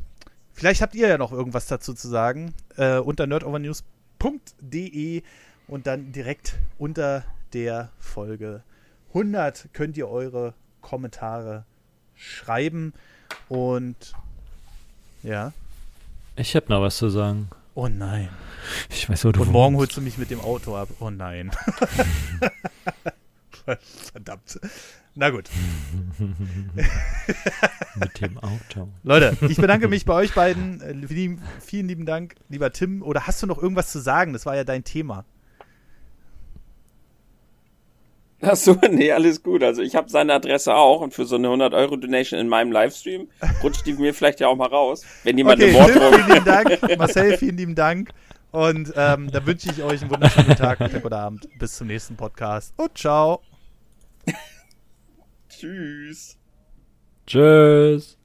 [0.53, 2.53] vielleicht habt ihr ja noch irgendwas dazu zu sagen.
[2.77, 5.21] Äh, unter nerdovernews.de
[5.67, 7.23] und dann direkt unter
[7.53, 8.63] der Folge
[9.09, 11.65] 100 könnt ihr eure Kommentare
[12.17, 12.93] schreiben.
[13.49, 14.13] Und
[15.23, 15.53] ja.
[16.35, 17.49] Ich habe noch was zu sagen.
[17.73, 18.29] Oh nein.
[18.89, 20.89] Ich weiß, wo du Und morgen holst du mich mit dem Auto ab.
[20.99, 21.51] Oh nein.
[24.13, 24.59] Verdammt.
[25.19, 25.49] Na gut.
[27.95, 28.87] mit dem Auto.
[29.03, 30.79] Leute, ich bedanke mich bei euch beiden.
[30.81, 33.01] Äh, vielen lieben Dank, lieber Tim.
[33.01, 34.33] Oder hast du noch irgendwas zu sagen?
[34.33, 35.25] Das war ja dein Thema.
[38.41, 39.63] Ach so, nee, alles gut.
[39.63, 43.29] Also ich habe seine Adresse auch und für so eine 100-Euro-Donation in meinem Livestream
[43.63, 46.13] rutscht die mir vielleicht ja auch mal raus, wenn jemand Okay, eine Morddrohung...
[46.13, 46.97] vielen lieben Dank.
[46.97, 48.11] Marcel, vielen lieben Dank.
[48.51, 51.47] Und ähm, da wünsche ich euch einen wunderschönen Tag, Mittag oder Abend.
[51.59, 52.73] Bis zum nächsten Podcast.
[52.77, 53.41] Und ciao.
[55.49, 56.37] Tschüss.
[57.25, 58.16] Tschüss.